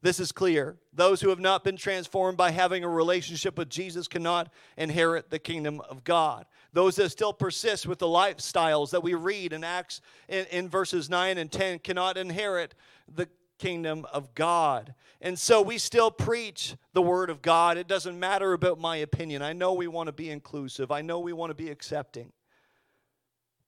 This 0.00 0.20
is 0.20 0.30
clear. 0.30 0.76
Those 0.92 1.20
who 1.20 1.28
have 1.30 1.40
not 1.40 1.64
been 1.64 1.76
transformed 1.76 2.38
by 2.38 2.52
having 2.52 2.84
a 2.84 2.88
relationship 2.88 3.58
with 3.58 3.68
Jesus 3.68 4.06
cannot 4.06 4.52
inherit 4.76 5.30
the 5.30 5.40
kingdom 5.40 5.80
of 5.88 6.04
God. 6.04 6.46
Those 6.72 6.96
that 6.96 7.10
still 7.10 7.32
persist 7.32 7.86
with 7.86 7.98
the 7.98 8.06
lifestyles 8.06 8.90
that 8.90 9.02
we 9.02 9.14
read 9.14 9.52
in 9.52 9.64
Acts 9.64 10.00
in, 10.28 10.46
in 10.46 10.68
verses 10.68 11.10
9 11.10 11.38
and 11.38 11.50
10 11.50 11.80
cannot 11.80 12.16
inherit 12.16 12.74
the 13.12 13.28
kingdom 13.58 14.06
of 14.12 14.34
God. 14.36 14.94
And 15.20 15.36
so 15.36 15.60
we 15.60 15.78
still 15.78 16.12
preach 16.12 16.76
the 16.92 17.02
word 17.02 17.28
of 17.28 17.42
God. 17.42 17.76
It 17.76 17.88
doesn't 17.88 18.18
matter 18.18 18.52
about 18.52 18.78
my 18.78 18.96
opinion. 18.96 19.42
I 19.42 19.52
know 19.52 19.72
we 19.72 19.88
want 19.88 20.06
to 20.06 20.12
be 20.12 20.30
inclusive, 20.30 20.92
I 20.92 21.02
know 21.02 21.18
we 21.18 21.32
want 21.32 21.50
to 21.50 21.54
be 21.54 21.70
accepting. 21.70 22.32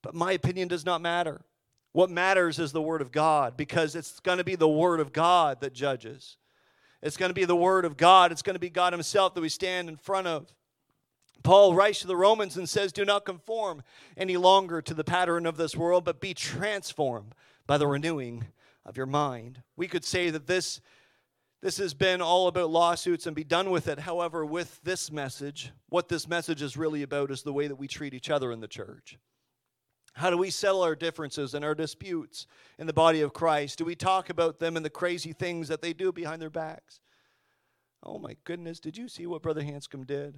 But 0.03 0.15
my 0.15 0.33
opinion 0.33 0.69
does 0.69 0.87
not 0.87 1.03
matter. 1.03 1.43
What 1.93 2.11
matters 2.11 2.59
is 2.59 2.73
the 2.73 2.83
Word 2.83 3.03
of 3.03 3.11
God 3.11 3.57
because 3.57 3.95
it's 3.97 4.21
going 4.21 4.39
to 4.39 4.45
be 4.45 4.55
the 4.55 4.69
Word 4.69 5.01
of 5.01 5.13
God 5.13 5.61
that 5.61 5.73
judges. 5.73 6.37
It's 7.03 7.17
going 7.17 7.31
to 7.31 7.35
be 7.35 7.45
the 7.45 7.57
Word 7.57 7.85
of 7.85 7.97
God. 7.97 8.31
It's 8.31 8.43
going 8.43 8.55
to 8.55 8.61
be 8.61 8.71
God 8.71 8.93
Himself 8.93 9.35
that 9.35 9.41
we 9.41 9.49
stand 9.49 9.89
in 9.89 9.97
front 9.97 10.27
of. 10.27 10.53
Paul 11.43 11.75
writes 11.75 12.01
to 12.01 12.07
the 12.07 12.17
Romans 12.17 12.57
and 12.57 12.69
says, 12.69 12.93
Do 12.93 13.05
not 13.05 13.25
conform 13.25 13.83
any 14.17 14.37
longer 14.37 14.83
to 14.83 14.95
the 14.95 15.05
pattern 15.05 15.47
of 15.47 15.57
this 15.57 15.75
world, 15.75 16.05
but 16.05 16.21
be 16.21 16.35
transformed 16.35 17.35
by 17.67 17.79
the 17.79 17.87
renewing 17.87 18.47
of 18.85 18.97
your 18.97 19.07
mind. 19.07 19.63
We 19.77 19.89
could 19.89 20.05
say 20.05 20.31
that 20.31 20.47
this, 20.47 20.81
this 21.63 21.79
has 21.79 21.95
been 21.95 22.21
all 22.21 22.47
about 22.47 22.71
lawsuits 22.71 23.27
and 23.27 23.35
be 23.35 23.45
done 23.45 23.71
with 23.71 23.89
it. 23.89 24.01
However, 24.01 24.45
with 24.45 24.81
this 24.85 25.11
message, 25.11 25.73
what 25.89 26.09
this 26.09 26.29
message 26.29 26.61
is 26.61 26.77
really 26.77 27.03
about 27.03 27.31
is 27.31 27.43
the 27.43 27.53
way 27.53 27.69
that 27.69 27.77
we 27.77 27.89
treat 27.89 28.15
each 28.15 28.31
other 28.31 28.53
in 28.53 28.61
the 28.61 28.69
church. 28.69 29.19
How 30.21 30.29
do 30.29 30.37
we 30.37 30.51
settle 30.51 30.83
our 30.83 30.95
differences 30.95 31.55
and 31.55 31.65
our 31.65 31.75
disputes 31.75 32.47
in 32.79 32.87
the 32.87 32.93
body 32.93 33.23
of 33.23 33.33
Christ? 33.33 33.79
Do 33.79 33.87
we 33.87 33.95
talk 33.95 34.29
about 34.29 34.59
them 34.59 34.77
and 34.77 34.85
the 34.85 34.91
crazy 34.91 35.33
things 35.33 35.69
that 35.69 35.81
they 35.81 35.95
do 35.95 36.13
behind 36.13 36.43
their 36.43 36.51
backs? 36.51 37.01
Oh 38.03 38.19
my 38.19 38.37
goodness, 38.45 38.81
did 38.81 38.99
you 38.99 39.09
see 39.09 39.27
what 39.27 39.41
Brother 39.41 39.63
Hanscom 39.63 40.07
did? 40.07 40.37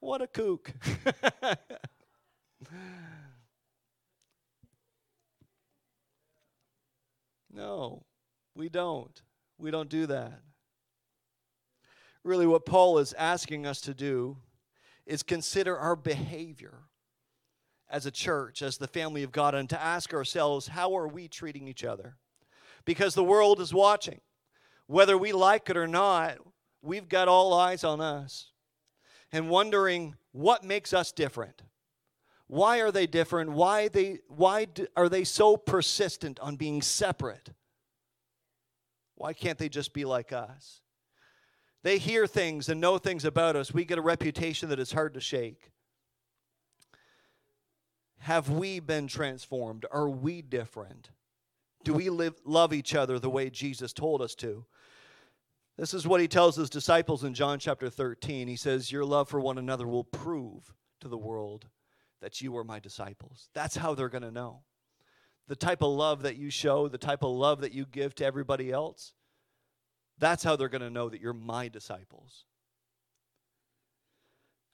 What 0.00 0.22
a 0.22 0.26
kook. 0.26 0.72
no, 7.52 8.02
we 8.54 8.70
don't. 8.70 9.20
We 9.58 9.70
don't 9.72 9.90
do 9.90 10.06
that. 10.06 10.40
Really, 12.22 12.46
what 12.46 12.64
Paul 12.64 12.96
is 12.96 13.12
asking 13.12 13.66
us 13.66 13.82
to 13.82 13.92
do 13.92 14.38
is 15.04 15.22
consider 15.22 15.76
our 15.76 15.96
behavior 15.96 16.84
as 17.90 18.06
a 18.06 18.10
church, 18.10 18.62
as 18.62 18.78
the 18.78 18.88
family 18.88 19.22
of 19.22 19.32
God, 19.32 19.54
and 19.54 19.68
to 19.70 19.80
ask 19.80 20.12
ourselves, 20.12 20.68
how 20.68 20.96
are 20.96 21.08
we 21.08 21.28
treating 21.28 21.68
each 21.68 21.84
other? 21.84 22.16
Because 22.84 23.14
the 23.14 23.24
world 23.24 23.60
is 23.60 23.72
watching. 23.72 24.20
Whether 24.86 25.16
we 25.16 25.32
like 25.32 25.70
it 25.70 25.76
or 25.76 25.86
not, 25.86 26.38
we've 26.82 27.08
got 27.08 27.28
all 27.28 27.54
eyes 27.54 27.84
on 27.84 28.00
us 28.00 28.50
and 29.32 29.48
wondering 29.48 30.14
what 30.32 30.64
makes 30.64 30.92
us 30.92 31.12
different. 31.12 31.62
Why 32.46 32.80
are 32.80 32.92
they 32.92 33.06
different? 33.06 33.52
Why, 33.52 33.88
they, 33.88 34.18
why 34.28 34.66
do, 34.66 34.86
are 34.96 35.08
they 35.08 35.24
so 35.24 35.56
persistent 35.56 36.38
on 36.40 36.56
being 36.56 36.82
separate? 36.82 37.50
Why 39.16 39.32
can't 39.32 39.58
they 39.58 39.68
just 39.68 39.94
be 39.94 40.04
like 40.04 40.32
us? 40.32 40.80
They 41.82 41.98
hear 41.98 42.26
things 42.26 42.68
and 42.68 42.80
know 42.80 42.98
things 42.98 43.24
about 43.24 43.56
us. 43.56 43.72
We 43.72 43.84
get 43.84 43.98
a 43.98 44.02
reputation 44.02 44.68
that 44.70 44.78
is 44.78 44.92
hard 44.92 45.14
to 45.14 45.20
shake. 45.20 45.70
Have 48.24 48.48
we 48.48 48.80
been 48.80 49.06
transformed? 49.06 49.84
Are 49.90 50.08
we 50.08 50.40
different? 50.40 51.10
Do 51.84 51.92
we 51.92 52.08
live, 52.08 52.32
love 52.46 52.72
each 52.72 52.94
other 52.94 53.18
the 53.18 53.28
way 53.28 53.50
Jesus 53.50 53.92
told 53.92 54.22
us 54.22 54.34
to? 54.36 54.64
This 55.76 55.92
is 55.92 56.06
what 56.06 56.22
he 56.22 56.26
tells 56.26 56.56
his 56.56 56.70
disciples 56.70 57.22
in 57.22 57.34
John 57.34 57.58
chapter 57.58 57.90
13. 57.90 58.48
He 58.48 58.56
says, 58.56 58.90
Your 58.90 59.04
love 59.04 59.28
for 59.28 59.40
one 59.40 59.58
another 59.58 59.86
will 59.86 60.04
prove 60.04 60.72
to 61.00 61.08
the 61.08 61.18
world 61.18 61.66
that 62.22 62.40
you 62.40 62.56
are 62.56 62.64
my 62.64 62.80
disciples. 62.80 63.50
That's 63.52 63.76
how 63.76 63.94
they're 63.94 64.08
going 64.08 64.22
to 64.22 64.30
know. 64.30 64.60
The 65.46 65.54
type 65.54 65.82
of 65.82 65.92
love 65.92 66.22
that 66.22 66.36
you 66.36 66.48
show, 66.48 66.88
the 66.88 66.96
type 66.96 67.22
of 67.22 67.30
love 67.30 67.60
that 67.60 67.72
you 67.72 67.84
give 67.84 68.14
to 68.14 68.24
everybody 68.24 68.72
else, 68.72 69.12
that's 70.16 70.42
how 70.42 70.56
they're 70.56 70.70
going 70.70 70.80
to 70.80 70.88
know 70.88 71.10
that 71.10 71.20
you're 71.20 71.34
my 71.34 71.68
disciples. 71.68 72.46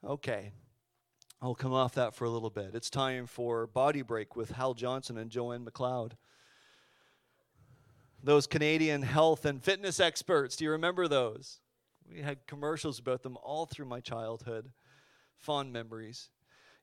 Okay, 0.07 0.53
I'll 1.43 1.55
come 1.55 1.73
off 1.73 1.95
that 1.95 2.15
for 2.15 2.27
a 2.27 2.31
little 2.31 2.51
bit. 2.51 2.75
It's 2.75 2.91
time 2.91 3.27
for 3.27 3.67
Body 3.67 4.03
Break 4.03 4.37
with 4.37 4.51
Hal 4.51 4.75
Johnson 4.75 5.17
and 5.17 5.31
Joanne 5.31 5.65
McLeod. 5.65 6.13
Those 8.23 8.47
Canadian 8.47 9.01
health 9.01 9.47
and 9.47 9.63
fitness 9.63 10.01
experts, 10.01 10.57
do 10.57 10.65
you 10.65 10.71
remember 10.73 11.09
those? 11.09 11.61
We 12.13 12.21
had 12.21 12.47
commercials 12.47 12.99
about 12.99 13.23
them 13.23 13.39
all 13.43 13.65
through 13.65 13.87
my 13.87 14.01
childhood. 14.01 14.73
Fond 15.39 15.73
memories. 15.73 16.29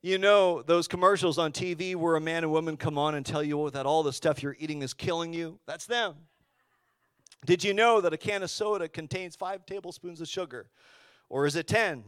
You 0.02 0.18
know, 0.18 0.64
those 0.64 0.88
commercials 0.88 1.38
on 1.38 1.52
TV 1.52 1.96
where 1.96 2.16
a 2.16 2.22
man 2.22 2.44
and 2.44 2.52
woman 2.52 2.78
come 2.78 2.98
on 2.98 3.14
and 3.14 3.24
tell 3.24 3.44
you 3.44 3.62
oh, 3.62 3.70
that 3.70 3.86
all 3.86 4.02
the 4.02 4.14
stuff 4.14 4.42
you're 4.42 4.58
eating 4.58 4.82
is 4.82 4.96
killing 4.96 5.34
you? 5.34 5.60
That's 5.68 5.86
them. 5.86 6.16
Did 7.46 7.64
you 7.64 7.76
know 7.76 8.02
that 8.02 8.14
a 8.14 8.18
can 8.18 8.42
of 8.42 8.50
soda 8.50 8.88
contains 8.88 9.36
five 9.36 9.68
tablespoons 9.68 10.20
of 10.20 10.28
sugar? 10.28 10.72
Or 11.30 11.46
is 11.46 11.56
it 11.56 11.68
10? 11.68 12.06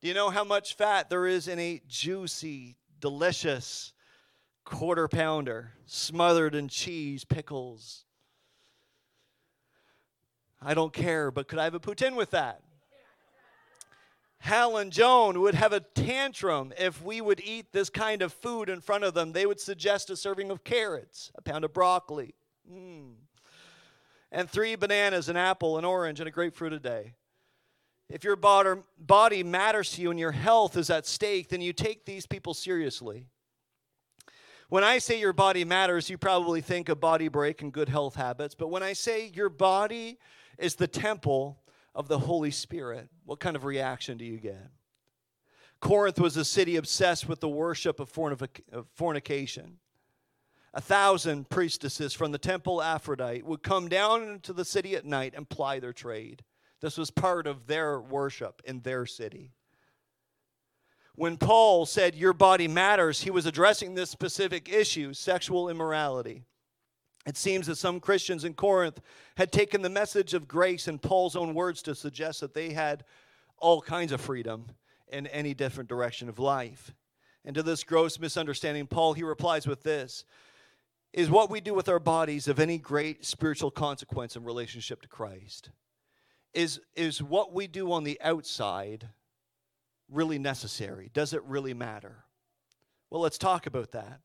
Do 0.00 0.08
you 0.08 0.14
know 0.14 0.30
how 0.30 0.44
much 0.44 0.74
fat 0.74 1.10
there 1.10 1.26
is 1.26 1.46
in 1.46 1.58
a 1.58 1.82
juicy, 1.86 2.76
delicious 3.00 3.92
quarter 4.64 5.08
pounder 5.08 5.72
smothered 5.84 6.54
in 6.54 6.68
cheese, 6.68 7.24
pickles? 7.24 8.04
I 10.62 10.72
don't 10.72 10.92
care, 10.92 11.30
but 11.30 11.48
could 11.48 11.58
I 11.58 11.64
have 11.64 11.74
a 11.74 11.80
poutine 11.80 12.16
with 12.16 12.30
that? 12.30 12.62
Hal 14.38 14.78
and 14.78 14.90
Joan 14.90 15.40
would 15.40 15.54
have 15.54 15.74
a 15.74 15.80
tantrum 15.80 16.72
if 16.78 17.02
we 17.02 17.20
would 17.20 17.40
eat 17.40 17.72
this 17.72 17.90
kind 17.90 18.22
of 18.22 18.32
food 18.32 18.70
in 18.70 18.80
front 18.80 19.04
of 19.04 19.12
them. 19.12 19.32
They 19.32 19.44
would 19.44 19.60
suggest 19.60 20.08
a 20.08 20.16
serving 20.16 20.50
of 20.50 20.64
carrots, 20.64 21.30
a 21.34 21.42
pound 21.42 21.62
of 21.62 21.74
broccoli, 21.74 22.34
mm. 22.70 23.12
and 24.32 24.48
three 24.48 24.76
bananas, 24.76 25.28
an 25.28 25.36
apple, 25.36 25.76
an 25.76 25.84
orange, 25.84 26.20
and 26.20 26.28
a 26.28 26.32
grapefruit 26.32 26.72
a 26.72 26.78
day 26.78 27.12
if 28.10 28.24
your 28.24 28.36
body 28.36 29.42
matters 29.42 29.92
to 29.92 30.02
you 30.02 30.10
and 30.10 30.18
your 30.18 30.32
health 30.32 30.76
is 30.76 30.90
at 30.90 31.06
stake, 31.06 31.48
then 31.48 31.60
you 31.60 31.72
take 31.72 32.04
these 32.04 32.26
people 32.26 32.52
seriously. 32.52 33.26
When 34.68 34.84
I 34.84 34.98
say 34.98 35.18
your 35.18 35.32
body 35.32 35.64
matters, 35.64 36.10
you 36.10 36.18
probably 36.18 36.60
think 36.60 36.88
of 36.88 37.00
body 37.00 37.28
break 37.28 37.62
and 37.62 37.72
good 37.72 37.88
health 37.88 38.16
habits. 38.16 38.54
But 38.54 38.68
when 38.68 38.82
I 38.82 38.92
say 38.92 39.30
your 39.34 39.48
body 39.48 40.18
is 40.58 40.74
the 40.74 40.86
temple 40.86 41.60
of 41.94 42.08
the 42.08 42.18
Holy 42.18 42.50
Spirit, 42.50 43.08
what 43.24 43.40
kind 43.40 43.56
of 43.56 43.64
reaction 43.64 44.18
do 44.18 44.24
you 44.24 44.38
get? 44.38 44.70
Corinth 45.80 46.20
was 46.20 46.36
a 46.36 46.44
city 46.44 46.76
obsessed 46.76 47.28
with 47.28 47.40
the 47.40 47.48
worship 47.48 48.00
of 48.00 48.08
fornication. 48.94 49.78
a 50.72 50.80
thousand 50.80 51.48
priestesses 51.48 52.12
from 52.12 52.32
the 52.32 52.38
temple 52.38 52.82
Aphrodite 52.82 53.42
would 53.42 53.62
come 53.62 53.88
down 53.88 54.22
into 54.22 54.52
the 54.52 54.64
city 54.64 54.94
at 54.94 55.04
night 55.04 55.34
and 55.36 55.48
ply 55.48 55.80
their 55.80 55.92
trade. 55.92 56.44
This 56.80 56.96
was 56.96 57.10
part 57.10 57.46
of 57.46 57.66
their 57.66 58.00
worship 58.00 58.62
in 58.64 58.80
their 58.80 59.06
city. 59.06 59.52
When 61.14 61.36
Paul 61.36 61.84
said, 61.84 62.14
Your 62.14 62.32
body 62.32 62.68
matters, 62.68 63.20
he 63.20 63.30
was 63.30 63.46
addressing 63.46 63.94
this 63.94 64.10
specific 64.10 64.72
issue 64.72 65.12
sexual 65.12 65.68
immorality. 65.68 66.44
It 67.26 67.36
seems 67.36 67.66
that 67.66 67.76
some 67.76 68.00
Christians 68.00 68.44
in 68.44 68.54
Corinth 68.54 69.00
had 69.36 69.52
taken 69.52 69.82
the 69.82 69.90
message 69.90 70.32
of 70.32 70.48
grace 70.48 70.88
in 70.88 70.98
Paul's 70.98 71.36
own 71.36 71.54
words 71.54 71.82
to 71.82 71.94
suggest 71.94 72.40
that 72.40 72.54
they 72.54 72.72
had 72.72 73.04
all 73.58 73.82
kinds 73.82 74.12
of 74.12 74.20
freedom 74.22 74.66
in 75.08 75.26
any 75.26 75.52
different 75.52 75.88
direction 75.88 76.30
of 76.30 76.38
life. 76.38 76.94
And 77.44 77.54
to 77.54 77.62
this 77.62 77.84
gross 77.84 78.18
misunderstanding, 78.18 78.86
Paul 78.86 79.12
he 79.12 79.22
replies 79.22 79.66
with 79.66 79.82
this 79.82 80.24
is 81.12 81.28
what 81.28 81.50
we 81.50 81.60
do 81.60 81.74
with 81.74 81.88
our 81.88 81.98
bodies 81.98 82.46
of 82.46 82.60
any 82.60 82.78
great 82.78 83.24
spiritual 83.24 83.70
consequence 83.70 84.36
in 84.36 84.44
relationship 84.44 85.02
to 85.02 85.08
Christ? 85.08 85.70
Is, 86.52 86.80
is 86.96 87.22
what 87.22 87.52
we 87.52 87.66
do 87.66 87.92
on 87.92 88.04
the 88.04 88.20
outside 88.22 89.08
really 90.08 90.38
necessary? 90.38 91.10
Does 91.12 91.32
it 91.32 91.44
really 91.44 91.74
matter? 91.74 92.24
Well, 93.08 93.20
let's 93.20 93.38
talk 93.38 93.66
about 93.66 93.92
that. 93.92 94.20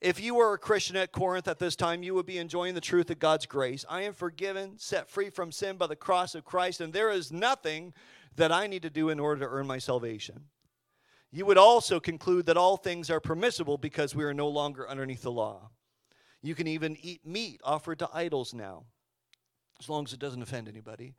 If 0.00 0.20
you 0.20 0.36
were 0.36 0.54
a 0.54 0.58
Christian 0.58 0.94
at 0.96 1.10
Corinth 1.10 1.48
at 1.48 1.58
this 1.58 1.74
time, 1.74 2.04
you 2.04 2.14
would 2.14 2.26
be 2.26 2.38
enjoying 2.38 2.74
the 2.74 2.80
truth 2.80 3.10
of 3.10 3.18
God's 3.18 3.46
grace. 3.46 3.84
I 3.88 4.02
am 4.02 4.12
forgiven, 4.12 4.78
set 4.78 5.10
free 5.10 5.28
from 5.28 5.50
sin 5.50 5.76
by 5.76 5.88
the 5.88 5.96
cross 5.96 6.36
of 6.36 6.44
Christ, 6.44 6.80
and 6.80 6.92
there 6.92 7.10
is 7.10 7.32
nothing 7.32 7.92
that 8.36 8.52
I 8.52 8.68
need 8.68 8.82
to 8.82 8.90
do 8.90 9.08
in 9.08 9.18
order 9.18 9.40
to 9.40 9.50
earn 9.50 9.66
my 9.66 9.78
salvation. 9.78 10.44
You 11.32 11.44
would 11.46 11.58
also 11.58 11.98
conclude 11.98 12.46
that 12.46 12.56
all 12.56 12.76
things 12.76 13.10
are 13.10 13.20
permissible 13.20 13.76
because 13.76 14.14
we 14.14 14.24
are 14.24 14.32
no 14.32 14.48
longer 14.48 14.88
underneath 14.88 15.22
the 15.22 15.32
law. 15.32 15.70
You 16.42 16.54
can 16.54 16.68
even 16.68 16.96
eat 17.02 17.26
meat 17.26 17.60
offered 17.64 17.98
to 17.98 18.08
idols 18.14 18.54
now, 18.54 18.84
as 19.80 19.88
long 19.88 20.04
as 20.04 20.12
it 20.12 20.20
doesn't 20.20 20.42
offend 20.42 20.68
anybody. 20.68 21.14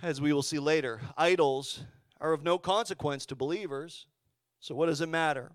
As 0.00 0.20
we 0.20 0.32
will 0.32 0.42
see 0.42 0.58
later, 0.58 1.00
idols 1.16 1.84
are 2.20 2.32
of 2.32 2.42
no 2.42 2.58
consequence 2.58 3.26
to 3.26 3.36
believers, 3.36 4.06
so 4.60 4.74
what 4.74 4.86
does 4.86 5.00
it 5.00 5.08
matter? 5.08 5.52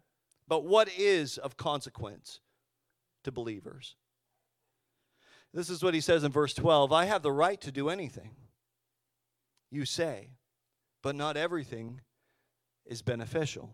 But 0.47 0.65
what 0.65 0.89
is 0.97 1.37
of 1.37 1.57
consequence 1.57 2.39
to 3.23 3.31
believers? 3.31 3.95
This 5.53 5.69
is 5.69 5.81
what 5.81 5.93
he 5.93 6.01
says 6.01 6.23
in 6.23 6.31
verse 6.31 6.53
12 6.53 6.91
I 6.91 7.05
have 7.05 7.23
the 7.23 7.31
right 7.31 7.59
to 7.61 7.71
do 7.71 7.89
anything, 7.89 8.35
you 9.71 9.85
say, 9.85 10.29
but 11.01 11.15
not 11.15 11.37
everything 11.37 12.01
is 12.85 13.01
beneficial. 13.01 13.73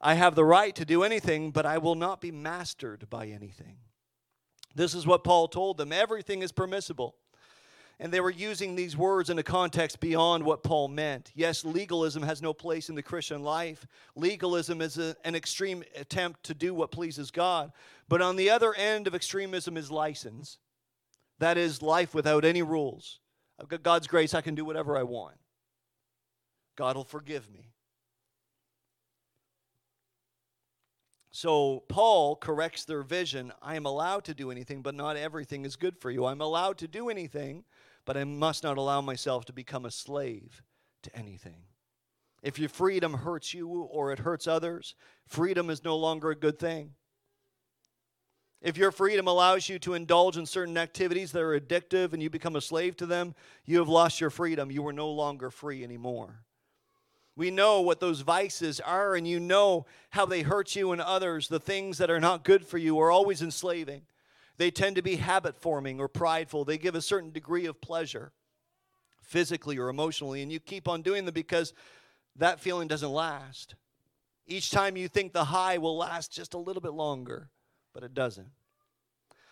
I 0.00 0.14
have 0.14 0.34
the 0.34 0.44
right 0.44 0.74
to 0.76 0.84
do 0.84 1.02
anything, 1.02 1.50
but 1.50 1.66
I 1.66 1.78
will 1.78 1.94
not 1.94 2.20
be 2.20 2.30
mastered 2.30 3.08
by 3.08 3.26
anything. 3.26 3.78
This 4.74 4.94
is 4.94 5.06
what 5.06 5.24
Paul 5.24 5.48
told 5.48 5.76
them. 5.76 5.92
Everything 5.92 6.42
is 6.42 6.52
permissible. 6.52 7.16
And 8.00 8.12
they 8.12 8.20
were 8.20 8.30
using 8.30 8.74
these 8.74 8.96
words 8.96 9.30
in 9.30 9.38
a 9.38 9.42
context 9.42 10.00
beyond 10.00 10.44
what 10.44 10.62
Paul 10.62 10.88
meant. 10.88 11.30
Yes, 11.34 11.64
legalism 11.64 12.22
has 12.22 12.42
no 12.42 12.52
place 12.52 12.88
in 12.88 12.94
the 12.94 13.02
Christian 13.02 13.42
life. 13.42 13.86
Legalism 14.16 14.80
is 14.80 14.98
a, 14.98 15.16
an 15.24 15.34
extreme 15.34 15.84
attempt 15.96 16.42
to 16.44 16.54
do 16.54 16.74
what 16.74 16.90
pleases 16.90 17.30
God. 17.30 17.72
But 18.08 18.20
on 18.20 18.36
the 18.36 18.50
other 18.50 18.74
end 18.74 19.06
of 19.06 19.14
extremism 19.14 19.76
is 19.76 19.90
license. 19.90 20.58
That 21.38 21.56
is 21.56 21.82
life 21.82 22.14
without 22.14 22.44
any 22.44 22.62
rules. 22.62 23.20
I've 23.60 23.68
got 23.68 23.82
God's 23.82 24.06
grace, 24.06 24.34
I 24.34 24.40
can 24.40 24.54
do 24.54 24.64
whatever 24.64 24.96
I 24.96 25.04
want. 25.04 25.36
God 26.76 26.96
will 26.96 27.04
forgive 27.04 27.50
me. 27.52 27.73
So 31.36 31.82
Paul 31.88 32.36
corrects 32.36 32.84
their 32.84 33.02
vision. 33.02 33.52
I 33.60 33.74
am 33.74 33.86
allowed 33.86 34.22
to 34.26 34.34
do 34.34 34.52
anything, 34.52 34.82
but 34.82 34.94
not 34.94 35.16
everything 35.16 35.64
is 35.64 35.74
good 35.74 35.98
for 35.98 36.08
you. 36.08 36.26
I'm 36.26 36.40
allowed 36.40 36.78
to 36.78 36.86
do 36.86 37.08
anything, 37.08 37.64
but 38.04 38.16
I 38.16 38.22
must 38.22 38.62
not 38.62 38.78
allow 38.78 39.00
myself 39.00 39.44
to 39.46 39.52
become 39.52 39.84
a 39.84 39.90
slave 39.90 40.62
to 41.02 41.16
anything. 41.16 41.64
If 42.44 42.60
your 42.60 42.68
freedom 42.68 43.14
hurts 43.14 43.52
you 43.52 43.68
or 43.68 44.12
it 44.12 44.20
hurts 44.20 44.46
others, 44.46 44.94
freedom 45.26 45.70
is 45.70 45.82
no 45.82 45.96
longer 45.96 46.30
a 46.30 46.36
good 46.36 46.60
thing. 46.60 46.92
If 48.62 48.76
your 48.76 48.92
freedom 48.92 49.26
allows 49.26 49.68
you 49.68 49.80
to 49.80 49.94
indulge 49.94 50.36
in 50.36 50.46
certain 50.46 50.78
activities 50.78 51.32
that 51.32 51.42
are 51.42 51.58
addictive 51.58 52.12
and 52.12 52.22
you 52.22 52.30
become 52.30 52.54
a 52.54 52.60
slave 52.60 52.96
to 52.98 53.06
them, 53.06 53.34
you 53.64 53.78
have 53.80 53.88
lost 53.88 54.20
your 54.20 54.30
freedom. 54.30 54.70
You 54.70 54.86
are 54.86 54.92
no 54.92 55.10
longer 55.10 55.50
free 55.50 55.82
anymore. 55.82 56.44
We 57.36 57.50
know 57.50 57.80
what 57.80 57.98
those 57.98 58.20
vices 58.20 58.78
are, 58.80 59.16
and 59.16 59.26
you 59.26 59.40
know 59.40 59.86
how 60.10 60.24
they 60.24 60.42
hurt 60.42 60.76
you 60.76 60.92
and 60.92 61.00
others. 61.00 61.48
The 61.48 61.58
things 61.58 61.98
that 61.98 62.10
are 62.10 62.20
not 62.20 62.44
good 62.44 62.64
for 62.64 62.78
you 62.78 62.98
are 63.00 63.10
always 63.10 63.42
enslaving. 63.42 64.02
They 64.56 64.70
tend 64.70 64.96
to 64.96 65.02
be 65.02 65.16
habit 65.16 65.56
forming 65.56 65.98
or 65.98 66.06
prideful. 66.06 66.64
They 66.64 66.78
give 66.78 66.94
a 66.94 67.02
certain 67.02 67.32
degree 67.32 67.66
of 67.66 67.80
pleasure, 67.80 68.32
physically 69.20 69.78
or 69.78 69.88
emotionally, 69.88 70.42
and 70.42 70.52
you 70.52 70.60
keep 70.60 70.86
on 70.86 71.02
doing 71.02 71.24
them 71.24 71.34
because 71.34 71.72
that 72.36 72.60
feeling 72.60 72.86
doesn't 72.86 73.10
last. 73.10 73.74
Each 74.46 74.70
time 74.70 74.96
you 74.96 75.08
think 75.08 75.32
the 75.32 75.46
high 75.46 75.78
will 75.78 75.96
last 75.96 76.30
just 76.30 76.54
a 76.54 76.58
little 76.58 76.82
bit 76.82 76.92
longer, 76.92 77.48
but 77.92 78.04
it 78.04 78.14
doesn't. 78.14 78.48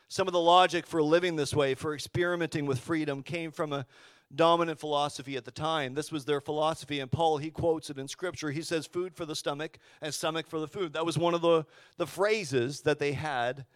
Some 0.09 0.29
of 0.29 0.33
the 0.33 0.41
logic 0.41 0.87
for 0.87 1.03
living 1.03 1.37
this 1.37 1.55
way, 1.55 1.75
for 1.75 1.95
experimenting 1.95 2.67
with 2.67 2.79
freedom, 2.79 3.23
came 3.23 3.51
from 3.51 3.73
a 3.73 3.87
dominant 4.35 4.79
philosophy 4.79 5.37
at 5.37 5.45
the 5.45 5.51
time. 5.51 5.95
This 5.95 6.11
was 6.11 6.25
their 6.25 6.41
philosophy, 6.41 7.01
and 7.01 7.11
Paul, 7.11 7.39
he 7.39 7.51
quotes 7.51 7.91
it 7.91 7.99
in 7.99 8.09
Scripture. 8.09 8.51
He 8.51 8.63
says, 8.63 8.87
food 8.87 9.15
for 9.15 9.27
the 9.27 9.37
stomach 9.37 9.79
and 10.01 10.13
stomach 10.13 10.47
for 10.47 10.61
the 10.61 10.69
food. 10.69 10.95
That 10.95 11.07
was 11.07 11.19
one 11.19 11.35
of 11.35 11.43
the, 11.43 11.67
the 11.97 12.07
phrases 12.07 12.83
that 12.83 12.99
they 12.99 13.13
had 13.13 13.67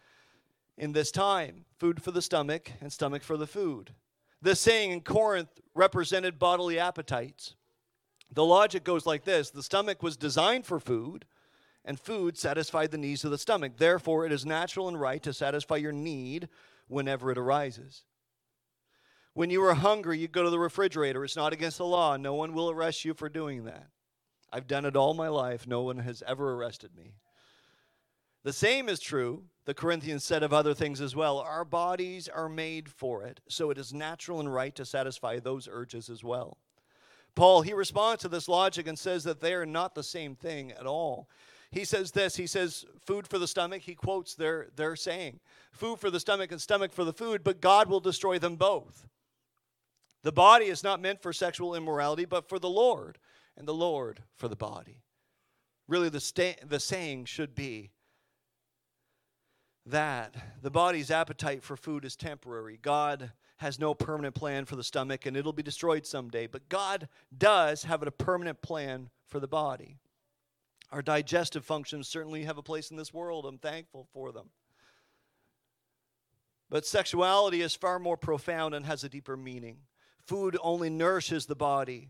in 0.77 0.91
this 0.91 1.11
time 1.11 1.65
food 1.77 2.01
for 2.01 2.11
the 2.11 2.21
stomach 2.21 2.71
and 2.81 2.91
stomach 2.91 3.23
for 3.23 3.37
the 3.37 3.47
food. 3.47 3.91
This 4.41 4.59
saying 4.59 4.91
in 4.91 5.01
Corinth 5.01 5.49
represented 5.73 6.39
bodily 6.39 6.79
appetites. 6.79 7.55
The 8.31 8.45
logic 8.45 8.83
goes 8.83 9.05
like 9.05 9.23
this 9.23 9.49
the 9.49 9.63
stomach 9.63 10.03
was 10.03 10.17
designed 10.17 10.65
for 10.65 10.79
food, 10.79 11.25
and 11.85 11.99
food 11.99 12.37
satisfied 12.37 12.91
the 12.91 12.97
needs 12.97 13.23
of 13.23 13.31
the 13.31 13.37
stomach. 13.37 13.73
Therefore, 13.77 14.25
it 14.25 14.31
is 14.31 14.45
natural 14.45 14.87
and 14.87 14.99
right 14.99 15.23
to 15.23 15.33
satisfy 15.33 15.77
your 15.77 15.93
need 15.93 16.49
whenever 16.87 17.31
it 17.31 17.37
arises. 17.37 18.03
When 19.37 19.51
you 19.51 19.63
are 19.65 19.75
hungry, 19.75 20.17
you 20.17 20.27
go 20.27 20.41
to 20.41 20.49
the 20.49 20.57
refrigerator. 20.57 21.23
It's 21.23 21.35
not 21.35 21.53
against 21.53 21.77
the 21.77 21.85
law. 21.85 22.17
No 22.17 22.33
one 22.33 22.55
will 22.55 22.71
arrest 22.71 23.05
you 23.05 23.13
for 23.13 23.29
doing 23.29 23.65
that. 23.65 23.85
I've 24.51 24.65
done 24.65 24.83
it 24.83 24.95
all 24.95 25.13
my 25.13 25.27
life. 25.27 25.67
No 25.67 25.83
one 25.83 25.99
has 25.99 26.23
ever 26.25 26.55
arrested 26.55 26.95
me. 26.97 27.13
The 28.43 28.51
same 28.51 28.89
is 28.89 28.99
true, 28.99 29.43
the 29.65 29.75
Corinthians 29.75 30.23
said 30.23 30.41
of 30.41 30.53
other 30.53 30.73
things 30.73 31.01
as 31.01 31.15
well. 31.15 31.37
Our 31.37 31.63
bodies 31.63 32.27
are 32.27 32.49
made 32.49 32.89
for 32.89 33.25
it, 33.25 33.39
so 33.47 33.69
it 33.69 33.77
is 33.77 33.93
natural 33.93 34.39
and 34.39 34.51
right 34.51 34.73
to 34.73 34.85
satisfy 34.85 35.37
those 35.37 35.69
urges 35.71 36.09
as 36.09 36.23
well. 36.23 36.57
Paul, 37.35 37.61
he 37.61 37.73
responds 37.73 38.23
to 38.23 38.29
this 38.29 38.47
logic 38.47 38.87
and 38.87 38.97
says 38.97 39.23
that 39.25 39.39
they 39.39 39.53
are 39.53 39.67
not 39.67 39.93
the 39.93 40.01
same 40.01 40.35
thing 40.35 40.71
at 40.71 40.87
all. 40.87 41.29
He 41.69 41.85
says 41.85 42.09
this, 42.09 42.37
he 42.37 42.47
says, 42.47 42.85
food 43.05 43.27
for 43.27 43.37
the 43.37 43.47
stomach. 43.47 43.83
He 43.83 43.93
quotes 43.93 44.33
their, 44.33 44.69
their 44.75 44.95
saying, 44.95 45.41
food 45.71 45.99
for 45.99 46.09
the 46.09 46.19
stomach 46.19 46.51
and 46.51 46.59
stomach 46.59 46.91
for 46.91 47.03
the 47.03 47.13
food, 47.13 47.43
but 47.43 47.61
God 47.61 47.87
will 47.87 47.99
destroy 47.99 48.39
them 48.39 48.55
both. 48.55 49.05
The 50.23 50.31
body 50.31 50.65
is 50.65 50.83
not 50.83 51.01
meant 51.01 51.21
for 51.21 51.31
sexual 51.31 51.75
immorality, 51.75 52.25
but 52.25 52.49
for 52.49 52.59
the 52.59 52.69
Lord, 52.69 53.17
and 53.55 53.67
the 53.67 53.73
Lord 53.73 54.23
for 54.35 54.47
the 54.47 54.55
body. 54.55 55.03
Really, 55.87 56.09
the, 56.09 56.19
sta- 56.19 56.57
the 56.67 56.79
saying 56.79 57.25
should 57.25 57.55
be 57.55 57.91
that 59.85 60.35
the 60.61 60.69
body's 60.69 61.11
appetite 61.11 61.63
for 61.63 61.77
food 61.77 62.03
is 62.03 62.15
temporary. 62.15 62.77
God 62.81 63.31
has 63.57 63.79
no 63.79 63.93
permanent 63.93 64.35
plan 64.35 64.65
for 64.65 64.75
the 64.75 64.83
stomach, 64.83 65.25
and 65.25 65.37
it'll 65.37 65.53
be 65.53 65.63
destroyed 65.63 66.05
someday. 66.05 66.45
But 66.45 66.69
God 66.69 67.07
does 67.35 67.83
have 67.83 68.03
a 68.03 68.11
permanent 68.11 68.61
plan 68.61 69.09
for 69.27 69.39
the 69.39 69.47
body. 69.47 69.97
Our 70.91 71.01
digestive 71.01 71.65
functions 71.65 72.07
certainly 72.07 72.43
have 72.43 72.57
a 72.57 72.63
place 72.63 72.91
in 72.91 72.97
this 72.97 73.13
world. 73.13 73.45
I'm 73.45 73.57
thankful 73.57 74.07
for 74.13 74.31
them. 74.31 74.49
But 76.69 76.85
sexuality 76.85 77.61
is 77.61 77.75
far 77.75 77.97
more 77.97 78.17
profound 78.17 78.75
and 78.75 78.85
has 78.85 79.03
a 79.03 79.09
deeper 79.09 79.37
meaning. 79.37 79.77
Food 80.27 80.57
only 80.61 80.89
nourishes 80.89 81.45
the 81.45 81.55
body. 81.55 82.09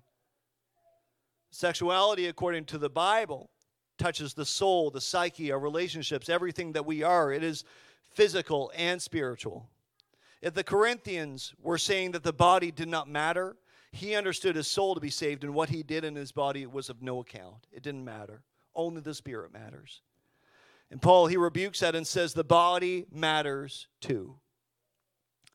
Sexuality, 1.52 2.26
according 2.26 2.66
to 2.66 2.80
the 2.80 2.90
Bible, 2.90 3.52
touches 4.00 4.34
the 4.34 4.46
soul, 4.46 4.90
the 4.90 5.00
psyche, 5.00 5.52
our 5.52 5.60
relationships, 5.60 6.28
everything 6.28 6.72
that 6.72 6.86
we 6.86 7.04
are. 7.04 7.32
It 7.32 7.44
is 7.44 7.64
physical 8.14 8.72
and 8.76 9.00
spiritual. 9.00 9.70
If 10.42 10.56
the 10.56 10.64
Corinthians 10.64 11.54
were 11.62 11.78
saying 11.78 12.14
that 12.14 12.24
the 12.24 12.34
body 12.34 12.72
did 12.72 12.88
not 12.88 13.08
matter, 13.08 13.56
he 13.92 14.16
understood 14.16 14.56
his 14.56 14.68
soul 14.68 14.96
to 14.96 15.02
be 15.02 15.12
saved, 15.12 15.44
and 15.44 15.54
what 15.54 15.70
he 15.70 15.84
did 15.84 16.04
in 16.04 16.16
his 16.16 16.32
body 16.32 16.66
was 16.66 16.90
of 16.90 17.04
no 17.04 17.20
account. 17.20 17.68
It 17.72 17.84
didn't 17.84 18.04
matter. 18.04 18.42
Only 18.74 19.02
the 19.02 19.14
spirit 19.14 19.54
matters. 19.54 20.02
And 20.90 21.00
Paul, 21.00 21.28
he 21.28 21.38
rebukes 21.38 21.82
that 21.82 21.94
and 21.94 22.08
says 22.08 22.34
the 22.34 22.44
body 22.44 23.06
matters 23.12 23.88
too. 24.02 24.40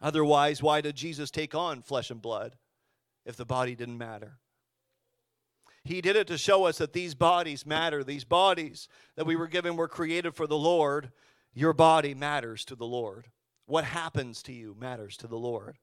Otherwise, 0.02 0.62
why 0.62 0.80
did 0.80 0.96
Jesus 0.96 1.30
take 1.30 1.54
on 1.54 1.80
flesh 1.80 2.10
and 2.10 2.20
blood 2.20 2.56
if 3.24 3.36
the 3.36 3.46
body 3.46 3.76
didn't 3.76 3.96
matter? 3.96 4.38
He 5.84 6.00
did 6.00 6.16
it 6.16 6.26
to 6.26 6.36
show 6.36 6.64
us 6.66 6.78
that 6.78 6.92
these 6.92 7.14
bodies 7.14 7.64
matter. 7.64 8.04
These 8.04 8.24
bodies 8.24 8.88
that 9.16 9.26
we 9.26 9.36
were 9.36 9.46
given 9.46 9.76
were 9.76 9.88
created 9.88 10.34
for 10.34 10.46
the 10.46 10.58
Lord, 10.58 11.12
Your 11.54 11.72
body 11.72 12.14
matters 12.14 12.64
to 12.66 12.74
the 12.74 12.86
Lord. 12.86 13.28
What 13.66 13.84
happens 13.84 14.42
to 14.44 14.52
you 14.52 14.76
matters 14.78 15.16
to 15.18 15.26
the 15.26 15.38
Lord. 15.38 15.78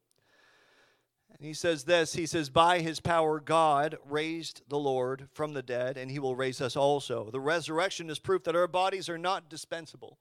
And 1.32 1.46
he 1.46 1.54
says 1.54 1.84
this 1.84 2.14
He 2.14 2.26
says, 2.26 2.50
By 2.50 2.80
his 2.80 3.00
power, 3.00 3.40
God 3.40 3.98
raised 4.06 4.62
the 4.68 4.80
Lord 4.80 5.30
from 5.34 5.54
the 5.54 5.62
dead, 5.62 5.98
and 5.98 6.12
he 6.12 6.20
will 6.20 6.36
raise 6.36 6.60
us 6.62 6.76
also. 6.76 7.30
The 7.32 7.40
resurrection 7.40 8.10
is 8.10 8.20
proof 8.20 8.44
that 8.44 8.56
our 8.56 8.68
bodies 8.68 9.10
are 9.10 9.18
not 9.18 9.50
dispensable. 9.50 10.18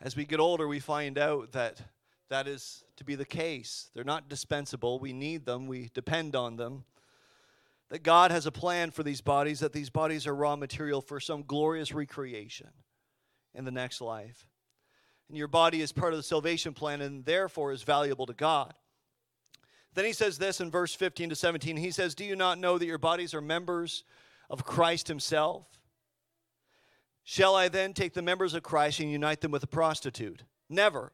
As 0.00 0.16
we 0.16 0.24
get 0.24 0.40
older, 0.40 0.68
we 0.68 0.80
find 0.80 1.18
out 1.18 1.52
that 1.52 1.80
that 2.28 2.46
is 2.46 2.84
to 2.96 3.04
be 3.04 3.14
the 3.14 3.24
case. 3.24 3.90
They're 3.94 4.04
not 4.04 4.28
dispensable. 4.28 4.98
We 4.98 5.12
need 5.12 5.46
them, 5.46 5.66
we 5.66 5.90
depend 5.94 6.36
on 6.36 6.56
them. 6.56 6.84
That 7.88 8.02
God 8.02 8.32
has 8.32 8.46
a 8.46 8.52
plan 8.52 8.90
for 8.90 9.04
these 9.04 9.20
bodies, 9.20 9.60
that 9.60 9.72
these 9.72 9.90
bodies 9.90 10.26
are 10.26 10.34
raw 10.34 10.56
material 10.56 11.00
for 11.00 11.20
some 11.20 11.44
glorious 11.44 11.92
recreation 11.92 12.70
in 13.54 13.64
the 13.64 13.70
next 13.70 14.00
life. 14.00 14.48
And 15.28 15.38
your 15.38 15.48
body 15.48 15.80
is 15.80 15.92
part 15.92 16.12
of 16.12 16.18
the 16.18 16.24
salvation 16.24 16.74
plan 16.74 17.00
and 17.00 17.24
therefore 17.24 17.72
is 17.72 17.82
valuable 17.82 18.26
to 18.26 18.34
God. 18.34 18.74
Then 19.94 20.04
he 20.04 20.12
says 20.12 20.36
this 20.36 20.60
in 20.60 20.70
verse 20.70 20.94
15 20.94 21.30
to 21.30 21.36
17. 21.36 21.76
He 21.76 21.90
says, 21.90 22.14
Do 22.14 22.24
you 22.24 22.36
not 22.36 22.58
know 22.58 22.76
that 22.76 22.86
your 22.86 22.98
bodies 22.98 23.34
are 23.34 23.40
members 23.40 24.04
of 24.50 24.64
Christ 24.64 25.08
Himself? 25.08 25.75
Shall 27.28 27.56
I 27.56 27.66
then 27.68 27.92
take 27.92 28.14
the 28.14 28.22
members 28.22 28.54
of 28.54 28.62
Christ 28.62 29.00
and 29.00 29.10
unite 29.10 29.40
them 29.40 29.50
with 29.50 29.64
a 29.64 29.66
prostitute? 29.66 30.44
Never. 30.70 31.12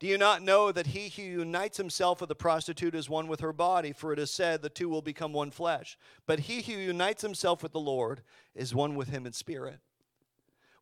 Do 0.00 0.08
you 0.08 0.18
not 0.18 0.42
know 0.42 0.72
that 0.72 0.88
he 0.88 1.08
who 1.08 1.22
unites 1.22 1.76
himself 1.76 2.20
with 2.20 2.28
a 2.32 2.34
prostitute 2.34 2.92
is 2.92 3.08
one 3.08 3.28
with 3.28 3.38
her 3.38 3.52
body? 3.52 3.92
For 3.92 4.12
it 4.12 4.18
is 4.18 4.32
said, 4.32 4.62
the 4.62 4.68
two 4.68 4.88
will 4.88 5.00
become 5.00 5.32
one 5.32 5.52
flesh. 5.52 5.96
But 6.26 6.40
he 6.40 6.60
who 6.62 6.72
unites 6.72 7.22
himself 7.22 7.62
with 7.62 7.70
the 7.70 7.78
Lord 7.78 8.22
is 8.56 8.74
one 8.74 8.96
with 8.96 9.10
him 9.10 9.26
in 9.26 9.32
spirit. 9.32 9.78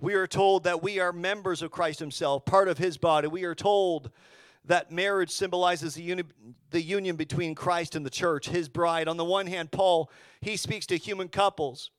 We 0.01 0.15
are 0.15 0.27
told 0.27 0.65
that 0.65 0.83
we 0.83 0.99
are 0.99 1.13
members 1.13 1.61
of 1.61 1.71
Christ 1.71 1.99
himself, 1.99 2.47
part 2.47 2.67
of 2.67 2.79
his 2.79 2.97
body. 2.97 3.29
We 3.29 3.45
are 3.45 3.55
told 3.55 4.11
that 4.65 4.91
marriage 4.91 5.33
symbolizes 5.33 5.97
the, 5.97 6.03
uni- 6.03 6.25
the 6.71 6.81
union 6.81 7.17
between 7.17 7.55
Christ 7.55 7.95
and 7.95 8.07
the 8.07 8.11
church, 8.11 8.49
his 8.49 8.71
bride. 8.71 9.07
On 9.07 9.19
the 9.19 9.25
one 9.25 9.49
hand, 9.49 9.71
Paul, 9.71 10.11
he 10.41 10.57
speaks 10.57 10.87
to 10.87 10.97
human 10.97 11.29
couples 11.29 11.91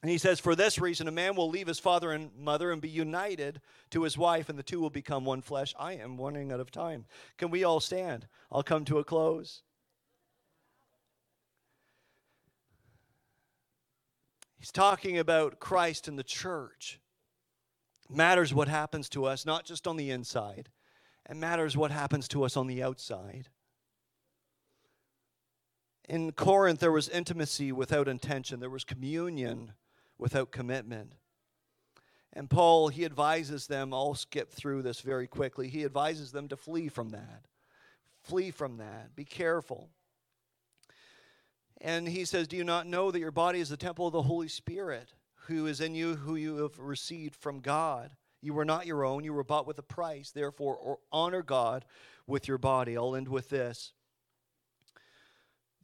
and 0.00 0.10
he 0.10 0.18
says, 0.18 0.38
For 0.38 0.54
this 0.54 0.78
reason, 0.78 1.08
a 1.08 1.12
man 1.12 1.34
will 1.34 1.48
leave 1.48 1.66
his 1.66 1.80
father 1.80 2.12
and 2.12 2.30
mother 2.38 2.70
and 2.70 2.80
be 2.80 2.88
united 2.88 3.60
to 3.90 4.04
his 4.04 4.16
wife, 4.16 4.48
and 4.48 4.58
the 4.58 4.62
two 4.62 4.80
will 4.80 4.90
become 4.90 5.24
one 5.24 5.42
flesh. 5.42 5.74
I 5.78 5.94
am 5.94 6.20
running 6.20 6.52
out 6.52 6.60
of 6.60 6.70
time. 6.70 7.06
Can 7.36 7.50
we 7.50 7.64
all 7.64 7.80
stand? 7.80 8.28
I'll 8.52 8.62
come 8.62 8.84
to 8.84 8.98
a 8.98 9.04
close. 9.04 9.62
He's 14.58 14.70
talking 14.70 15.18
about 15.18 15.58
Christ 15.58 16.06
and 16.06 16.18
the 16.18 16.24
church. 16.24 17.00
matters 18.08 18.54
what 18.54 18.68
happens 18.68 19.08
to 19.10 19.24
us, 19.24 19.44
not 19.44 19.64
just 19.64 19.86
on 19.86 19.96
the 19.96 20.10
inside, 20.10 20.70
it 21.28 21.36
matters 21.36 21.76
what 21.76 21.90
happens 21.90 22.26
to 22.28 22.44
us 22.44 22.56
on 22.56 22.66
the 22.66 22.82
outside. 22.82 23.48
In 26.08 26.32
Corinth, 26.32 26.80
there 26.80 26.92
was 26.92 27.08
intimacy 27.08 27.70
without 27.70 28.08
intention, 28.08 28.60
there 28.60 28.70
was 28.70 28.84
communion 28.84 29.74
without 30.18 30.50
commitment. 30.50 31.14
And 32.32 32.50
Paul, 32.50 32.88
he 32.88 33.04
advises 33.04 33.66
them, 33.66 33.94
I'll 33.94 34.14
skip 34.14 34.52
through 34.52 34.82
this 34.82 35.00
very 35.00 35.26
quickly. 35.26 35.68
He 35.68 35.84
advises 35.84 36.32
them 36.32 36.48
to 36.48 36.56
flee 36.56 36.88
from 36.88 37.10
that. 37.10 37.46
Flee 38.22 38.50
from 38.50 38.76
that. 38.78 39.16
Be 39.16 39.24
careful. 39.24 39.88
And 41.80 42.08
he 42.08 42.24
says, 42.24 42.48
Do 42.48 42.56
you 42.56 42.64
not 42.64 42.86
know 42.86 43.10
that 43.10 43.20
your 43.20 43.30
body 43.30 43.60
is 43.60 43.70
the 43.70 43.76
temple 43.76 44.06
of 44.06 44.12
the 44.12 44.22
Holy 44.22 44.48
Spirit, 44.48 45.14
who 45.46 45.66
is 45.66 45.80
in 45.80 45.94
you, 45.94 46.16
who 46.16 46.34
you 46.34 46.58
have 46.58 46.78
received 46.78 47.34
from 47.34 47.60
God? 47.60 48.10
You 48.40 48.54
were 48.54 48.64
not 48.64 48.86
your 48.86 49.04
own, 49.04 49.24
you 49.24 49.32
were 49.32 49.44
bought 49.44 49.66
with 49.66 49.78
a 49.78 49.82
price. 49.82 50.30
Therefore, 50.30 50.98
honor 51.10 51.42
God 51.42 51.84
with 52.26 52.46
your 52.46 52.58
body. 52.58 52.96
I'll 52.96 53.16
end 53.16 53.28
with 53.28 53.48
this 53.48 53.92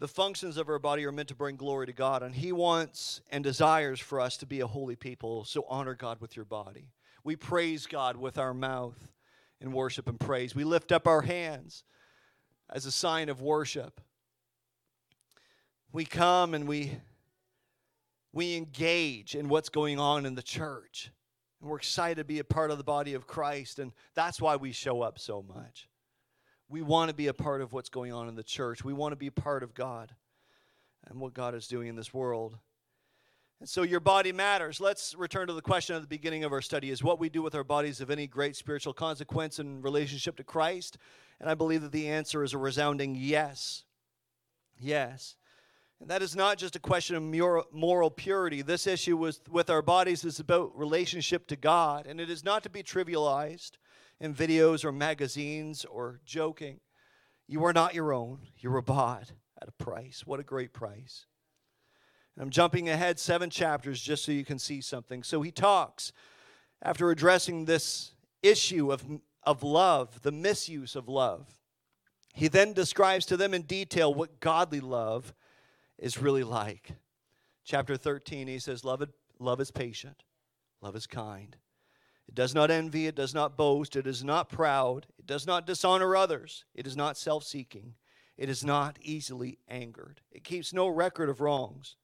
the 0.05 0.09
functions 0.09 0.59
of 0.59 0.69
our 0.69 0.79
body 0.79 1.07
are 1.07 1.13
meant 1.13 1.29
to 1.29 1.35
bring 1.35 1.57
glory 1.57 1.87
to 1.87 1.93
God, 1.95 2.23
and 2.23 2.35
He 2.35 2.53
wants 2.53 3.23
and 3.31 3.43
desires 3.43 3.99
for 3.99 4.21
us 4.21 4.37
to 4.37 4.45
be 4.45 4.61
a 4.61 4.67
holy 4.67 4.97
people. 4.97 5.47
So 5.47 5.65
honor 5.67 5.95
God 5.95 6.21
with 6.21 6.37
your 6.37 6.45
body. 6.45 6.91
We 7.25 7.37
praise 7.37 7.87
God 7.87 8.19
with 8.19 8.37
our 8.37 8.53
mouth 8.53 8.99
in 9.63 9.73
worship 9.73 10.07
and 10.07 10.21
praise. 10.21 10.55
We 10.55 10.63
lift 10.63 10.93
up 10.93 11.07
our 11.07 11.23
hands 11.23 11.85
as 12.69 12.85
a 12.85 12.93
sign 12.93 13.31
of 13.31 13.41
worship. 13.41 13.99
We 15.91 16.05
come 16.05 16.53
and 16.53 16.69
we 16.69 16.99
we 18.31 18.59
engage 18.59 19.35
in 19.35 19.49
what's 19.49 19.71
going 19.71 19.99
on 19.99 20.27
in 20.27 20.35
the 20.35 20.43
church. 20.43 21.13
And 21.63 21.71
we're 21.71 21.79
excited 21.79 22.17
to 22.17 22.25
be 22.25 22.41
a 22.41 22.45
part 22.45 22.71
of 22.71 22.77
the 22.77 22.85
body 22.85 23.15
of 23.15 23.27
Christ, 23.27 23.79
and 23.79 23.91
that's 24.15 24.39
why 24.39 24.57
we 24.57 24.73
show 24.73 25.01
up 25.01 25.19
so 25.19 25.41
much. 25.41 25.89
We 26.69 26.83
want 26.83 27.11
to 27.11 27.15
be 27.15 27.27
a 27.27 27.35
part 27.35 27.61
of 27.61 27.73
what's 27.73 27.89
going 27.89 28.13
on 28.13 28.29
in 28.29 28.35
the 28.35 28.43
church. 28.43 28.85
We 28.85 28.93
want 28.93 29.13
to 29.13 29.17
be 29.17 29.31
part 29.31 29.63
of 29.63 29.75
God 29.75 30.15
and 31.07 31.21
what 31.21 31.35
God 31.35 31.55
is 31.55 31.69
doing 31.69 31.89
in 31.89 31.97
this 31.97 32.15
world. 32.15 32.59
And 33.61 33.69
so 33.69 33.83
your 33.83 34.01
body 34.01 34.33
matters. 34.33 34.81
Let's 34.81 35.15
return 35.15 35.47
to 35.47 35.53
the 35.53 35.63
question 35.63 35.95
at 35.97 36.03
the 36.03 36.09
beginning 36.09 36.45
of 36.45 36.53
our 36.53 36.61
study 36.61 36.91
is 36.91 37.03
what 37.03 37.19
we 37.19 37.29
do 37.29 37.43
with 37.43 37.55
our 37.55 37.65
bodies 37.65 38.01
of 38.01 38.11
any 38.11 38.27
great 38.27 38.57
spiritual 38.57 38.93
consequence 38.93 39.59
in 39.59 39.83
relationship 39.83 40.37
to 40.37 40.45
Christ? 40.45 40.99
And 41.41 41.49
I 41.49 41.55
believe 41.55 41.83
that 41.83 41.93
the 41.93 42.09
answer 42.09 42.43
is 42.43 42.53
a 42.53 42.59
resounding 42.59 43.15
yes. 43.15 43.85
Yes. 44.79 45.37
And 46.01 46.11
that 46.11 46.23
is 46.23 46.35
not 46.35 46.59
just 46.59 46.77
a 46.77 46.81
question 46.81 47.17
of 47.17 47.23
moral 47.73 48.11
purity. 48.11 48.63
This 48.63 48.87
issue 48.87 49.17
with, 49.17 49.49
with 49.49 49.71
our 49.71 49.83
bodies 49.83 50.25
is 50.25 50.41
about 50.41 50.77
relationship 50.77 51.47
to 51.47 51.57
God, 51.57 52.07
and 52.07 52.21
it 52.21 52.29
is 52.29 52.45
not 52.45 52.63
to 52.65 52.71
be 52.71 52.83
trivialized 52.83 53.73
in 54.21 54.35
videos 54.35 54.85
or 54.85 54.93
magazines 54.93 55.85
or 55.85 56.21
joking. 56.25 56.81
You 57.47 57.65
are 57.65 57.73
not 57.73 57.95
your 57.95 58.13
own. 58.13 58.41
You 58.59 58.71
were 58.71 58.83
bought 58.83 59.33
at 59.61 59.69
a 59.69 59.85
price. 59.85 60.23
What 60.25 60.41
a 60.41 60.45
great 60.45 60.73
price. 60.73 61.27
And 62.35 62.43
I'm 62.43 62.51
jumping 62.51 62.89
ahead 62.89 63.19
seven 63.19 63.51
chapters 63.51 64.01
just 64.01 64.25
so 64.25 64.33
you 64.33 64.45
can 64.45 64.59
see 64.59 64.81
something. 64.81 65.23
So 65.23 65.43
he 65.43 65.51
talks 65.51 66.13
after 66.83 67.11
addressing 67.11 67.65
this 67.65 68.13
issue 68.43 68.93
of, 68.93 69.05
of 69.43 69.63
love, 69.63 70.23
the 70.23 70.33
misuse 70.33 70.97
of 70.97 71.09
love. 71.09 71.47
He 72.35 72.49
then 72.49 72.73
describes 72.73 73.27
to 73.27 73.37
them 73.37 73.55
in 73.55 73.63
detail 73.63 74.13
what 74.13 74.41
godly 74.41 74.81
love 74.81 75.33
is 75.99 76.19
really 76.19 76.43
like. 76.43 76.93
Chapter 77.65 77.97
13, 77.97 78.49
he 78.49 78.59
says, 78.59 78.85
Love, 78.85 79.09
love 79.39 79.61
is 79.61 79.71
patient, 79.71 80.25
love 80.83 80.97
is 80.97 81.07
kind. 81.07 81.57
It 82.29 82.35
does 82.35 82.55
not 82.55 82.71
envy, 82.71 83.07
it 83.07 83.15
does 83.15 83.35
not 83.35 83.57
boast, 83.57 83.97
it 83.97 84.07
is 84.07 84.25
not 84.25 84.49
proud, 84.49 85.07
it 85.19 85.27
does 85.27 85.47
not 85.47 85.67
dishonor 85.67 86.17
others, 86.17 86.65
it 86.75 86.87
is 86.87 86.97
not 86.97 87.19
self 87.19 87.45
seeking, 87.45 87.95
it 88.37 88.49
is 88.49 88.65
not 88.65 88.99
easily 89.01 89.59
angered, 89.69 90.21
it 90.33 90.45
keeps 90.45 90.73
no 90.73 90.89
record 90.89 91.29
of 91.29 91.41
wrongs. 91.41 91.97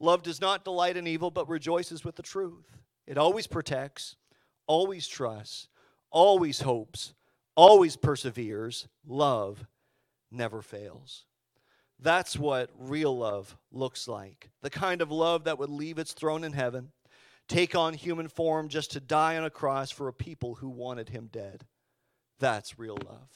Love 0.00 0.22
does 0.22 0.40
not 0.40 0.64
delight 0.64 0.96
in 0.96 1.06
evil, 1.06 1.30
but 1.30 1.48
rejoices 1.48 2.04
with 2.04 2.16
the 2.16 2.22
truth. 2.22 2.76
It 3.06 3.16
always 3.16 3.46
protects, 3.46 4.16
always 4.66 5.06
trusts, 5.06 5.68
always 6.10 6.60
hopes, 6.60 7.14
always 7.54 7.96
perseveres. 7.96 8.88
Love 9.06 9.66
never 10.30 10.62
fails. 10.62 11.24
That's 12.00 12.36
what 12.36 12.70
real 12.78 13.16
love 13.16 13.56
looks 13.72 14.08
like. 14.08 14.50
The 14.62 14.70
kind 14.70 15.00
of 15.00 15.10
love 15.10 15.44
that 15.44 15.58
would 15.58 15.70
leave 15.70 15.98
its 15.98 16.12
throne 16.12 16.44
in 16.44 16.52
heaven 16.52 16.90
take 17.48 17.74
on 17.74 17.94
human 17.94 18.28
form 18.28 18.68
just 18.68 18.92
to 18.92 19.00
die 19.00 19.36
on 19.36 19.44
a 19.44 19.50
cross 19.50 19.90
for 19.90 20.08
a 20.08 20.12
people 20.12 20.56
who 20.56 20.68
wanted 20.68 21.08
him 21.08 21.28
dead. 21.30 21.64
That's 22.38 22.78
real 22.78 22.98
love. 23.06 23.30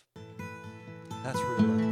That's 1.23 1.39
real 1.41 1.69
love. 1.69 1.89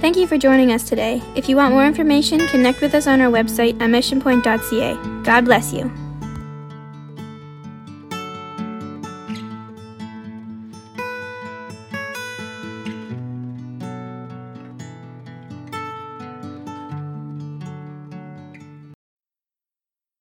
Thank 0.00 0.16
you 0.16 0.26
for 0.26 0.38
joining 0.38 0.72
us 0.72 0.88
today. 0.88 1.22
If 1.34 1.48
you 1.48 1.56
want 1.56 1.72
more 1.74 1.86
information, 1.86 2.46
connect 2.48 2.80
with 2.80 2.94
us 2.94 3.06
on 3.06 3.20
our 3.20 3.30
website 3.30 3.80
at 3.80 3.90
missionpoint.ca. 3.90 5.22
God 5.24 5.44
bless 5.44 5.72
you. 5.72 6.05